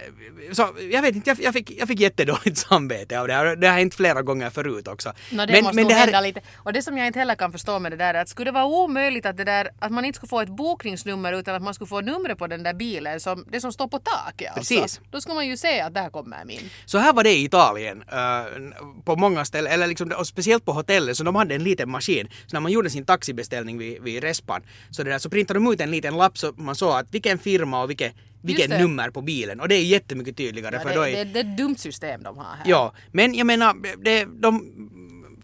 så, 0.52 0.68
jag 0.92 1.02
vet 1.02 1.16
inte, 1.16 1.30
jag, 1.30 1.40
jag, 1.40 1.54
fick, 1.54 1.70
jag 1.70 1.88
fick 1.88 2.00
jättedåligt 2.00 2.58
samvete 2.68 3.20
av 3.20 3.26
det 3.26 3.34
här. 3.34 3.56
Det 3.56 3.66
har 3.68 3.78
hänt 3.78 3.94
flera 3.94 4.22
gånger 4.22 4.50
förut 4.50 4.88
också. 4.88 5.12
No, 5.30 5.46
det 5.46 5.52
men, 5.52 5.64
måste 5.64 5.76
men 5.76 5.88
det 5.88 5.94
här, 5.94 6.00
hända 6.00 6.20
lite. 6.20 6.40
Och 6.56 6.72
det 6.72 6.82
som 6.82 6.98
jag 6.98 7.06
inte 7.06 7.18
heller 7.18 7.34
kan 7.34 7.52
förstå 7.52 7.78
med 7.78 7.92
det 7.92 7.96
där 7.96 8.14
är 8.14 8.22
att 8.22 8.28
skulle 8.28 8.50
det 8.50 8.54
vara 8.54 8.64
omöjligt 8.64 9.26
att, 9.26 9.36
det 9.36 9.44
där, 9.44 9.68
att 9.78 9.92
man 9.92 10.04
inte 10.04 10.16
skulle 10.16 10.28
få 10.28 10.40
ett 10.40 10.48
bokningsnummer 10.48 11.32
utan 11.32 11.54
att 11.54 11.62
man 11.62 11.74
skulle 11.74 11.88
få 11.88 12.00
numret 12.00 12.38
på 12.38 12.46
den 12.46 12.62
där 12.62 12.74
bilen, 12.74 13.20
som, 13.20 13.44
det 13.48 13.60
som 13.60 13.72
står 13.72 13.88
på 13.88 13.98
taket 13.98 14.52
alltså. 14.56 14.74
Precis. 14.74 15.00
Då 15.10 15.20
skulle 15.20 15.34
man 15.34 15.46
ju 15.46 15.56
se 15.56 15.80
att 15.80 15.94
där 15.94 16.10
kommer 16.10 16.44
min. 16.44 16.70
Så 16.84 16.98
här 16.98 17.12
var 17.12 17.24
det 17.24 17.32
i 17.32 17.44
Italien 17.44 18.04
uh, 18.12 19.02
på 19.04 19.16
många 19.16 19.44
ställen, 19.44 19.72
eller 19.72 19.86
liksom, 19.86 20.12
och 20.18 20.26
speciellt 20.26 20.64
på 20.64 20.72
hotellet, 20.72 21.16
så 21.16 21.24
de 21.24 21.34
hade 21.34 21.54
en 21.54 21.64
liten 21.64 21.90
maskin. 21.90 22.28
Så 22.46 22.56
när 22.56 22.60
man 22.60 22.72
gjorde 22.72 22.90
sin 22.90 23.04
taxibeställning 23.04 23.78
vid, 23.78 24.02
vid 24.02 24.22
respan 24.22 24.62
så, 24.90 25.02
det 25.02 25.09
där, 25.10 25.18
så 25.18 25.30
printade 25.30 25.60
de 25.60 25.72
ut 25.72 25.80
en 25.80 25.90
liten 25.90 26.16
lapp 26.16 26.38
så 26.38 26.52
man 26.56 26.74
såg 26.74 26.92
att 26.92 27.06
vilken 27.10 27.38
firma 27.38 27.82
och 27.82 27.90
vilket, 27.90 28.14
vilken 28.42 28.70
det. 28.70 28.78
nummer 28.78 29.10
på 29.10 29.22
bilen. 29.22 29.60
Och 29.60 29.68
det 29.68 29.74
är 29.74 29.84
jättemycket 29.84 30.36
tydligare. 30.36 30.74
Ja, 30.74 30.80
för 30.80 30.88
det, 30.88 30.94
då 30.94 31.02
det, 31.02 31.20
är, 31.20 31.24
det 31.24 31.40
är 31.40 31.44
ett 31.44 31.56
dumt 31.56 31.76
system 31.76 32.22
de 32.22 32.38
har 32.38 32.44
här. 32.44 32.64
Ja, 32.64 32.92
men 33.12 33.34
jag 33.34 33.46
menar, 33.46 33.74
det, 34.04 34.24
de 34.24 34.70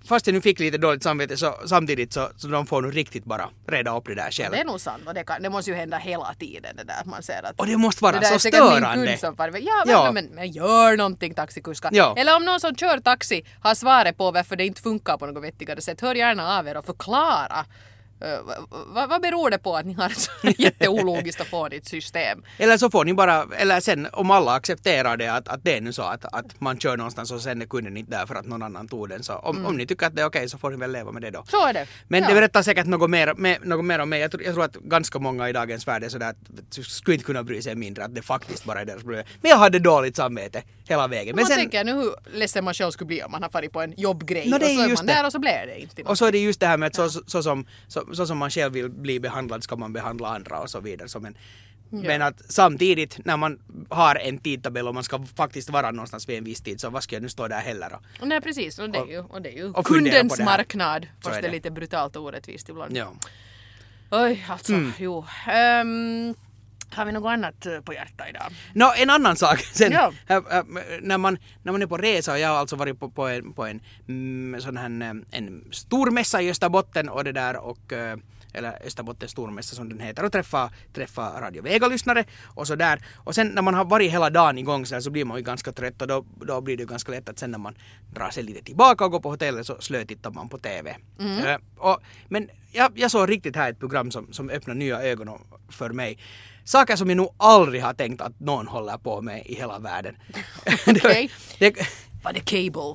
fast 0.07 0.27
jag 0.27 0.35
nu 0.35 0.41
fick 0.41 0.61
lite 0.61 0.79
dåligt 0.79 1.03
samvete 1.03 1.37
så 1.37 1.55
samtidigt 1.67 2.13
så, 2.13 2.29
så 2.37 2.49
de 2.49 2.67
får 2.67 2.83
nu 2.83 2.91
riktigt 2.91 3.25
bara 3.25 3.49
reda 3.67 3.97
upp 3.97 4.07
det 4.07 4.15
där 4.15 4.31
själv. 4.31 4.53
Det 4.53 4.61
är 4.61 4.65
nog 4.65 4.81
sant 4.81 5.03
och 5.07 5.15
det, 5.15 5.25
kan, 5.25 5.43
det 5.43 5.51
måste 5.51 5.71
ju 5.71 5.77
hända 5.77 5.97
hela 5.97 6.35
tiden 6.35 6.77
det 6.77 6.85
där 6.85 7.01
att 7.01 7.07
man 7.07 7.23
ser 7.23 7.47
att 7.47 7.61
Och 7.61 7.67
det 7.67 7.77
måste 7.77 8.05
vara 8.05 8.21
det 8.21 8.27
så 8.27 8.39
störande. 8.39 9.19
som 9.19 9.35
ja, 9.39 9.51
men, 9.53 9.63
Ja. 9.87 10.13
Men, 10.13 10.27
men 10.27 10.51
gör 10.51 10.97
någonting 10.97 11.35
taxikuskar. 11.35 11.91
Ja. 11.93 12.15
Eller 12.19 12.37
om 12.37 12.45
någon 12.45 12.61
som 12.61 12.77
kör 12.77 12.99
taxi 12.99 13.45
har 13.61 13.75
svaret 13.75 14.17
på 14.17 14.31
varför 14.31 14.57
det 14.57 14.67
inte 14.67 14.83
funkar 14.83 15.19
på 15.19 15.27
något 15.27 15.45
vettigare 15.45 15.81
sätt, 15.81 16.01
hör 16.01 16.15
gärna 16.15 16.59
av 16.59 16.69
er 16.69 16.77
och 16.77 16.87
förklara. 16.87 17.67
Uh, 18.25 18.57
vad, 18.87 19.09
vad 19.09 19.23
beror 19.23 19.51
det 19.51 19.59
på 19.59 19.77
att 19.77 19.87
ni 19.87 19.93
har 19.93 20.07
ett 20.07 20.19
så 20.19 20.31
jätteologiskt 20.59 21.41
och 21.41 21.47
fånigt 21.47 21.89
system? 21.89 22.43
Eller 22.59 22.77
så 22.79 22.91
får 22.91 23.05
ni 23.05 23.15
bara, 23.15 23.47
eller 23.59 23.81
sen 23.81 24.09
om 24.13 24.31
alla 24.31 24.53
accepterar 24.53 25.17
det 25.17 25.29
att, 25.29 25.49
att 25.49 25.65
det 25.65 25.77
är 25.77 25.81
nu 25.81 25.93
så 25.93 26.03
att, 26.03 26.25
att 26.25 26.61
man 26.61 26.79
kör 26.79 26.97
någonstans 26.97 27.33
och 27.33 27.41
sen 27.41 27.63
är 27.63 27.67
kunden 27.67 27.97
inte 27.97 28.11
där 28.11 28.27
för 28.27 28.35
att 28.35 28.47
någon 28.47 28.63
annan 28.63 28.89
tog 28.89 29.09
den 29.09 29.23
så 29.23 29.33
om, 29.35 29.67
om 29.67 29.77
ni 29.77 29.87
tycker 29.87 30.07
att 30.07 30.17
det 30.17 30.23
är 30.23 30.27
okej 30.27 30.49
så 30.49 30.59
får 30.59 30.71
ni 30.71 30.77
väl 30.77 30.93
leva 30.93 31.13
med 31.13 31.23
det 31.23 31.31
då. 31.31 31.45
Så 31.49 31.67
är 31.67 31.73
det. 31.73 31.87
Men 32.09 32.23
Ja. 32.23 32.29
det 32.29 32.35
berättar 32.35 32.63
säkert 32.63 32.87
något 32.87 33.11
mer, 33.11 33.35
med, 33.35 33.67
något 33.67 33.85
mer 33.85 33.99
om 33.99 34.09
mig. 34.09 34.21
Jag 34.21 34.31
tror, 34.31 34.43
jag 34.43 34.55
tror 34.55 34.65
att 34.65 34.75
ganska 34.75 35.19
många 35.19 35.49
i 35.49 35.53
dagens 35.53 35.89
värld 35.89 36.05
är 36.05 36.09
sådär 36.09 36.31
att 36.31 36.85
skulle 36.87 37.15
inte 37.15 37.25
kunna 37.27 37.43
bry 37.43 37.63
sig 37.63 37.75
mindre 37.75 38.05
att 38.05 38.15
det 38.15 38.23
faktiskt 38.23 38.65
bara 38.65 38.81
är 38.81 38.85
deras 38.85 39.03
problem. 39.03 39.25
Men 39.41 39.51
jag 39.51 39.59
hade 39.59 39.79
dåligt 39.79 40.17
samvete 40.17 40.63
hela 40.89 41.07
vägen. 41.07 41.37
Men 41.37 41.43
man 41.43 41.47
sen, 41.47 41.57
tänker 41.57 41.85
nu 41.85 41.93
hur 41.93 42.15
ledsen 42.33 42.65
man 42.65 42.75
själv 42.75 42.91
skulle 42.91 43.07
bli 43.07 43.23
om 43.23 43.31
man 43.31 43.43
har 43.43 43.51
farit 43.51 43.73
på 43.73 43.81
en 43.81 43.95
jobbgrej 43.97 44.49
är 44.49 44.55
och 44.55 44.61
så 44.63 44.67
är 44.67 44.97
man 44.97 45.07
det. 45.07 45.13
där 45.13 45.27
och 45.27 45.33
så 45.33 45.39
blir 45.39 45.67
det 45.67 45.81
inte. 45.81 46.03
och 46.03 46.19
så 46.19 46.27
är 46.27 46.33
det 46.33 46.39
just 46.39 46.61
det 46.61 46.67
här 46.67 46.77
med 46.77 46.87
att 46.87 46.95
så, 46.95 47.11
så, 47.11 47.21
så, 47.27 47.43
som, 47.43 47.67
så, 47.89 48.06
så 48.13 48.27
som 48.27 48.39
man 48.39 48.51
själv 48.51 48.73
vill 48.73 48.91
bli 48.91 49.21
behandlad 49.21 49.63
ska 49.63 49.77
man 49.77 49.93
behandla 49.93 50.29
andra 50.29 50.61
och 50.61 50.71
så 50.71 50.81
vidare. 50.81 51.09
Så 51.09 51.21
men, 51.21 51.37
men 51.91 52.23
att 52.23 52.53
samtidigt 52.53 53.25
när 53.25 53.37
man 53.37 53.59
har 53.89 54.15
en 54.15 54.39
tidtabell 54.39 54.89
och 54.89 54.95
man 54.95 55.05
ska 55.05 55.25
faktiskt 55.37 55.71
vara 55.71 55.91
någonstans 55.91 56.29
vid 56.29 56.39
en 56.39 56.45
viss 56.45 56.61
tid 56.61 56.81
så 56.81 56.91
vad 56.91 57.03
ska 57.03 57.17
jag 57.17 57.23
nu 57.23 57.29
stå 57.29 57.49
där 57.49 57.61
heller 57.61 57.91
då? 57.91 58.27
Nej 58.27 58.41
precis, 58.41 58.79
och 58.79 58.91
det 58.91 58.99
är 58.99 59.07
ju, 59.07 59.19
och 59.19 59.43
det 59.43 59.49
är 59.53 59.57
ju 59.57 59.73
och 59.73 59.87
kundens 59.87 60.41
marknad. 60.41 61.07
Fast 61.21 61.41
det 61.43 61.49
är 61.49 61.53
lite 61.53 61.71
brutalt 61.71 62.17
och 62.17 62.23
orättvist 62.25 62.69
ibland. 62.69 62.97
Ja. 62.97 63.13
Oj, 64.11 64.47
alltså, 64.49 64.73
Mm. 64.73 64.93
jo. 64.99 65.25
Ehm, 65.47 66.35
har 66.95 67.05
vi 67.05 67.13
något 67.13 67.31
annat 67.31 67.67
eh, 67.67 67.81
på 67.81 67.93
hjärtat 67.95 68.27
idag? 68.29 68.53
Nå, 68.75 68.93
en 68.97 69.11
annan 69.11 69.37
sak. 69.37 69.61
Sen, 69.73 69.93
Ja. 69.93 70.13
äh, 70.27 70.37
äh, 70.37 70.65
när, 71.03 71.19
man, 71.19 71.39
när 71.63 71.73
man 71.73 71.83
är 71.83 71.87
på 71.87 71.97
resa, 71.97 72.33
och 72.33 72.39
jag 72.39 72.49
har 72.49 72.57
alltså 72.57 72.77
varit 72.77 73.01
på, 73.01 73.11
på 73.11 73.27
en, 73.29 73.53
på 73.53 73.65
en 73.67 73.81
mm, 74.09 74.61
sån 74.61 74.77
här 74.77 74.87
en 75.31 75.65
stor 75.71 76.11
mässa 76.11 76.43
i 76.43 76.51
Österbotten 76.51 77.09
och 77.09 77.25
det 77.25 77.33
där 77.33 77.57
och 77.57 77.93
eller 78.57 78.87
Österbottens 78.87 79.31
stormässa 79.31 79.77
som 79.77 79.89
den 79.89 80.01
heter 80.01 80.25
och 80.25 80.33
träffa, 80.33 80.71
träffa 80.93 81.41
Radio 81.41 81.63
Vega-lyssnare 81.63 82.25
och 82.45 82.67
så 82.67 82.75
där. 82.75 83.05
Och 83.17 83.35
sen 83.35 83.49
när 83.49 83.63
man 83.63 83.75
har 83.75 83.85
varit 83.85 84.13
hela 84.13 84.31
dagen 84.31 84.59
igång 84.59 84.87
så, 84.87 84.95
här, 84.95 85.01
så 85.01 85.11
blir 85.11 85.25
man 85.25 85.37
ju 85.37 85.43
ganska 85.43 85.73
trött 85.73 86.03
och 86.03 86.09
då, 86.09 86.25
då 86.41 86.61
blir 86.61 86.77
det 86.77 86.83
ju 86.83 86.89
ganska 86.89 87.13
lätt 87.13 87.29
att 87.29 87.39
sen 87.39 87.51
när 87.51 87.59
man 87.59 87.75
drar 88.15 88.31
sig 88.31 88.43
lite 88.43 88.63
tillbaka 88.63 89.05
och 89.05 89.11
går 89.11 89.21
på 89.21 89.31
hotellet 89.31 89.67
så 89.67 89.77
slötittar 89.81 90.31
man 90.31 90.49
på 90.49 90.59
TV. 90.59 90.97
Äh, 91.21 91.57
och, 91.79 92.01
men 92.29 92.51
jag, 92.73 92.93
jag 92.95 93.11
såg 93.11 93.31
riktigt 93.31 93.57
här 93.57 93.71
ett 93.71 93.79
program 93.79 94.11
som, 94.11 94.33
som 94.33 94.51
öppnar 94.51 94.75
nya 94.75 95.03
ögon 95.03 95.29
för 95.69 95.91
mig. 95.91 96.19
Saker 96.65 96.97
som 96.97 97.09
jag 97.09 97.17
nog 97.17 97.35
aldrig 97.37 97.83
har 97.83 97.95
tänkt 97.95 98.21
att 98.21 98.41
någon 98.41 98.67
håller 98.67 98.99
på 98.99 99.23
med 99.23 99.47
i 99.47 99.55
hela 99.55 99.79
världen. 99.79 100.17
Okej. 100.87 101.31
det, 101.59 101.77
Det 102.33 102.41
cable? 102.41 102.95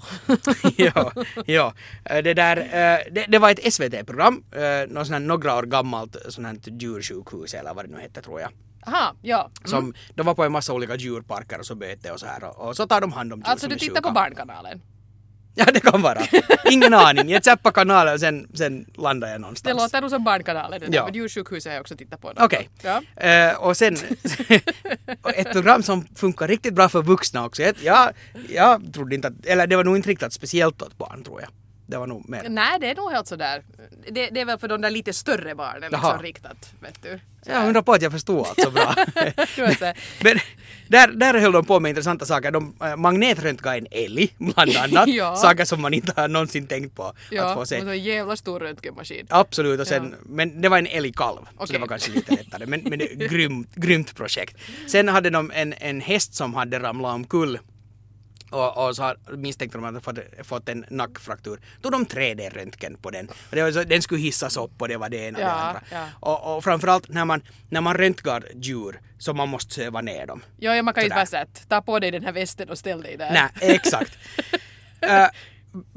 ja, 0.78 1.12
ja. 1.46 1.74
Eh, 2.06 2.24
Det 2.24 2.34
där, 2.34 2.58
eh, 2.58 3.00
det, 3.12 3.26
det 3.28 3.40
var 3.40 3.52
ett 3.52 3.74
SVT-program, 3.74 4.44
eh, 4.52 5.20
några 5.20 5.56
år 5.58 5.64
gammalt 5.64 6.16
sån 6.30 6.46
här 6.46 6.58
djursjukhus 6.80 7.54
eller 7.54 7.74
vad 7.74 7.86
det 7.86 7.92
nu 7.92 8.00
hette 8.02 8.22
tror 8.22 8.42
jag. 8.42 8.50
Aha, 8.88 9.16
ja. 9.22 9.52
Som, 9.66 9.94
De 10.16 10.26
var 10.26 10.34
på 10.36 10.44
en 10.44 10.52
massa 10.52 10.74
olika 10.74 10.96
djurparker 10.96 11.60
och 11.60 11.66
så 11.66 11.76
bete 11.76 12.12
och 12.12 12.20
så 12.20 12.26
här 12.26 12.44
och, 12.44 12.68
och 12.68 12.76
så 12.76 12.88
tar 12.88 13.02
de 13.02 13.12
hand 13.12 13.34
om 13.34 13.40
djur 13.40 13.48
Alltså 13.48 13.64
som 13.68 13.74
du 13.74 13.80
tittar 13.80 14.02
på 14.02 14.12
Barnkanalen? 14.12 14.82
Ja 15.56 15.66
det 15.74 15.80
kan 15.80 16.02
vara. 16.02 16.22
Ingen 16.72 16.94
aning. 16.94 17.30
Jag 17.30 17.44
zappar 17.44 17.72
kanalen 17.72 18.14
och 18.14 18.20
sen, 18.20 18.48
sen 18.54 18.86
landar 18.98 19.28
jag 19.28 19.36
Det 19.36 19.42
någonstans. 19.42 19.82
låter 19.82 20.02
nog 20.02 20.10
som 20.10 20.24
Barnkanalen 20.24 20.80
det 20.80 20.86
där, 20.88 20.94
Ja. 20.96 21.06
för 21.08 21.14
djursjukhuset 21.14 21.70
har 21.70 21.74
jag 21.74 21.82
också 21.82 21.96
tittat 21.96 22.22
på. 22.22 22.34
Okej. 22.38 22.70
Ja. 22.82 23.02
Eh, 23.28 23.56
och 23.56 23.78
sen 23.78 23.98
ett 25.36 25.52
program 25.52 25.84
som 25.84 26.06
funkar 26.16 26.48
riktigt 26.48 26.74
bra 26.74 26.90
för 26.90 27.02
vuxna 27.02 27.46
också. 27.46 27.64
Jag, 27.84 28.10
jag 28.50 28.94
trodde 28.94 29.16
inte 29.16 29.28
att, 29.28 29.46
eller 29.46 29.68
det 29.68 29.76
var 29.76 29.84
nog 29.84 29.96
inte 29.96 30.10
riktat 30.10 30.34
speciellt 30.34 30.82
åt 30.82 30.98
barn 30.98 31.24
tror 31.24 31.42
jag. 31.42 31.50
Det 31.92 31.98
var 31.98 32.08
nog 32.08 32.30
mer. 32.30 32.46
Nej, 32.50 32.80
det 32.80 32.90
är 32.90 32.96
nog 32.96 33.12
helt 33.12 33.28
sådär. 33.28 33.64
Det, 34.12 34.30
det 34.30 34.42
är 34.42 34.46
väl 34.46 34.60
för 34.60 34.68
de 34.68 34.82
där 34.82 34.90
lite 34.90 35.14
större 35.14 35.56
barnen 35.56 35.82
liksom 35.92 36.00
Jaha. 36.04 36.22
riktat, 36.22 36.74
vet 36.80 37.02
du. 37.04 37.20
Jag 37.46 37.68
undrar 37.68 37.82
på 37.82 37.94
att 37.94 38.02
jag 38.02 38.12
förstod 38.12 38.40
allt 38.48 38.62
så 38.62 38.72
bra. 38.72 38.96
Du 39.56 39.62
vet 39.62 39.80
det. 39.80 39.94
Men 40.24 40.40
där, 40.88 41.08
där 41.08 41.40
höll 41.40 41.52
de 41.52 41.66
på 41.66 41.80
med 41.80 41.90
intressanta 41.90 42.26
saker. 42.26 42.52
De 42.52 42.76
äh, 42.84 42.96
magnetröntgade 42.96 43.78
en 43.78 43.88
älg 43.92 44.34
bland 44.38 44.72
annat. 44.78 45.08
Ja. 45.10 45.36
Saker 45.36 45.66
som 45.66 45.82
man 45.82 45.94
inte 45.94 46.14
har 46.16 46.28
någonsin 46.28 46.68
tänkt 46.68 46.96
på 46.96 47.14
Ja, 47.32 47.46
att 47.46 47.54
få 47.54 47.60
och 47.60 47.68
se. 47.68 47.82
så 47.82 47.88
en 47.88 48.04
jävla 48.04 48.36
stor 48.36 48.60
röntgenmaskin. 48.60 49.26
Absolut, 49.30 49.80
och 49.80 49.88
sen, 49.88 50.10
Ja. 50.12 50.18
men 50.26 50.62
det 50.62 50.70
var 50.70 50.78
en 50.78 50.88
älgkalv. 50.88 51.38
Så 51.38 51.64
Okej. 51.64 51.74
det 51.74 51.80
var 51.80 51.88
kanske 51.88 52.12
lite 52.12 52.36
lättare. 52.36 52.66
Men, 52.66 52.82
men 52.84 53.00
det 53.00 53.12
är 53.12 53.16
grymt, 53.16 53.76
grymt 53.76 54.16
projekt. 54.16 54.58
Sen 54.88 55.08
hade 55.08 55.30
de 55.30 55.52
en, 55.56 55.74
en 55.74 56.02
häst 56.02 56.34
som 56.36 56.54
hade 56.54 56.80
ramlat 56.80 57.16
omkull. 57.16 57.60
Och, 58.52 58.88
och 58.88 58.96
så 58.96 59.04
har- 59.04 59.38
misstänkte 59.38 59.78
de 59.78 59.86
att 59.86 59.94
den 59.94 60.02
fått, 60.02 60.48
fått 60.48 60.70
en 60.70 60.86
nackfraktur. 60.90 61.60
Då 61.82 61.90
de 61.90 62.06
3D-röntgen 62.06 62.98
på 63.02 63.10
den. 63.12 63.30
Så, 63.74 63.84
den 63.84 64.02
skulle 64.02 64.22
hissas 64.22 64.58
upp 64.58 64.82
och 64.82 64.88
det 64.88 64.98
var 64.98 65.10
det 65.10 65.18
ena 65.18 65.38
och 65.40 65.44
det 65.46 65.52
andra. 65.52 65.82
ja. 65.92 66.06
Och, 66.20 66.56
och 66.58 66.64
framförallt 66.64 67.10
när 67.10 67.26
man, 67.26 67.42
när 67.70 67.82
man 67.82 67.98
röntgar 67.98 68.44
djur 68.56 69.00
så 69.20 69.34
man 69.34 69.50
måste 69.50 69.74
söva 69.74 70.02
ner 70.02 70.26
dem. 70.28 70.44
Ja, 70.58 70.76
ja 70.76 70.84
man 70.84 70.94
kan 70.94 71.04
ju 71.04 71.10
inte 71.10 71.26
säga 71.26 71.42
att 71.44 71.70
ta 71.70 71.82
på 71.82 72.00
dig 72.00 72.12
den 72.12 72.24
här 72.24 72.32
västen 72.32 72.70
och 72.70 72.78
ställ 72.78 73.02
dig 73.02 73.18
där. 73.18 73.32
Nej, 73.34 73.50
exakt. 73.76 74.18
Eh, 75.04 75.28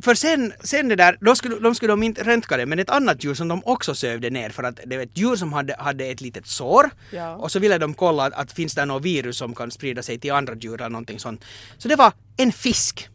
för 0.02 0.14
sen, 0.14 0.52
sen 0.60 0.88
det 0.88 0.96
där, 0.96 1.18
då 1.20 1.34
skulle, 1.37 1.58
de 1.58 1.74
skulle 1.74 1.92
de 1.92 2.02
inte 2.02 2.22
röntga 2.22 2.56
det, 2.56 2.66
men 2.66 2.78
ett 2.78 2.90
annat 2.90 3.24
djur 3.24 3.34
som 3.34 3.48
de 3.48 3.62
också 3.64 3.94
sövde 3.94 4.30
ner 4.30 4.50
för 4.50 4.62
att 4.62 4.80
det 4.87 4.96
var 4.96 5.04
ett 5.04 5.18
djur 5.18 5.37
som 5.37 5.52
hade, 5.52 5.76
hade 5.78 6.04
ett 6.04 6.20
litet 6.20 6.46
sår 6.46 6.90
Ja. 7.10 7.37
och 7.37 7.52
så 7.52 7.58
ville 7.58 7.78
de 7.78 7.94
kolla 7.94 8.24
att, 8.24 8.32
att 8.34 8.52
finns 8.52 8.74
det 8.74 8.84
något 8.84 9.02
virus 9.02 9.37
som 9.37 9.54
kan 9.54 9.70
sprida 9.70 10.02
sig 10.02 10.18
till 10.18 10.32
andra 10.32 10.54
djur 10.54 10.74
eller 10.74 10.88
någonting 10.88 11.18
sånt. 11.18 11.44
Så 11.78 11.88
det 11.88 11.96
var 11.96 12.12
en 12.37 12.52
fisk. 12.52 13.08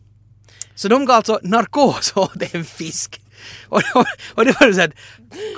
Så 0.75 0.87
de 0.87 1.05
gav 1.05 1.15
alltså 1.15 1.39
narkos 1.43 2.11
åt 2.15 2.53
en 2.53 2.65
fisk. 2.65 3.21
Och, 3.69 3.81
och, 3.95 4.05
och 4.35 4.45
det 4.45 4.55
var 4.61 4.71
så 4.73 4.81
att, 4.81 4.91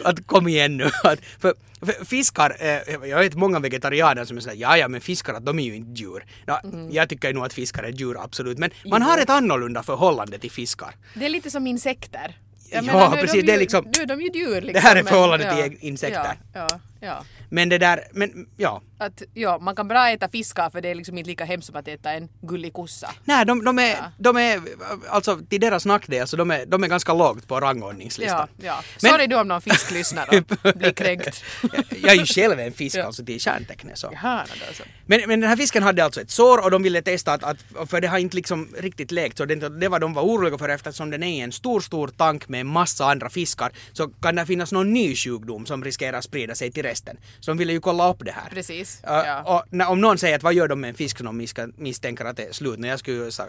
att 0.04 0.28
kom 0.28 0.48
igen 0.48 0.78
nu. 0.78 0.90
Att, 1.04 1.20
för, 1.40 1.54
för 1.86 2.06
fiskar, 2.06 2.56
eh, 2.60 3.10
jag 3.10 3.20
vet 3.20 3.36
många 3.36 3.60
vegetarianer 3.60 4.26
som 4.26 4.38
är 4.38 4.42
sådär, 4.42 4.56
ja 4.56 4.78
ja 4.78 4.88
men 4.88 5.02
fiskar 5.02 5.34
att 5.34 5.46
de 5.46 5.60
är 5.60 5.64
ju 5.64 5.76
inte 5.76 6.02
djur. 6.02 6.26
Ja, 6.46 6.62
Jag 6.90 7.10
tycker 7.10 7.34
nog 7.34 7.46
att 7.46 7.54
fiskar 7.54 7.84
är 7.84 7.90
djur 7.92 8.24
absolut, 8.24 8.58
men 8.58 8.72
man 8.86 9.02
har 9.02 9.18
ett 9.18 9.30
annorlunda 9.30 9.84
förhållande 9.84 10.38
till 10.40 10.52
fiskar. 10.52 10.96
Det 11.14 11.26
är 11.26 11.30
lite 11.30 11.52
som 11.52 11.68
insekter. 11.68 12.38
Ja, 12.72 12.82
nu 12.82 12.90
är 12.92 13.10
precis, 13.12 13.32
de 13.34 13.42
det 13.42 13.54
är 13.54 13.58
liksom- 13.60 13.86
Nu 13.96 14.02
är 14.02 14.06
de 14.06 14.22
ju 14.22 14.28
djur 14.34 14.62
liksom. 14.62 14.74
Det 14.74 14.80
här 14.80 14.96
är 14.96 15.04
men- 15.04 15.14
förhållandet 15.14 15.48
ja, 15.58 15.64
till 15.64 15.78
insekter. 15.80 16.36
Ja, 16.54 16.60
ja, 16.70 16.80
ja. 17.02 17.24
Men 17.50 17.70
det 17.70 17.78
där, 17.78 18.04
men 18.12 18.48
ja. 18.58 18.82
Att, 18.98 19.22
ja, 19.34 19.58
man 19.60 19.76
kan 19.76 19.88
bra 19.88 20.10
äta 20.10 20.30
fiskar 20.30 20.70
för 20.70 20.82
det 20.82 20.90
är 20.90 20.96
liksom 20.96 21.18
inte 21.18 21.28
lika 21.30 21.46
hemskt 21.46 21.68
som 21.68 21.76
att 21.76 21.88
äta 21.88 22.12
en 22.12 22.30
gullig 22.42 22.74
kossa. 22.74 23.12
Nej, 23.26 23.46
de, 23.46 23.64
de, 23.64 23.80
är, 23.80 23.90
Ja. 23.90 24.12
de 24.18 24.38
är, 24.38 24.62
alltså 25.10 25.40
till 25.50 25.62
deras 25.62 25.86
nackdel, 25.86 26.28
så 26.28 26.38
de 26.38 26.52
är, 26.52 26.66
de 26.66 26.84
är 26.84 26.88
ganska 26.88 27.14
lågt 27.14 27.48
på 27.48 27.60
rangordningslistan. 27.60 28.48
Ja, 28.58 28.66
ja. 28.66 28.84
Men- 29.02 29.12
Sorry 29.12 29.28
du 29.28 29.36
om 29.36 29.48
någon 29.48 29.62
fisk 29.62 29.92
lyssnar 29.92 30.28
och 30.64 30.74
blir 30.78 30.92
kränkt. 30.94 31.44
jag, 31.62 31.84
jag 32.02 32.12
är 32.16 32.20
ju 32.20 32.26
själv 32.26 32.60
en 32.60 32.74
fisk 32.74 32.98
Ja. 32.98 33.04
alltså 33.04 33.26
till 33.26 33.40
kärntecknet 33.40 33.98
så. 33.98 34.10
Jaha, 34.14 34.38
no, 34.44 34.66
då 34.68 34.74
så. 34.74 34.84
Men, 35.06 35.22
men 35.28 35.40
den 35.42 35.50
här 35.50 35.58
fisken 35.58 35.84
hade 35.84 36.04
alltså 36.04 36.22
ett 36.22 36.32
sår 36.32 36.64
och 36.64 36.72
de 36.72 36.84
ville 36.84 37.02
testa 37.02 37.34
att, 37.34 37.44
att 37.44 37.90
för 37.90 38.02
det 38.02 38.08
har 38.08 38.18
inte 38.18 38.36
liksom 38.36 38.70
riktigt 38.80 39.12
läkt 39.12 39.38
så 39.38 39.46
det, 39.46 39.56
det 39.70 39.88
var 39.90 40.00
de 40.00 40.14
var 40.14 40.22
oroliga 40.24 40.58
för 40.58 40.70
eftersom 40.70 41.10
den 41.10 41.24
är 41.24 41.44
en 41.44 41.52
stor, 41.52 41.82
stor 41.82 42.08
tank 42.08 42.48
med 42.48 42.62
en 42.62 42.68
massa 42.68 43.06
andra 43.06 43.30
fiskar 43.30 43.72
så 43.94 44.08
kan 44.08 44.36
det 44.36 44.46
finnas 44.46 44.72
någon 44.72 44.94
ny 44.94 45.16
sjukdom 45.16 45.66
som 45.66 45.84
riskerar 45.84 46.18
att 46.18 46.24
sprida 46.24 46.56
sig 46.56 46.72
till 46.72 46.84
resten. 46.92 47.18
Så 47.40 47.52
de 47.52 47.58
ville 47.58 47.74
ju 47.74 47.80
kolla 47.80 48.10
upp 48.10 48.26
det 48.26 48.32
här. 48.32 48.50
Precis. 48.50 49.00
Ja. 49.04 49.44
Och 49.44 49.64
när, 49.70 49.90
om 49.90 50.02
någon 50.02 50.18
säger 50.18 50.36
att 50.36 50.44
vad 50.44 50.54
gör 50.54 50.68
de 50.68 50.82
med 50.82 50.88
en 50.90 50.96
fisk 50.96 51.18
som 51.18 51.26
de 51.26 51.38
miska- 51.42 51.72
misstänker 51.78 52.26
att 52.26 52.38
det 52.38 52.46
är 52.46 52.54
slut, 52.54 52.80
när 52.80 52.90
jag 52.90 53.00
skulle 53.00 53.32
sa, 53.32 53.46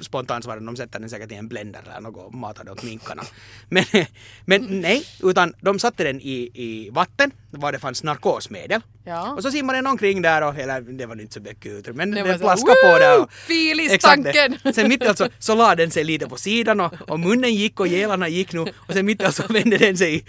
spontant 0.00 0.44
svara 0.44 0.60
de 0.60 0.76
sätter 0.76 0.98
den 1.00 1.10
säkert 1.10 1.32
i 1.32 1.34
en 1.34 1.48
blender 1.48 1.80
eller 1.90 2.00
något 2.00 2.26
och 2.26 2.34
matar 2.34 2.64
det 2.64 2.70
åt 2.72 2.82
minkarna. 2.82 3.22
Men, 3.68 3.84
men 4.44 4.80
nej, 4.80 5.04
utan 5.22 5.54
de 5.60 5.78
satte 5.78 6.04
den 6.04 6.20
i, 6.20 6.50
i 6.54 6.90
vatten 6.90 7.30
var 7.50 7.72
det 7.72 7.78
fanns 7.78 8.02
narkosmedel. 8.02 8.80
Ja. 9.04 9.32
Och 9.34 9.42
så 9.42 9.50
simmade 9.50 9.78
den 9.78 9.86
omkring 9.86 10.22
där 10.22 10.42
och, 10.42 10.58
eller 10.58 10.80
det 10.80 11.06
var 11.06 11.20
inte 11.20 11.34
så 11.34 11.40
mycket 11.40 11.72
utrymme, 11.72 12.06
men 12.06 12.10
Det 12.10 12.22
den 12.22 12.38
så, 12.38 12.44
plaskade 12.44 12.76
på 12.82 12.98
där. 12.98 13.16
"Woo! 13.18 13.22
Och, 13.24 13.32
Filistanken!" 13.32 14.58
Sen 14.74 14.88
mitt 14.88 15.06
alltså 15.06 15.28
så 15.38 15.54
la 15.54 15.74
den 15.74 15.90
sig 15.90 16.04
lite 16.04 16.26
på 16.28 16.36
sidan 16.36 16.80
och, 16.80 16.92
och 17.08 17.20
munnen 17.20 17.54
gick 17.54 17.80
och 17.80 17.86
gälarna 17.88 18.28
gick 18.28 18.52
nu 18.52 18.60
och 18.60 18.92
sen 18.92 19.06
mitt 19.06 19.22
alltså 19.22 19.42
vände 19.52 19.78
den 19.78 19.96
sig 19.96 20.24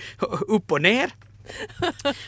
upp 0.48 0.72
och 0.72 0.82
ner. 0.82 1.10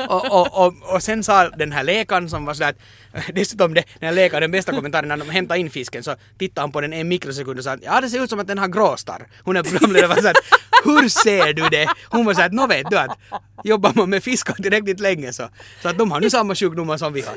Och, 0.10 0.32
och, 0.32 0.66
och, 0.66 0.94
och 0.94 1.04
sen 1.04 1.24
sa 1.24 1.50
den 1.50 1.72
här 1.72 1.84
läkaren 1.84 2.30
som 2.30 2.46
var 2.46 2.54
sådär 2.54 2.70
att 2.70 2.78
dessutom 3.36 3.74
det, 3.74 3.84
den 4.00 4.08
här 4.08 4.16
läkaren, 4.16 4.42
den 4.42 4.52
bästa 4.52 4.72
kommentaren 4.72 5.08
när 5.08 5.18
de 5.18 5.30
hämtade 5.30 5.60
in 5.60 5.70
fisken 5.70 6.04
så 6.04 6.16
tittade 6.38 6.62
han 6.62 6.72
på 6.72 6.82
den 6.82 6.94
en 6.94 7.08
mikrosekund 7.08 7.58
och 7.58 7.64
sa 7.64 7.72
att 7.72 7.84
ja 7.84 8.02
det 8.02 8.10
ser 8.10 8.24
ut 8.24 8.30
som 8.30 8.40
att 8.40 8.48
den 8.48 8.58
har 8.58 8.68
gråstarr. 8.68 9.28
Hon 9.44 9.58
är 9.58 9.64
programledare 9.64 10.08
var 10.08 10.16
såhär 10.16 10.36
hur 10.84 11.10
ser 11.10 11.54
du 11.54 11.70
det? 11.70 11.88
Hon 12.10 12.26
var 12.26 12.34
såhär 12.34 12.50
nå 12.50 12.68
vet 12.68 12.90
du 12.90 12.98
att 12.98 13.18
jobbar 13.64 13.92
man 13.96 14.10
med 14.10 14.24
fiskar 14.24 14.54
tillräckligt 14.54 15.00
länge 15.00 15.34
så, 15.34 15.50
så 15.82 15.90
att 15.90 15.98
de 15.98 16.12
har 16.12 16.20
nu 16.20 16.30
samma 16.30 16.56
sjukdomar 16.56 16.98
som 16.98 17.14
vi 17.14 17.22
har. 17.22 17.36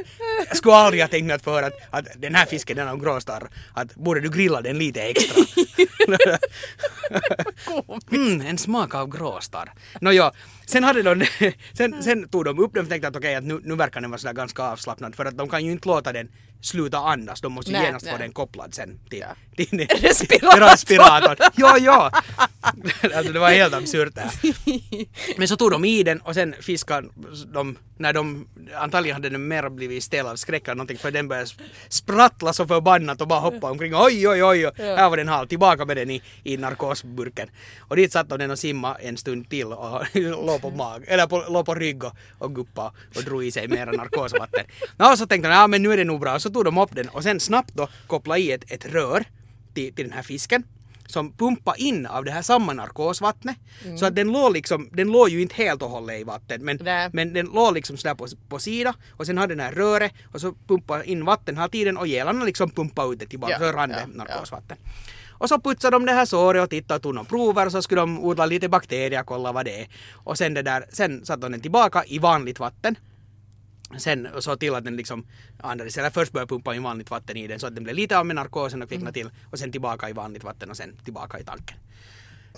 Jag 0.49 0.57
skulle 0.57 0.75
aldrig 0.75 1.03
ha 1.03 1.09
tänkt 1.09 1.27
mig 1.27 1.37
att 1.37 1.43
få 1.43 1.51
höra 1.51 1.67
att, 1.67 1.75
att 1.91 2.07
den 2.17 2.35
här 2.35 2.47
fisken 2.47 2.77
den 2.77 2.89
har 2.89 2.97
gråstarr, 2.97 3.49
att 3.75 3.95
borde 3.95 4.21
du 4.21 4.31
grilla 4.31 4.61
den 4.61 4.79
lite 4.79 5.03
extra. 5.03 5.45
mm, 8.13 8.41
en 8.41 8.59
smak 8.59 8.95
av 8.95 9.09
gråstarr. 9.09 9.73
Nåja, 10.01 10.33
sen 10.67 10.85
hade 10.85 11.03
de, 11.03 11.27
sen, 11.73 12.03
sen 12.03 12.29
tog 12.29 12.45
de 12.45 12.59
upp 12.59 12.75
den 12.75 12.83
och 12.83 12.89
tänkte 12.91 13.09
att 13.09 13.17
okej 13.17 13.29
okay, 13.29 13.35
att 13.35 13.45
nu, 13.45 13.61
nu 13.65 13.75
verkar 13.77 14.01
den 14.01 14.11
vara 14.11 14.19
sådär 14.19 14.35
ganska 14.35 14.63
avslappnad 14.63 15.15
för 15.15 15.25
att 15.25 15.39
de 15.39 15.49
kan 15.49 15.65
ju 15.65 15.73
inte 15.73 15.89
låta 15.89 16.13
den 16.13 16.29
sluta 16.61 16.99
andas, 16.99 17.41
de 17.41 17.53
måste 17.53 17.73
Nej, 17.73 17.85
genast 17.85 18.07
få 18.07 18.13
nej. 18.13 18.21
den 18.21 18.33
kopplad 18.33 18.75
sen 18.75 18.99
till, 19.11 19.19
Ja. 19.19 19.27
till, 19.57 19.67
till 19.69 19.87
Respiratorn. 20.01 20.61
respiratorn. 20.61 21.37
Ja, 21.57 21.79
ja! 21.79 22.11
alltså 23.17 23.33
det 23.33 23.39
var 23.39 23.51
helt 23.51 23.75
absurt 23.75 24.15
det 24.15 24.21
här. 24.21 25.39
Men 25.39 25.49
så 25.49 25.57
tog 25.57 25.71
de 25.71 25.85
i 25.85 26.03
den 26.03 26.21
och 26.21 26.35
sen 26.35 26.55
fiskade 26.61 27.09
de, 27.53 27.77
när 27.99 28.13
de, 28.13 28.49
antagligen 28.77 29.15
hade 29.15 29.29
den 29.29 29.49
mer 29.49 29.69
blivit 29.69 30.05
stel 30.05 30.27
av 30.27 30.37
skräck 30.37 30.63
eller 30.69 30.75
någonting 30.75 30.99
för 30.99 31.11
den 31.11 31.29
började 31.29 31.47
sp- 31.47 31.61
sprattla 31.89 32.53
så 32.53 32.67
förbannat 32.67 33.21
och 33.21 33.29
bara 33.29 33.41
hoppa 33.41 33.71
omkring. 33.71 33.93
Oj, 33.95 34.29
oj, 34.29 34.45
oj, 34.45 34.67
oj. 34.67 34.73
här 34.79 35.11
var 35.11 35.17
den 35.17 35.29
halt, 35.29 35.49
tillbaka 35.49 35.85
med 35.85 35.97
den 35.97 36.11
i, 36.11 36.23
i 36.45 36.57
narkosburken. 36.57 37.49
Och 37.81 37.97
dit 37.97 38.13
satt 38.13 38.29
de 38.29 38.39
den 38.39 38.51
och 38.51 38.59
simma 38.59 38.95
en 38.95 39.17
stund 39.17 39.51
till 39.51 39.67
och 39.67 40.07
låg 40.55 40.63
på 40.63 40.71
mag, 40.71 41.05
eller 41.07 41.27
på, 41.27 41.45
låg 41.49 41.67
på 41.67 41.75
rygg 41.75 42.05
och, 42.05 42.13
och 42.39 42.55
guppa 42.55 42.93
och 43.17 43.23
drog 43.23 43.45
i 43.45 43.51
sig 43.51 43.69
mera 43.69 43.93
narkosvatten. 43.93 44.65
Nå, 44.97 45.17
så 45.17 45.27
tänkte 45.27 45.49
de, 45.49 45.55
ja 45.55 45.67
men 45.67 45.83
nu 45.83 45.93
är 45.93 45.97
det 45.97 46.05
nog 46.05 46.21
bra. 46.21 46.39
Så 46.39 46.51
tog 46.51 46.65
de 46.65 46.79
upp 46.79 46.95
den 46.95 47.09
och 47.09 47.23
sen 47.23 47.41
snabbt 47.41 47.71
då 47.75 47.89
kopplade 48.07 48.41
i 48.41 48.53
ett, 48.53 48.71
ett 48.73 48.87
rör. 48.87 49.25
Till, 49.75 49.95
till 49.95 50.05
den 50.05 50.13
här 50.15 50.23
fisken 50.23 50.65
som 51.07 51.33
pumpade 51.33 51.83
in 51.83 52.07
av 52.07 52.25
det 52.25 52.31
här 52.31 52.43
samma 52.43 52.73
narkosvattnet. 52.73 53.57
Så 53.99 54.07
att 54.07 54.15
den 54.17 54.33
låg 54.33 54.53
liksom, 54.53 54.89
den 54.93 55.13
låg 55.13 55.29
ju 55.29 55.43
inte 55.43 55.55
helt 55.55 55.83
och 55.83 55.91
hållet 55.91 56.21
i 56.21 56.25
vatten 56.25 56.65
men, 56.65 56.79
men 57.13 57.33
den 57.33 57.47
låg 57.47 57.75
liksom 57.75 57.97
sådär 57.97 58.15
på, 58.15 58.27
på 58.49 58.59
sida. 58.59 58.95
Och 59.11 59.27
sen 59.27 59.39
hade 59.39 59.55
den 59.55 59.65
här 59.65 59.73
röret 59.73 60.13
och 60.33 60.41
så 60.41 60.55
pumpade 60.67 61.05
in 61.11 61.25
vatten 61.25 61.57
hela 61.57 61.69
tiden 61.69 61.97
och 61.97 62.07
gälarna 62.07 62.45
liksom 62.45 62.71
pumpade 62.71 63.13
ut 63.13 63.19
det 63.19 63.27
tillbaka, 63.27 63.57
Ja, 63.61 63.67
rörande 63.67 64.01
ja, 64.01 64.25
narkosvatten. 64.25 64.77
Och 65.45 65.49
så 65.49 65.61
putsade 65.61 65.95
de 65.95 66.07
det 66.07 66.13
här 66.13 66.25
såret 66.25 66.63
och 66.63 66.71
tittade 66.71 66.97
och 66.97 67.03
tog 67.03 67.15
några 67.15 67.29
prover 67.29 67.67
och 67.67 67.73
så 67.73 67.83
skulle 67.83 68.01
de 68.01 68.25
odla 68.25 68.47
lite 68.47 68.69
bakterier, 68.69 69.23
kolla 69.23 69.53
vad 69.53 69.65
det 69.65 69.81
är. 69.81 69.89
Och 70.13 70.39
sen 70.39 70.55
det 70.55 70.63
där, 70.63 70.85
sen 70.93 71.25
satte 71.25 71.41
de 71.41 71.53
den 71.53 71.61
tillbaka 71.61 72.05
i 72.07 72.19
vanligt 72.19 72.59
vatten. 72.59 72.97
Sen 73.99 74.27
och 74.27 74.45
så 74.45 74.57
till 74.57 74.75
att 74.75 74.85
den 74.85 74.97
liksom 74.97 75.27
andades, 75.61 75.99
eller 75.99 76.11
först 76.11 76.33
började 76.33 76.49
pumpa 76.49 76.75
in 76.75 76.83
vanligt 76.83 77.11
vatten 77.11 77.37
i 77.37 77.47
den 77.47 77.61
så 77.61 77.67
att 77.67 77.75
den 77.75 77.85
blev 77.85 77.97
lite 77.97 78.19
av 78.19 78.27
med 78.27 78.37
narkosen 78.37 78.83
och 78.83 78.89
kvicknade 78.89 79.13
till 79.13 79.31
och 79.51 79.59
sen 79.59 79.73
tillbaka 79.73 80.09
i 80.09 80.13
vanligt 80.13 80.45
vatten 80.45 80.71
och 80.71 80.77
sen 80.77 80.97
tillbaka 81.05 81.41
i 81.41 81.45
tanken. 81.45 81.77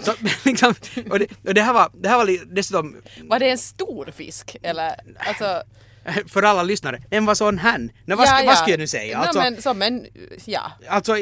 Så 0.01 0.15
liksom, 0.45 0.75
och 1.11 1.19
det, 1.19 1.27
och 1.45 1.55
det 1.55 1.63
här 1.63 1.73
var, 1.73 1.91
det 1.95 2.09
här 2.09 2.17
var 2.17 2.55
dessutom 2.55 2.97
Var 3.23 3.39
det 3.39 3.51
en 3.51 3.59
stor 3.59 4.11
fisk? 4.15 4.57
Eller 4.63 4.95
alltså... 5.17 5.63
för 6.27 6.43
alla 6.43 6.63
lyssnare, 6.63 7.03
den 7.11 7.27
var 7.27 7.35
sån 7.35 7.59
här. 7.59 7.79
Nej, 7.79 8.17
vad, 8.17 8.29
ska, 8.29 8.47
vad 8.47 8.59
ska 8.59 8.71
jag 8.71 8.79
nu 8.81 8.87
säga? 8.87 9.19
No, 9.19 9.23
Alltså, 9.23 9.39
men, 9.39 9.63
som 9.63 9.83
en, 9.83 10.07
ja. 10.45 10.73
alltså, 10.89 11.15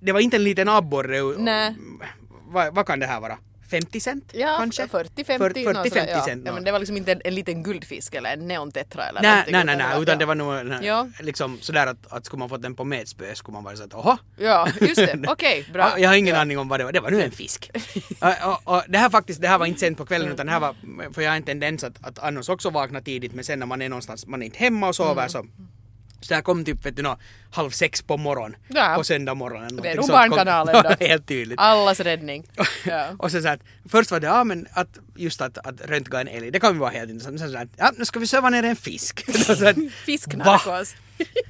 det 0.00 0.12
var 0.12 0.20
inte 0.20 0.36
en 0.36 0.44
liten 0.44 0.68
abborre. 0.68 1.20
Vad, 2.48 2.74
vad 2.74 2.86
kan 2.86 2.98
det 3.00 3.06
här 3.06 3.20
vara? 3.20 3.38
50 3.72 4.00
cent 4.00 4.24
Ja, 4.34 4.56
kanske? 4.58 4.86
40-50 4.86 5.08
40-50 5.16 6.08
ja. 6.08 6.24
cent. 6.24 6.42
Ja, 6.44 6.50
nå. 6.50 6.54
men 6.54 6.64
det 6.64 6.72
var 6.72 6.78
liksom 6.78 6.96
inte 6.96 7.12
en, 7.12 7.20
en 7.24 7.34
liten 7.34 7.62
guldfisk 7.62 8.14
eller 8.14 8.32
en 8.32 8.48
neontetra 8.48 9.04
eller 9.08 9.22
Nej, 9.22 9.44
nej, 9.48 9.64
nej, 9.64 9.76
nej, 9.76 10.02
utan 10.02 10.18
det 10.18 10.22
ja. 10.22 10.26
var 10.26 10.34
nog 10.34 10.66
nej, 10.66 10.78
Ja. 10.82 11.08
liksom 11.20 11.58
sådär 11.60 11.86
att, 11.86 12.12
att 12.12 12.26
skulle 12.26 12.38
man 12.38 12.48
fått 12.48 12.62
den 12.62 12.74
på 12.74 12.84
metspö 12.84 13.34
skulle 13.34 13.52
man 13.52 13.64
vara 13.64 13.76
så 13.76 13.84
att 13.84 13.94
oho. 13.94 14.16
Ja, 14.36 14.68
just 14.80 14.96
det. 14.96 15.24
Okej, 15.28 15.66
bra. 15.72 15.82
Ja, 15.82 15.98
Jag 15.98 16.08
har 16.08 16.16
ingen 16.16 16.34
ja. 16.34 16.40
aning 16.40 16.58
om 16.58 16.68
vad 16.68 16.80
det 16.80 16.84
var, 16.84 16.92
det 16.92 17.00
var 17.00 17.10
nu 17.10 17.22
en 17.22 17.30
fisk. 17.30 17.70
och, 18.20 18.48
och, 18.52 18.76
och 18.76 18.82
det 18.88 18.98
här 18.98 19.10
faktiskt, 19.10 19.40
det 19.40 19.48
här 19.48 19.58
var 19.58 19.66
inte 19.66 19.80
sent 19.80 19.98
på 19.98 20.06
kvällen 20.06 20.32
utan 20.32 20.46
det 20.46 20.52
här 20.52 20.60
var, 20.60 20.74
för 21.12 21.22
jag 21.22 21.30
har 21.30 21.36
en 21.36 21.42
tendens 21.42 21.84
att, 21.84 22.06
att 22.06 22.18
annars 22.18 22.48
också 22.48 22.70
vakna 22.70 23.00
tidigt 23.00 23.34
men 23.34 23.44
sen 23.44 23.58
när 23.58 23.66
man 23.66 23.82
är 23.82 23.88
någonstans, 23.88 24.26
man 24.26 24.42
är 24.42 24.46
inte 24.46 24.58
hemma 24.58 24.88
och 24.88 24.96
sover 24.96 25.28
så 25.28 25.46
så 26.22 26.28
det 26.28 26.34
här 26.34 26.42
kom 26.42 26.64
typ 26.64 26.86
vet 26.86 26.96
du 26.96 27.02
nå, 27.02 27.18
halv 27.50 27.70
sex 27.70 28.02
på 28.02 28.16
morgon 28.16 28.56
Ja. 28.68 28.94
på 28.96 29.04
söndag 29.04 29.34
morgonen. 29.34 29.76
Det 29.82 29.88
är 29.88 29.96
nog 29.96 30.08
Barnkanalen 30.08 30.82
då. 30.98 31.06
helt 31.06 31.26
tydligt. 31.28 31.58
Allas 31.60 32.00
räddning. 32.00 32.44
Ja. 32.84 33.06
Och 33.18 33.30
så, 33.30 33.42
så 33.42 33.48
att, 33.48 33.60
först 33.88 34.10
var 34.10 34.20
det, 34.20 34.26
ja 34.26 34.44
men 34.44 34.66
att 34.72 34.88
just 35.16 35.40
att, 35.40 35.58
att 35.58 35.80
röntga 35.80 36.20
en 36.20 36.28
älg, 36.28 36.50
det 36.50 36.60
kan 36.60 36.72
ju 36.72 36.78
vara 36.78 36.90
helt 36.90 37.10
intressant. 37.10 37.40
Sen 37.40 37.50
så 37.52 37.58
att, 37.58 37.68
ja 37.76 37.92
nu 37.98 38.04
ska 38.04 38.18
vi 38.20 38.26
söva 38.26 38.50
ner 38.50 38.62
en 38.62 38.76
fisk. 38.76 39.24
Fisknarkos. 40.04 40.94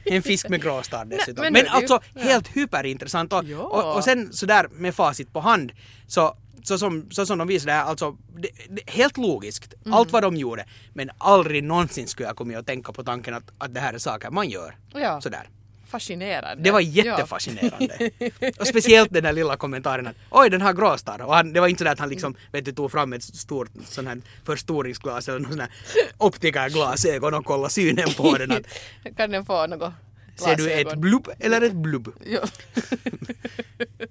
en 0.05 0.23
fisk 0.23 0.49
med 0.49 0.63
gråstarr 0.63 1.05
dessutom. 1.05 1.43
men 1.43 1.53
Men, 1.53 1.63
det 1.65 1.69
är 1.69 1.73
ju- 1.73 1.77
alltså 1.77 2.01
ja. 2.15 2.23
helt 2.23 2.49
hyperintressant 2.57 3.33
och, 3.33 3.45
och, 3.51 3.97
och 3.97 4.05
sen 4.05 4.33
sådär 4.33 4.67
med 4.73 4.95
facit 4.95 5.33
på 5.33 5.41
hand 5.41 5.73
så 6.07 6.37
så 6.62 6.79
som, 6.79 7.11
så 7.11 7.27
som 7.27 7.38
de 7.38 7.48
visade 7.48 7.72
här, 7.72 7.85
alltså 7.85 8.16
det, 8.37 8.48
det, 8.70 8.90
helt 8.90 9.16
logiskt, 9.16 9.75
Mm. 9.85 9.94
allt 9.98 10.11
vad 10.12 10.22
de 10.22 10.37
gjorde. 10.37 10.64
Men 10.94 11.11
aldrig 11.18 11.64
någonsin 11.64 12.07
skulle 12.09 12.29
jag 12.29 12.37
komma 12.37 12.59
att 12.59 12.66
tänka 12.66 12.92
på 12.92 13.05
tanken 13.05 13.35
att, 13.35 13.44
att 13.59 13.75
det 13.75 13.81
här 13.81 13.94
är 13.94 13.98
saker 13.98 14.31
man 14.31 14.48
gör. 14.51 14.77
Ja. 14.94 15.20
Sådär. 15.20 15.48
Fascinerande. 15.87 16.62
Det 16.64 16.70
var 16.70 16.81
Ja. 16.81 17.05
jättefascinerande. 17.05 18.11
Och 18.61 18.66
speciellt 18.66 19.12
den 19.12 19.22
där 19.22 19.33
lilla 19.33 19.57
kommentaren 19.57 20.07
att 20.07 20.16
oj 20.31 20.51
den 20.51 20.61
har 20.62 20.72
gråstarr. 20.72 21.20
Och 21.22 21.35
han, 21.35 21.53
det 21.53 21.61
var 21.61 21.68
inte 21.68 21.79
sådär 21.79 21.92
att 21.92 21.98
han 21.98 22.09
liksom 22.09 22.35
vet 22.53 22.64
du, 22.64 22.72
tog 22.72 22.92
fram 22.92 23.12
ett 23.12 23.22
stort 23.25 23.70
sån 23.85 24.07
här 24.07 24.20
förstoringsglas 24.44 25.29
eller 25.29 25.38
någon 25.38 25.51
sån 25.51 25.61
här 25.61 25.70
optikerglasögon 26.18 27.35
och 27.35 27.44
kollade 27.44 27.70
synen 27.72 28.09
på 28.16 28.37
den. 28.38 28.53
Att, 28.53 28.66
Kan 29.16 29.31
den 29.31 29.44
få 29.44 29.66
något 29.66 29.92
ser 30.37 30.57
du 30.57 30.71
ett 30.71 30.95
blubb 30.97 31.29
eller 31.38 31.62
ett 31.62 31.73
blubb? 31.75 32.12
Ja. 32.25 32.40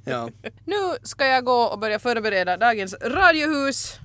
Ja. 0.06 0.30
Nu 0.66 0.98
ska 1.04 1.26
jag 1.26 1.46
gå 1.46 1.62
och 1.62 1.80
börja 1.80 2.00
förbereda 2.00 2.58
dagens 2.58 2.96
radiohus. 3.02 4.00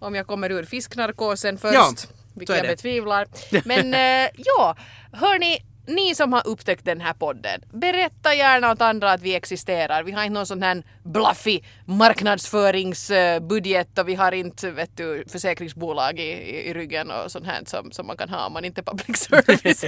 Om 0.00 0.14
jag 0.14 0.26
kommer 0.26 0.50
ur 0.52 0.64
fisknarkosen 0.64 1.58
först. 1.58 1.74
Ja, 1.74 1.92
vilket 2.34 2.56
jag 2.56 2.66
betvivlar. 2.66 3.26
Men 3.64 3.94
eh, 3.94 4.30
ja, 4.36 4.76
hörni, 5.12 5.62
ni 5.88 6.14
som 6.14 6.32
har 6.32 6.46
upptäckt 6.46 6.84
den 6.84 7.00
här 7.00 7.12
podden, 7.12 7.60
berätta 7.72 8.34
gärna 8.34 8.72
åt 8.72 8.80
andra 8.80 9.12
att 9.12 9.22
vi 9.22 9.34
existerar. 9.34 10.02
Vi 10.02 10.12
har 10.12 10.22
inte 10.22 10.34
någon 10.34 10.46
sån 10.46 10.62
här 10.62 10.82
bluffig 11.02 11.64
marknadsföringsbudget 11.84 13.98
och 13.98 14.08
vi 14.08 14.14
har 14.14 14.32
inte 14.32 14.70
vet 14.70 14.96
du, 14.96 15.24
försäkringsbolag 15.28 16.20
i, 16.20 16.22
i, 16.22 16.68
i 16.68 16.74
ryggen 16.74 17.10
och 17.10 17.32
sånt 17.32 17.46
här 17.46 17.62
som, 17.66 17.92
som 17.92 18.06
man 18.06 18.16
kan 18.16 18.28
ha 18.28 18.46
om 18.46 18.52
man 18.52 18.64
inte 18.64 18.80
är 18.80 18.82
public 18.82 19.16
service. 19.28 19.84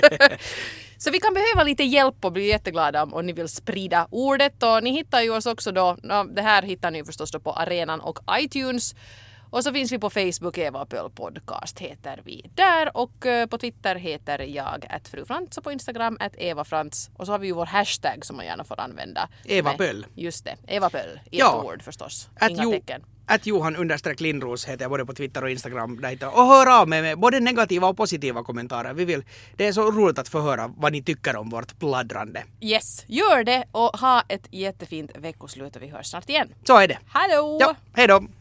Så 0.98 1.10
vi 1.10 1.20
kan 1.20 1.34
behöva 1.34 1.64
lite 1.64 1.84
hjälp 1.84 2.24
och 2.24 2.32
bli 2.32 2.48
jätteglada 2.48 3.02
om, 3.02 3.14
om 3.14 3.26
ni 3.26 3.32
vill 3.32 3.48
sprida 3.48 4.06
ordet. 4.10 4.62
Och 4.62 4.82
ni 4.82 4.90
hittar 4.90 5.20
ju 5.20 5.30
oss 5.30 5.46
också 5.46 5.72
då, 5.72 5.96
det 6.34 6.42
här 6.42 6.62
hittar 6.62 6.90
ni 6.90 7.04
förstås 7.04 7.30
då 7.30 7.40
på 7.40 7.52
arenan 7.52 8.00
och 8.00 8.18
iTunes. 8.38 8.94
Och 9.50 9.64
så 9.64 9.72
finns 9.72 9.92
vi 9.92 9.98
på 9.98 10.10
Facebook, 10.10 10.58
Eva 10.58 10.86
Pöl 10.86 11.10
Podcast 11.10 11.78
heter 11.78 12.20
vi 12.24 12.50
där 12.54 12.96
och 12.96 13.26
eh, 13.26 13.46
på 13.46 13.58
Twitter 13.58 13.96
heter 13.96 14.38
jag 14.38 14.86
att 14.90 15.08
fru 15.08 15.24
Frans 15.24 15.58
och 15.58 15.64
på 15.64 15.72
Instagram 15.72 16.16
att 16.20 16.32
Eva 16.38 16.64
Frans. 16.64 17.10
Och 17.16 17.26
så 17.26 17.32
har 17.32 17.38
vi 17.38 17.46
ju 17.46 17.52
vår 17.52 17.66
hashtag 17.66 18.24
som 18.26 18.36
man 18.36 18.46
gärna 18.46 18.64
får 18.64 18.80
använda. 18.80 19.28
Eva 19.44 19.72
Pöll. 19.72 20.06
Just 20.14 20.44
det, 20.44 20.56
Eva 20.66 20.90
Pöll 20.90 21.20
i 21.30 21.38
Ja. 21.38 21.58
ett 21.58 21.64
ord 21.74 21.82
förstås. 21.82 22.28
Att 22.40 22.50
Inga 22.50 22.62
jo, 22.62 22.72
tecken. 22.72 23.02
att 23.26 23.46
Johan 23.46 23.76
understreck 23.76 24.20
Lindros 24.20 24.64
heter 24.64 24.84
jag 24.84 24.90
både 24.90 25.06
på 25.06 25.14
Twitter 25.14 25.44
och 25.44 25.50
Instagram. 25.50 26.00
Där 26.00 26.24
och 26.38 26.46
hör 26.46 26.80
av 26.80 26.88
mig 26.88 27.02
med 27.02 27.18
både 27.18 27.40
negativa 27.40 27.88
och 27.88 27.96
positiva 27.96 28.42
kommentarer. 28.44 28.94
Vi 28.94 29.04
vill, 29.04 29.22
det 29.56 29.66
är 29.66 29.72
så 29.72 29.90
roligt 29.90 30.18
att 30.18 30.28
få 30.28 30.40
höra 30.40 30.70
vad 30.76 30.92
ni 30.92 31.02
tycker 31.02 31.36
om 31.36 31.50
vårt 31.50 31.78
pladdrande. 31.78 32.44
Yes, 32.60 33.04
gör 33.08 33.44
det 33.44 33.64
och 33.72 33.96
ha 34.00 34.22
ett 34.28 34.46
jättefint 34.50 35.10
veckoslut 35.18 35.76
och 35.76 35.82
vi 35.82 35.88
hörs 35.88 36.06
snart 36.06 36.28
igen. 36.28 36.54
Så 36.66 36.76
är 36.78 36.88
det. 36.88 36.98
Hallå! 37.08 37.58
Ja, 37.60 37.74
hej 37.94 38.06
då! 38.08 38.22